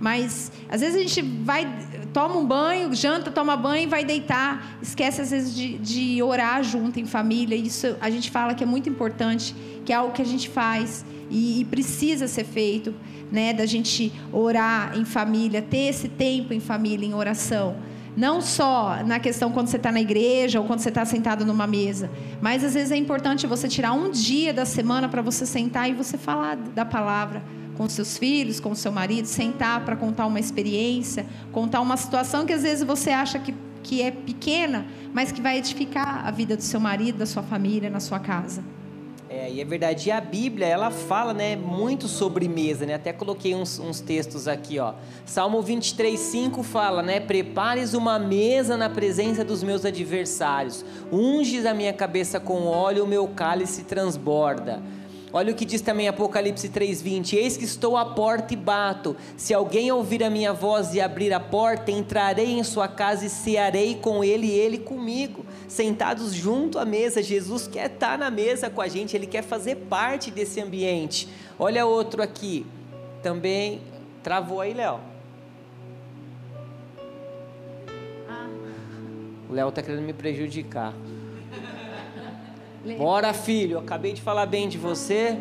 Mas 0.00 0.50
às 0.68 0.80
vezes 0.80 0.96
a 0.96 1.00
gente 1.00 1.22
vai 1.22 1.66
toma 2.14 2.36
um 2.36 2.46
banho, 2.46 2.94
janta, 2.94 3.30
toma 3.30 3.56
banho 3.56 3.82
e 3.82 3.86
vai 3.86 4.04
deitar. 4.04 4.78
Esquece, 4.80 5.20
às 5.20 5.30
vezes, 5.32 5.54
de, 5.54 5.76
de 5.78 6.22
orar 6.22 6.62
junto 6.62 7.00
em 7.00 7.04
família. 7.04 7.56
Isso 7.56 7.96
a 8.00 8.08
gente 8.08 8.30
fala 8.30 8.54
que 8.54 8.62
é 8.62 8.66
muito 8.66 8.88
importante, 8.88 9.54
que 9.84 9.92
é 9.92 9.96
algo 9.96 10.12
que 10.12 10.22
a 10.22 10.24
gente 10.24 10.48
faz 10.48 11.04
e, 11.28 11.60
e 11.60 11.64
precisa 11.64 12.28
ser 12.28 12.44
feito, 12.44 12.94
né? 13.32 13.52
Da 13.52 13.66
gente 13.66 14.12
orar 14.32 14.96
em 14.96 15.04
família, 15.04 15.60
ter 15.60 15.88
esse 15.88 16.08
tempo 16.08 16.54
em 16.54 16.60
família, 16.60 17.04
em 17.04 17.14
oração. 17.14 17.76
Não 18.16 18.40
só 18.40 19.02
na 19.04 19.18
questão 19.18 19.50
quando 19.50 19.66
você 19.66 19.76
está 19.76 19.90
na 19.90 20.00
igreja 20.00 20.60
ou 20.60 20.66
quando 20.66 20.78
você 20.78 20.88
está 20.88 21.04
sentado 21.04 21.44
numa 21.44 21.66
mesa, 21.66 22.08
mas 22.40 22.62
às 22.62 22.74
vezes 22.74 22.92
é 22.92 22.96
importante 22.96 23.44
você 23.44 23.66
tirar 23.66 23.92
um 23.92 24.08
dia 24.08 24.54
da 24.54 24.64
semana 24.64 25.08
para 25.08 25.20
você 25.20 25.44
sentar 25.44 25.90
e 25.90 25.94
você 25.94 26.16
falar 26.16 26.54
da 26.54 26.84
palavra 26.84 27.42
com 27.76 27.88
seus 27.88 28.16
filhos, 28.16 28.60
com 28.60 28.74
seu 28.74 28.92
marido, 28.92 29.26
sentar 29.26 29.84
para 29.84 29.96
contar 29.96 30.26
uma 30.26 30.40
experiência, 30.40 31.26
contar 31.52 31.80
uma 31.80 31.96
situação 31.96 32.46
que 32.46 32.52
às 32.52 32.62
vezes 32.62 32.84
você 32.84 33.10
acha 33.10 33.38
que, 33.38 33.54
que 33.82 34.02
é 34.02 34.10
pequena, 34.10 34.86
mas 35.12 35.32
que 35.32 35.40
vai 35.40 35.58
edificar 35.58 36.26
a 36.26 36.30
vida 36.30 36.56
do 36.56 36.62
seu 36.62 36.80
marido, 36.80 37.18
da 37.18 37.26
sua 37.26 37.42
família, 37.42 37.90
na 37.90 38.00
sua 38.00 38.18
casa. 38.18 38.62
É, 39.36 39.50
e 39.50 39.60
é 39.60 39.64
verdade, 39.64 40.10
e 40.10 40.12
a 40.12 40.20
Bíblia, 40.20 40.64
ela 40.64 40.92
fala, 40.92 41.34
né, 41.34 41.56
muito 41.56 42.06
sobre 42.06 42.46
mesa, 42.46 42.86
né, 42.86 42.94
até 42.94 43.12
coloquei 43.12 43.52
uns, 43.52 43.80
uns 43.80 43.98
textos 43.98 44.46
aqui, 44.46 44.78
ó, 44.78 44.94
Salmo 45.26 45.60
23, 45.60 46.20
5 46.20 46.62
fala, 46.62 47.02
né, 47.02 47.18
prepares 47.18 47.94
uma 47.94 48.16
mesa 48.16 48.76
na 48.76 48.88
presença 48.88 49.44
dos 49.44 49.60
meus 49.64 49.84
adversários, 49.84 50.84
unges 51.10 51.66
a 51.66 51.74
minha 51.74 51.92
cabeça 51.92 52.38
com 52.38 52.66
óleo, 52.66 53.02
o 53.02 53.08
meu 53.08 53.26
cálice 53.26 53.82
transborda, 53.82 54.80
Olha 55.36 55.52
o 55.52 55.56
que 55.56 55.64
diz 55.64 55.80
também 55.80 56.06
Apocalipse 56.06 56.68
3:20: 56.68 57.34
Eis 57.34 57.56
que 57.56 57.64
estou 57.64 57.96
à 57.96 58.04
porta 58.04 58.54
e 58.54 58.56
bato. 58.56 59.16
Se 59.36 59.52
alguém 59.52 59.90
ouvir 59.90 60.22
a 60.22 60.30
minha 60.30 60.52
voz 60.52 60.94
e 60.94 61.00
abrir 61.00 61.32
a 61.32 61.40
porta, 61.40 61.90
entrarei 61.90 62.52
em 62.52 62.62
sua 62.62 62.86
casa 62.86 63.26
e 63.26 63.28
cearei 63.28 63.96
com 63.96 64.22
ele 64.22 64.46
e 64.46 64.52
ele 64.52 64.78
comigo. 64.78 65.44
Sentados 65.66 66.32
junto 66.32 66.78
à 66.78 66.84
mesa, 66.84 67.20
Jesus 67.20 67.66
quer 67.66 67.90
estar 67.90 68.16
na 68.16 68.30
mesa 68.30 68.70
com 68.70 68.80
a 68.80 68.86
gente, 68.86 69.16
ele 69.16 69.26
quer 69.26 69.42
fazer 69.42 69.74
parte 69.74 70.30
desse 70.30 70.60
ambiente. 70.60 71.28
Olha 71.58 71.84
outro 71.84 72.22
aqui. 72.22 72.64
Também 73.20 73.80
travou 74.22 74.60
aí, 74.60 74.72
Léo. 74.72 75.00
Ah. 78.28 78.48
O 79.50 79.52
Léo 79.52 79.68
está 79.68 79.82
querendo 79.82 80.02
me 80.02 80.12
prejudicar. 80.12 80.94
Bora, 82.98 83.32
filho, 83.32 83.78
acabei 83.78 84.12
de 84.12 84.20
falar 84.20 84.44
bem 84.44 84.68
de 84.68 84.76
você. 84.76 85.38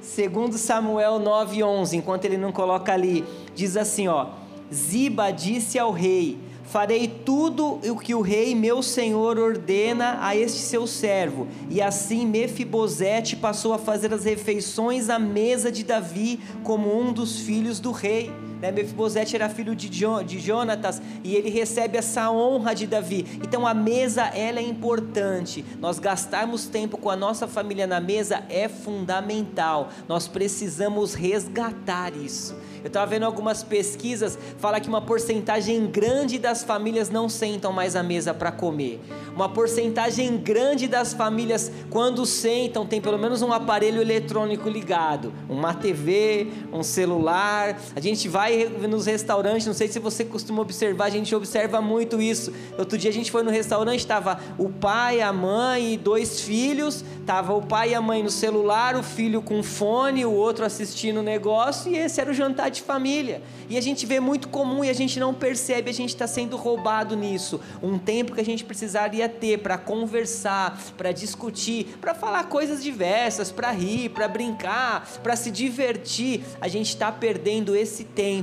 Segundo 0.00 0.56
Samuel 0.56 1.20
9:11, 1.20 1.94
enquanto 1.98 2.24
ele 2.24 2.38
não 2.38 2.50
coloca 2.50 2.92
ali, 2.92 3.24
diz 3.54 3.76
assim, 3.76 4.08
ó: 4.08 4.28
Ziba 4.72 5.30
disse 5.30 5.78
ao 5.78 5.92
rei: 5.92 6.38
Farei 6.64 7.06
tudo 7.06 7.80
o 7.84 7.98
que 7.98 8.14
o 8.14 8.22
rei 8.22 8.54
meu 8.54 8.82
senhor 8.82 9.38
ordena 9.38 10.18
a 10.20 10.34
este 10.34 10.58
seu 10.58 10.86
servo. 10.86 11.48
E 11.68 11.82
assim 11.82 12.24
Mefibosete 12.24 13.36
passou 13.36 13.74
a 13.74 13.78
fazer 13.78 14.14
as 14.14 14.24
refeições 14.24 15.10
à 15.10 15.18
mesa 15.18 15.70
de 15.70 15.84
Davi 15.84 16.40
como 16.62 16.98
um 16.98 17.12
dos 17.12 17.40
filhos 17.40 17.78
do 17.78 17.90
rei. 17.90 18.32
Né? 18.60 18.70
Mefibosete 18.70 19.34
era 19.34 19.48
filho 19.48 19.74
de, 19.74 19.88
jo, 19.88 20.22
de 20.22 20.38
Jonatas 20.38 21.00
e 21.24 21.34
ele 21.34 21.50
recebe 21.50 21.98
essa 21.98 22.30
honra 22.30 22.74
de 22.74 22.86
Davi. 22.86 23.26
Então 23.42 23.66
a 23.66 23.74
mesa 23.74 24.24
ela 24.26 24.58
é 24.58 24.62
importante. 24.62 25.64
Nós 25.80 25.98
gastarmos 25.98 26.66
tempo 26.66 26.98
com 26.98 27.10
a 27.10 27.16
nossa 27.16 27.46
família 27.48 27.86
na 27.86 28.00
mesa 28.00 28.44
é 28.48 28.68
fundamental. 28.68 29.90
Nós 30.08 30.28
precisamos 30.28 31.14
resgatar 31.14 32.14
isso. 32.16 32.54
Eu 32.82 32.86
estava 32.86 33.06
vendo 33.06 33.24
algumas 33.24 33.62
pesquisas, 33.62 34.38
fala 34.58 34.80
que 34.80 34.88
uma 34.88 35.02
porcentagem 35.02 35.86
grande 35.86 36.38
das 36.38 36.64
famílias 36.64 37.10
não 37.10 37.28
sentam 37.28 37.72
mais 37.72 37.94
à 37.94 38.02
mesa 38.02 38.32
para 38.32 38.50
comer. 38.50 39.00
Uma 39.34 39.48
porcentagem 39.48 40.38
grande 40.38 40.88
das 40.88 41.12
famílias, 41.12 41.70
quando 41.90 42.24
sentam, 42.24 42.86
tem 42.86 43.00
pelo 43.00 43.18
menos 43.18 43.42
um 43.42 43.52
aparelho 43.52 44.00
eletrônico 44.00 44.68
ligado, 44.68 45.32
uma 45.48 45.74
TV, 45.74 46.48
um 46.72 46.82
celular. 46.82 47.78
A 47.94 48.00
gente 48.00 48.28
vai 48.28 48.49
nos 48.88 49.06
restaurantes, 49.06 49.66
não 49.66 49.74
sei 49.74 49.88
se 49.88 49.98
você 49.98 50.24
costuma 50.24 50.62
observar, 50.62 51.06
a 51.06 51.10
gente 51.10 51.34
observa 51.34 51.80
muito 51.80 52.20
isso. 52.20 52.52
Outro 52.78 52.96
dia 52.96 53.10
a 53.10 53.12
gente 53.12 53.30
foi 53.30 53.42
no 53.42 53.50
restaurante, 53.50 54.00
estava 54.00 54.40
o 54.58 54.68
pai, 54.68 55.20
a 55.20 55.32
mãe 55.32 55.94
e 55.94 55.96
dois 55.96 56.40
filhos, 56.40 57.04
tava 57.26 57.54
o 57.54 57.62
pai 57.62 57.90
e 57.90 57.94
a 57.94 58.00
mãe 58.00 58.22
no 58.22 58.30
celular, 58.30 58.96
o 58.96 59.02
filho 59.02 59.42
com 59.42 59.62
fone, 59.62 60.24
o 60.24 60.32
outro 60.32 60.64
assistindo 60.64 61.20
o 61.20 61.22
negócio, 61.22 61.92
e 61.92 61.96
esse 61.96 62.20
era 62.20 62.30
o 62.30 62.34
jantar 62.34 62.70
de 62.70 62.82
família. 62.82 63.42
E 63.68 63.76
a 63.76 63.80
gente 63.80 64.04
vê 64.04 64.18
muito 64.18 64.48
comum 64.48 64.84
e 64.84 64.90
a 64.90 64.92
gente 64.92 65.20
não 65.20 65.32
percebe, 65.32 65.90
a 65.90 65.94
gente 65.94 66.10
está 66.10 66.26
sendo 66.26 66.56
roubado 66.56 67.14
nisso. 67.14 67.60
Um 67.82 67.98
tempo 67.98 68.34
que 68.34 68.40
a 68.40 68.44
gente 68.44 68.64
precisaria 68.64 69.28
ter 69.28 69.58
para 69.58 69.78
conversar, 69.78 70.76
para 70.96 71.12
discutir, 71.12 71.96
para 72.00 72.14
falar 72.14 72.44
coisas 72.44 72.82
diversas, 72.82 73.52
para 73.52 73.70
rir, 73.70 74.08
para 74.08 74.26
brincar, 74.26 75.08
para 75.22 75.36
se 75.36 75.50
divertir. 75.50 76.42
A 76.60 76.68
gente 76.68 76.88
está 76.88 77.12
perdendo 77.12 77.76
esse 77.76 78.04
tempo 78.04 78.39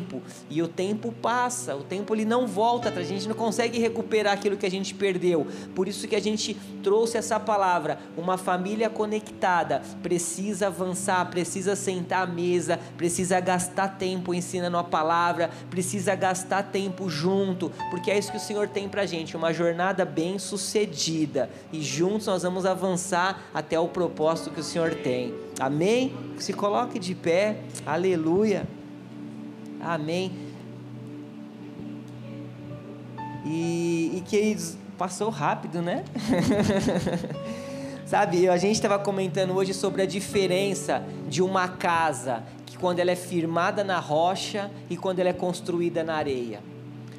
e 0.49 0.61
o 0.61 0.67
tempo 0.67 1.11
passa, 1.11 1.75
o 1.75 1.83
tempo 1.83 2.13
ele 2.13 2.25
não 2.25 2.47
volta, 2.47 2.89
a 2.89 3.03
gente 3.03 3.27
não 3.27 3.35
consegue 3.35 3.79
recuperar 3.79 4.33
aquilo 4.33 4.57
que 4.57 4.65
a 4.65 4.71
gente 4.71 4.93
perdeu. 4.93 5.47
Por 5.75 5.87
isso 5.87 6.07
que 6.07 6.15
a 6.15 6.21
gente 6.21 6.55
trouxe 6.83 7.17
essa 7.17 7.39
palavra. 7.39 7.99
Uma 8.17 8.37
família 8.37 8.89
conectada 8.89 9.81
precisa 10.01 10.67
avançar, 10.67 11.29
precisa 11.29 11.75
sentar 11.75 12.23
à 12.23 12.27
mesa, 12.27 12.79
precisa 12.97 13.39
gastar 13.39 13.97
tempo 13.97 14.33
ensinando 14.33 14.77
a 14.77 14.83
palavra, 14.83 15.49
precisa 15.69 16.15
gastar 16.15 16.63
tempo 16.63 17.09
junto, 17.09 17.71
porque 17.89 18.11
é 18.11 18.17
isso 18.17 18.31
que 18.31 18.37
o 18.37 18.41
Senhor 18.41 18.67
tem 18.67 18.87
pra 18.87 19.05
gente, 19.05 19.35
uma 19.35 19.53
jornada 19.53 20.05
bem 20.05 20.39
sucedida. 20.39 21.49
E 21.71 21.81
juntos 21.81 22.27
nós 22.27 22.43
vamos 22.43 22.65
avançar 22.65 23.43
até 23.53 23.79
o 23.79 23.87
propósito 23.87 24.51
que 24.51 24.59
o 24.59 24.63
Senhor 24.63 24.95
tem. 24.95 25.33
Amém? 25.59 26.13
Se 26.37 26.53
coloque 26.53 26.99
de 26.99 27.15
pé. 27.15 27.57
Aleluia. 27.85 28.67
Amém. 29.81 30.31
E, 33.45 34.11
e 34.15 34.21
queridos, 34.27 34.77
passou 34.97 35.29
rápido, 35.29 35.81
né? 35.81 36.03
Sabe, 38.05 38.47
a 38.47 38.57
gente 38.57 38.75
estava 38.75 38.97
comentando 38.97 39.53
hoje 39.53 39.73
sobre 39.73 40.01
a 40.01 40.05
diferença 40.05 41.03
de 41.27 41.41
uma 41.41 41.67
casa 41.67 42.43
que 42.65 42.77
quando 42.77 42.99
ela 42.99 43.11
é 43.11 43.15
firmada 43.15 43.83
na 43.83 43.99
rocha 43.99 44.71
e 44.89 44.95
quando 44.95 45.19
ela 45.19 45.29
é 45.29 45.33
construída 45.33 46.03
na 46.03 46.15
areia. 46.15 46.61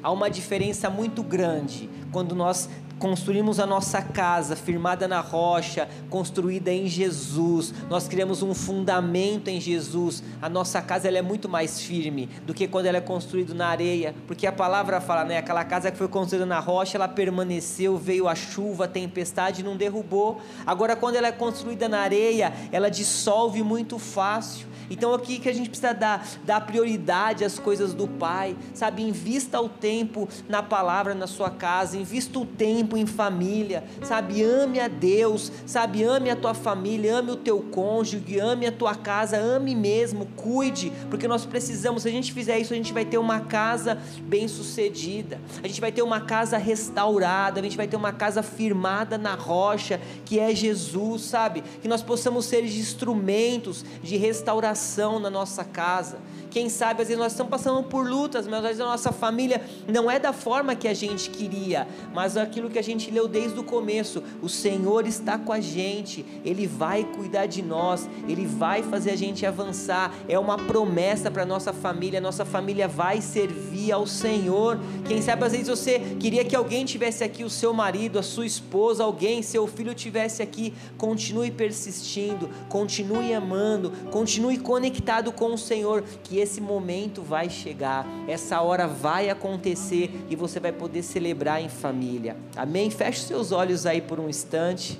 Há 0.01 0.11
uma 0.11 0.29
diferença 0.29 0.89
muito 0.89 1.21
grande 1.21 1.89
quando 2.11 2.33
nós 2.33 2.69
construímos 2.99 3.59
a 3.59 3.65
nossa 3.65 4.01
casa 4.01 4.55
firmada 4.55 5.07
na 5.07 5.21
rocha, 5.21 5.87
construída 6.09 6.71
em 6.71 6.85
Jesus. 6.85 7.73
Nós 7.89 8.07
criamos 8.07 8.43
um 8.43 8.53
fundamento 8.53 9.47
em 9.47 9.59
Jesus. 9.59 10.21
A 10.41 10.49
nossa 10.49 10.81
casa 10.81 11.07
ela 11.07 11.17
é 11.17 11.21
muito 11.21 11.47
mais 11.47 11.79
firme 11.79 12.29
do 12.45 12.53
que 12.53 12.67
quando 12.67 12.87
ela 12.87 12.97
é 12.97 13.01
construída 13.01 13.53
na 13.53 13.67
areia, 13.67 14.13
porque 14.27 14.45
a 14.45 14.51
palavra 14.51 14.99
fala, 14.99 15.23
né, 15.23 15.37
aquela 15.37 15.63
casa 15.63 15.89
que 15.89 15.97
foi 15.97 16.09
construída 16.09 16.45
na 16.45 16.59
rocha, 16.59 16.97
ela 16.97 17.07
permaneceu, 17.07 17.97
veio 17.97 18.27
a 18.27 18.35
chuva, 18.35 18.83
a 18.83 18.87
tempestade, 18.87 19.63
não 19.63 19.77
derrubou. 19.77 20.41
Agora 20.65 20.95
quando 20.95 21.15
ela 21.15 21.27
é 21.27 21.31
construída 21.31 21.87
na 21.87 22.01
areia, 22.01 22.53
ela 22.71 22.89
dissolve 22.89 23.63
muito 23.63 23.97
fácil. 23.97 24.67
Então 24.89 25.13
aqui 25.13 25.39
que 25.39 25.47
a 25.47 25.53
gente 25.53 25.69
precisa 25.69 25.93
dar, 25.93 26.27
dar 26.43 26.61
prioridade 26.61 27.45
às 27.45 27.59
coisas 27.59 27.93
do 27.93 28.07
Pai, 28.07 28.57
sabe? 28.73 29.03
Invista 29.03 29.61
o 29.61 29.69
tempo 29.69 30.27
na 30.47 30.63
palavra 30.63 31.13
na 31.13 31.27
sua 31.27 31.51
casa, 31.51 31.95
invista 31.95 32.39
o 32.39 32.45
tempo 32.45 32.88
em 32.97 33.05
família, 33.05 33.83
sabe? 34.03 34.43
Ame 34.43 34.79
a 34.79 34.87
Deus, 34.87 35.51
sabe? 35.65 36.03
Ame 36.03 36.29
a 36.29 36.35
tua 36.35 36.53
família, 36.53 37.17
ame 37.17 37.31
o 37.31 37.35
teu 37.35 37.61
cônjuge, 37.61 38.39
ame 38.39 38.65
a 38.65 38.71
tua 38.71 38.95
casa, 38.95 39.37
ame 39.37 39.75
mesmo, 39.75 40.25
cuide, 40.35 40.91
porque 41.09 41.27
nós 41.27 41.45
precisamos, 41.45 42.03
se 42.03 42.09
a 42.09 42.11
gente 42.11 42.33
fizer 42.33 42.59
isso, 42.59 42.73
a 42.73 42.75
gente 42.75 42.93
vai 42.93 43.05
ter 43.05 43.17
uma 43.17 43.41
casa 43.41 43.97
bem 44.21 44.47
sucedida, 44.47 45.39
a 45.63 45.67
gente 45.67 45.81
vai 45.81 45.91
ter 45.91 46.01
uma 46.01 46.21
casa 46.21 46.57
restaurada, 46.57 47.59
a 47.59 47.63
gente 47.63 47.77
vai 47.77 47.87
ter 47.87 47.95
uma 47.95 48.11
casa 48.11 48.43
firmada 48.43 49.17
na 49.17 49.35
rocha, 49.35 49.99
que 50.25 50.39
é 50.39 50.53
Jesus, 50.53 51.23
sabe? 51.23 51.63
Que 51.81 51.87
nós 51.87 52.01
possamos 52.01 52.45
ser 52.45 52.63
instrumentos 52.63 53.85
de 54.01 54.17
restauração 54.17 55.19
na 55.19 55.29
nossa 55.29 55.63
casa. 55.63 56.17
Quem 56.49 56.67
sabe, 56.67 57.01
às 57.01 57.07
vezes 57.07 57.21
nós 57.21 57.33
estamos 57.33 57.51
passando 57.51 57.83
por 57.83 58.07
lutas, 58.07 58.47
mas 58.47 58.59
às 58.59 58.63
vezes 58.63 58.81
a 58.81 58.85
nossa 58.85 59.11
família 59.11 59.61
não 59.87 60.09
é 60.09 60.17
da 60.17 60.33
forma 60.33 60.75
que 60.75 60.87
a 60.87 60.93
gente 60.93 61.29
queria, 61.29 61.87
mas 62.13 62.35
aquilo 62.37 62.69
que 62.69 62.79
a 62.79 62.83
gente 62.83 63.11
leu 63.11 63.27
desde 63.27 63.59
o 63.59 63.63
começo: 63.63 64.23
o 64.41 64.49
Senhor 64.49 65.05
está 65.05 65.37
com 65.37 65.53
a 65.53 65.59
gente, 65.59 66.25
Ele 66.43 66.65
vai 66.65 67.03
cuidar 67.03 67.45
de 67.45 67.61
nós, 67.61 68.09
Ele 68.27 68.47
vai 68.47 68.81
fazer 68.81 69.11
a 69.11 69.15
gente 69.15 69.45
avançar. 69.45 70.13
É 70.27 70.39
uma 70.39 70.57
promessa 70.57 71.29
para 71.29 71.45
nossa 71.45 71.71
família, 71.71 72.19
nossa 72.19 72.45
família 72.45 72.87
vai 72.87 73.21
servir 73.21 73.91
ao 73.91 74.07
Senhor. 74.07 74.79
Quem 75.07 75.21
sabe, 75.21 75.45
às 75.45 75.51
vezes 75.51 75.67
você 75.67 75.99
queria 76.19 76.43
que 76.43 76.55
alguém 76.55 76.83
tivesse 76.83 77.23
aqui, 77.23 77.43
o 77.43 77.49
seu 77.49 77.73
marido, 77.73 78.17
a 78.17 78.23
sua 78.23 78.45
esposa, 78.45 79.03
alguém, 79.03 79.43
seu 79.43 79.67
filho 79.67 79.93
tivesse 79.93 80.41
aqui. 80.41 80.73
Continue 80.97 81.51
persistindo, 81.51 82.49
continue 82.67 83.33
amando, 83.33 83.91
continue 84.11 84.57
conectado 84.57 85.31
com 85.31 85.53
o 85.53 85.57
Senhor, 85.57 86.03
que 86.23 86.38
esse 86.39 86.61
momento 86.61 87.21
vai 87.21 87.49
chegar, 87.49 88.05
essa 88.27 88.61
hora 88.61 88.87
vai 88.87 89.29
acontecer 89.29 90.25
e 90.29 90.35
você 90.35 90.59
vai 90.59 90.71
poder 90.71 91.03
celebrar 91.03 91.61
em 91.61 91.69
família. 91.69 92.35
Amém? 92.55 92.89
Feche 92.89 93.21
seus 93.21 93.51
olhos 93.51 93.85
aí 93.85 94.01
por 94.01 94.19
um 94.19 94.29
instante. 94.29 94.99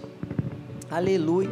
Aleluia. 0.89 1.49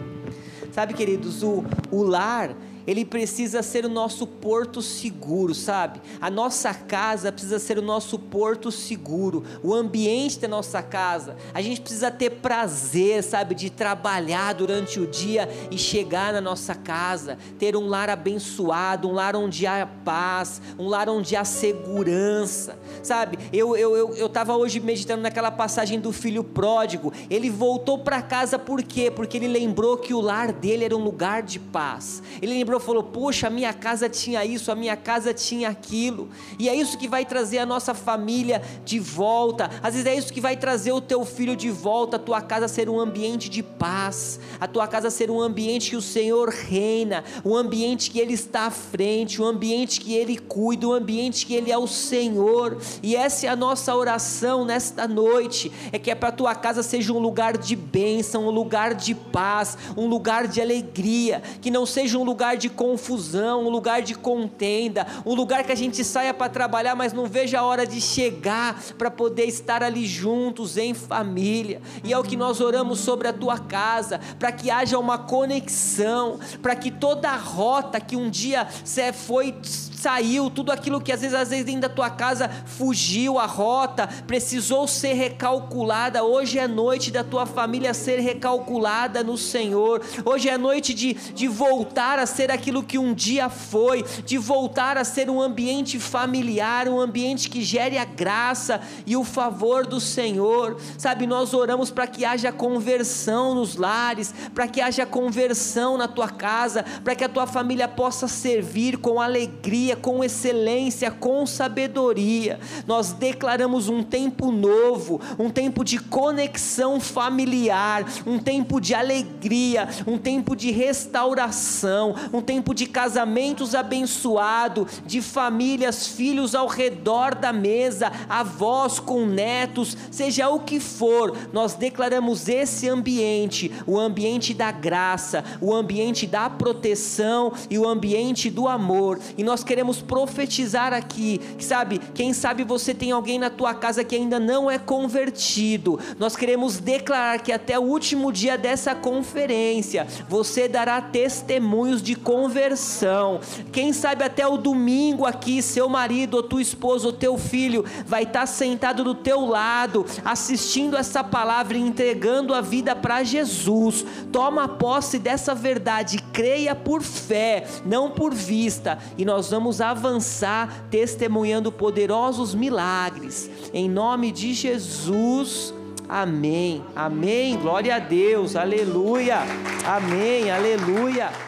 Sabe, 0.72 0.94
queridos, 0.94 1.44
o, 1.44 1.64
o 1.90 2.04
lar 2.04 2.56
ele 2.88 3.04
precisa 3.04 3.62
ser 3.62 3.86
o 3.86 3.90
nosso 3.90 4.26
porto 4.26 4.82
seguro, 4.82 5.54
sabe? 5.54 6.02
A 6.22 6.32
nossa 6.32 6.74
casa 6.74 7.34
precisa 7.34 7.60
ser 7.60 7.78
o 7.78 7.82
nosso 7.82 8.18
porto 8.18 8.72
seguro, 8.72 9.44
o 9.62 9.74
ambiente 9.74 10.40
da 10.40 10.48
nossa 10.48 10.82
casa. 10.82 11.36
A 11.54 11.62
gente 11.62 11.82
precisa 11.82 12.10
ter 12.10 12.30
prazer, 12.30 13.22
sabe, 13.24 13.54
de 13.54 13.70
trabalhar 13.70 14.54
durante 14.54 15.02
o 15.02 15.06
dia 15.06 15.50
e 15.70 15.78
chegar 15.78 16.32
na 16.32 16.40
nossa 16.40 16.74
casa, 16.74 17.38
ter 17.60 17.76
um 17.76 17.88
lar 17.88 18.10
abençoado, 18.10 19.10
um 19.10 19.12
lar 19.12 19.36
onde 19.36 19.68
há 19.68 19.86
paz, 20.06 20.62
um 20.80 20.88
lar 20.88 21.10
onde 21.10 21.36
há 21.36 21.44
segurança, 21.44 22.80
sabe? 23.04 23.38
Eu 23.52 23.76
eu 23.76 23.98
eu 23.98 24.16
eu 24.16 24.28
estava 24.28 24.56
hoje 24.56 24.80
meditando 24.80 25.22
naquela 25.22 25.52
passagem 25.52 26.00
do 26.00 26.14
filho 26.14 26.44
pródigo. 26.44 27.12
Ele 27.30 27.50
voltou 27.50 28.00
para 28.00 28.22
casa 28.22 28.58
por 28.58 28.82
quê? 28.82 29.12
Porque 29.12 29.36
ele 29.36 29.48
lembrou 29.50 29.98
que 29.98 30.14
o 30.14 30.22
lar 30.22 30.54
dele 30.54 30.86
era 30.86 30.96
um 30.96 31.04
lugar 31.04 31.44
de 31.44 31.60
paz. 31.60 32.24
Ele 32.42 32.54
lembrou 32.54 32.77
lembrou, 32.78 32.80
falou: 32.80 33.04
Poxa, 33.04 33.48
a 33.48 33.50
minha 33.50 33.74
casa 33.74 34.08
tinha 34.08 34.46
isso, 34.46 34.72
a 34.72 34.76
minha 34.76 34.96
casa 34.96 35.34
tinha 35.34 35.70
aquilo. 35.70 36.30
E 36.58 36.70
é 36.70 36.76
isso 36.76 36.98
que 36.98 37.08
vai 37.08 37.26
trazer 37.26 37.60
a 37.60 37.66
nossa 37.66 37.94
família 37.94 38.62
de 38.86 39.00
volta. 39.00 39.70
Às 39.82 39.94
vezes 39.94 40.06
é 40.08 40.16
isso 40.16 40.34
que 40.34 40.42
vai 40.42 40.56
trazer 40.56 40.92
o 40.92 41.02
teu 41.02 41.26
filho 41.26 41.56
de 41.56 41.70
volta, 41.70 42.18
a 42.18 42.20
tua 42.20 42.42
casa 42.42 42.68
ser 42.68 42.90
um 42.90 43.00
ambiente 43.00 43.50
de 43.50 43.62
paz, 43.62 44.40
a 44.60 44.68
tua 44.68 44.88
casa 44.88 45.10
ser 45.10 45.30
um 45.30 45.42
ambiente 45.42 45.90
que 45.90 45.96
o 45.96 46.02
Senhor 46.02 46.50
reina, 46.50 47.24
um 47.44 47.56
ambiente 47.56 48.12
que 48.12 48.20
Ele 48.20 48.34
está 48.34 48.68
à 48.68 48.72
frente, 48.72 49.42
um 49.42 49.46
ambiente 49.46 50.00
que 50.00 50.14
Ele 50.14 50.38
cuida, 50.38 50.88
um 50.88 50.94
ambiente 50.94 51.46
que 51.46 51.54
Ele 51.54 51.72
é 51.72 51.78
o 51.78 51.88
Senhor. 51.88 52.78
E 53.02 53.16
essa 53.16 53.48
é 53.48 53.50
a 53.50 53.56
nossa 53.56 53.96
oração 53.96 54.66
nesta 54.66 55.08
noite: 55.08 55.72
é 55.92 56.00
que 56.00 56.12
é 56.12 56.16
para 56.16 56.30
a 56.30 56.32
tua 56.32 56.56
casa 56.56 56.84
seja 56.84 57.14
um 57.14 57.20
lugar 57.20 57.58
de 57.58 57.76
bênção, 57.76 58.48
um 58.48 58.52
lugar 58.52 58.94
de 58.94 59.16
paz, 59.16 59.78
um 59.96 60.08
lugar 60.08 60.48
de 60.48 60.62
alegria, 60.62 61.42
que 61.62 61.72
não 61.72 61.86
seja 61.86 62.18
um 62.18 62.24
lugar 62.24 62.58
de 62.58 62.67
de 62.68 62.70
confusão, 62.70 63.66
um 63.66 63.70
lugar 63.70 64.02
de 64.02 64.14
contenda, 64.14 65.08
um 65.26 65.34
lugar 65.34 65.64
que 65.64 65.72
a 65.72 65.76
gente 65.76 66.04
saia 66.04 66.34
para 66.34 66.50
trabalhar, 66.50 66.96
mas 66.96 67.14
não 67.14 67.26
veja 67.26 67.60
a 67.60 67.64
hora 67.64 67.88
de 67.88 68.02
chegar 68.02 68.82
para 68.98 69.10
poder 69.10 69.46
estar 69.46 69.82
ali 69.82 70.06
juntos 70.06 70.78
em 70.78 70.94
família. 70.94 71.82
E 72.04 72.12
é 72.12 72.18
o 72.18 72.24
que 72.24 72.36
nós 72.36 72.60
oramos 72.60 73.00
sobre 73.00 73.28
a 73.28 73.34
tua 73.34 73.58
casa, 73.58 74.20
para 74.38 74.52
que 74.52 74.70
haja 74.70 75.00
uma 75.00 75.18
conexão, 75.18 76.40
para 76.62 76.76
que 76.76 76.92
toda 76.92 77.30
a 77.30 77.38
rota 77.38 78.02
que 78.02 78.16
um 78.16 78.30
dia 78.30 78.68
você 78.84 79.14
foi 79.14 79.56
saiu, 79.98 80.50
tudo 80.50 80.72
aquilo 80.72 81.02
que 81.02 81.12
às 81.12 81.22
vezes, 81.22 81.36
às 81.36 81.50
vezes 81.50 81.66
dentro 81.66 81.82
da 81.82 81.90
tua 81.90 82.10
casa 82.10 82.50
fugiu 82.66 83.40
a 83.40 83.46
rota, 83.46 84.08
precisou 84.28 84.88
ser 84.88 85.14
recalculada. 85.14 86.24
Hoje 86.24 86.60
é 86.60 86.68
noite 86.68 87.10
da 87.10 87.24
tua 87.24 87.46
família 87.46 87.94
ser 87.94 88.20
recalculada 88.20 89.24
no 89.24 89.38
Senhor. 89.38 90.02
Hoje 90.24 90.50
é 90.50 90.58
noite 90.58 90.94
de, 90.94 91.14
de 91.14 91.48
voltar 91.48 92.20
a 92.20 92.26
ser 92.26 92.52
aquilo 92.58 92.84
que 92.84 92.98
um 92.98 93.14
dia 93.14 93.50
foi, 93.50 94.04
de 94.26 94.38
voltar 94.38 94.98
a 94.98 95.04
ser 95.04 95.30
um 95.30 95.40
ambiente 95.40 96.00
familiar, 96.00 96.88
um 96.88 97.00
ambiente 97.00 97.50
que 97.50 97.62
gere 97.62 97.98
a 97.98 98.06
graça 98.06 98.82
e 99.06 99.16
o 99.16 99.24
favor 99.24 99.86
do 99.86 100.00
Senhor. 100.00 100.78
Sabe, 100.98 101.28
nós 101.28 101.54
oramos 101.54 101.92
para 101.92 102.08
que 102.08 102.26
haja 102.26 102.52
conversão 102.52 103.54
nos 103.56 103.76
lares, 103.76 104.34
para 104.54 104.68
que 104.68 104.82
haja 104.82 105.06
conversão 105.06 105.98
na 105.98 106.08
tua 106.08 106.30
casa, 106.30 106.84
para 107.04 107.16
que 107.16 107.24
a 107.24 107.30
tua 107.30 107.48
família 107.48 107.88
possa 107.88 108.28
servir 108.28 108.98
com 108.98 109.22
alegria, 109.22 109.96
com 109.96 110.24
excelência, 110.24 111.12
com 111.12 111.46
sabedoria. 111.46 112.60
Nós 112.86 113.12
declaramos 113.12 113.88
um 113.90 114.04
tempo 114.04 114.52
novo, 114.52 115.22
um 115.38 115.50
tempo 115.50 115.84
de 115.84 116.00
conexão 116.00 117.00
familiar, 117.00 118.06
um 118.26 118.40
tempo 118.40 118.82
de 118.82 118.94
alegria, 118.94 119.88
um 120.06 120.18
tempo 120.18 120.56
de 120.56 120.72
restauração, 120.72 122.16
um 122.38 122.42
tempo 122.42 122.74
de 122.74 122.86
casamentos 122.86 123.74
abençoado, 123.74 124.88
de 125.06 125.22
famílias, 125.22 126.08
filhos 126.08 126.54
ao 126.54 126.68
redor 126.68 127.34
da 127.34 127.52
mesa, 127.52 128.12
avós 128.30 129.00
com 129.00 129.26
netos, 129.26 129.98
seja 130.12 130.50
o 130.50 130.60
que 130.60 130.80
for, 130.80 131.36
nós 131.52 131.74
declaramos 131.74 132.48
esse 132.48 132.88
ambiente, 132.88 133.72
o 133.86 134.00
ambiente 134.00 134.54
da 134.54 134.72
graça, 134.72 135.44
o 135.60 135.74
ambiente 135.74 136.28
da 136.28 136.50
proteção 136.50 137.52
e 137.70 137.78
o 137.80 137.88
ambiente 137.88 138.50
do 138.50 138.68
amor. 138.68 139.20
E 139.38 139.44
nós 139.44 139.64
queremos 139.64 140.02
profetizar 140.02 140.94
aqui, 140.94 141.42
sabe, 141.60 142.00
quem 142.14 142.34
sabe 142.34 142.64
você 142.64 142.94
tem 142.94 143.12
alguém 143.12 143.40
na 143.40 143.50
tua 143.50 143.74
casa 143.74 144.04
que 144.04 144.16
ainda 144.16 144.40
não 144.40 144.70
é 144.70 144.78
convertido. 144.78 146.00
Nós 146.20 146.36
queremos 146.36 146.78
declarar 146.78 147.40
que 147.40 147.52
até 147.52 147.80
o 147.80 147.84
último 147.84 148.32
dia 148.32 148.58
dessa 148.58 148.94
conferência, 148.94 150.06
você 150.30 150.68
dará 150.68 151.02
testemunhos 151.02 152.02
de 152.02 152.16
conversão. 152.28 153.40
Quem 153.72 153.94
sabe 153.94 154.22
até 154.22 154.46
o 154.46 154.58
domingo 154.58 155.26
aqui, 155.26 155.62
seu 155.62 155.88
marido, 155.88 156.34
ou 156.34 156.44
tua 156.44 156.62
esposa, 156.62 157.08
ou 157.08 157.14
teu 157.14 157.38
filho 157.38 157.86
vai 158.06 158.24
estar 158.24 158.46
sentado 158.46 159.02
do 159.02 159.16
teu 159.16 159.46
lado, 159.46 160.06
assistindo 160.26 160.98
essa 160.98 161.24
palavra 161.24 161.78
e 161.78 161.82
entregando 161.82 162.54
a 162.54 162.60
vida 162.60 162.94
para 162.94 163.24
Jesus. 163.24 164.06
Toma 164.30 164.68
posse 164.68 165.18
dessa 165.18 165.56
verdade, 165.56 166.22
creia 166.34 166.76
por 166.76 167.02
fé, 167.02 167.66
não 167.86 168.12
por 168.12 168.34
vista, 168.34 168.98
e 169.18 169.24
nós 169.24 169.50
vamos 169.50 169.80
avançar 169.80 170.88
testemunhando 170.92 171.72
poderosos 171.72 172.54
milagres. 172.54 173.50
Em 173.74 173.90
nome 173.90 174.34
de 174.34 174.54
Jesus. 174.54 175.74
Amém. 176.10 176.84
Amém. 176.94 177.56
Glória 177.56 177.96
a 177.96 178.00
Deus. 178.00 178.58
Aleluia. 178.58 179.38
Amém. 179.86 180.52
Aleluia. 180.52 181.47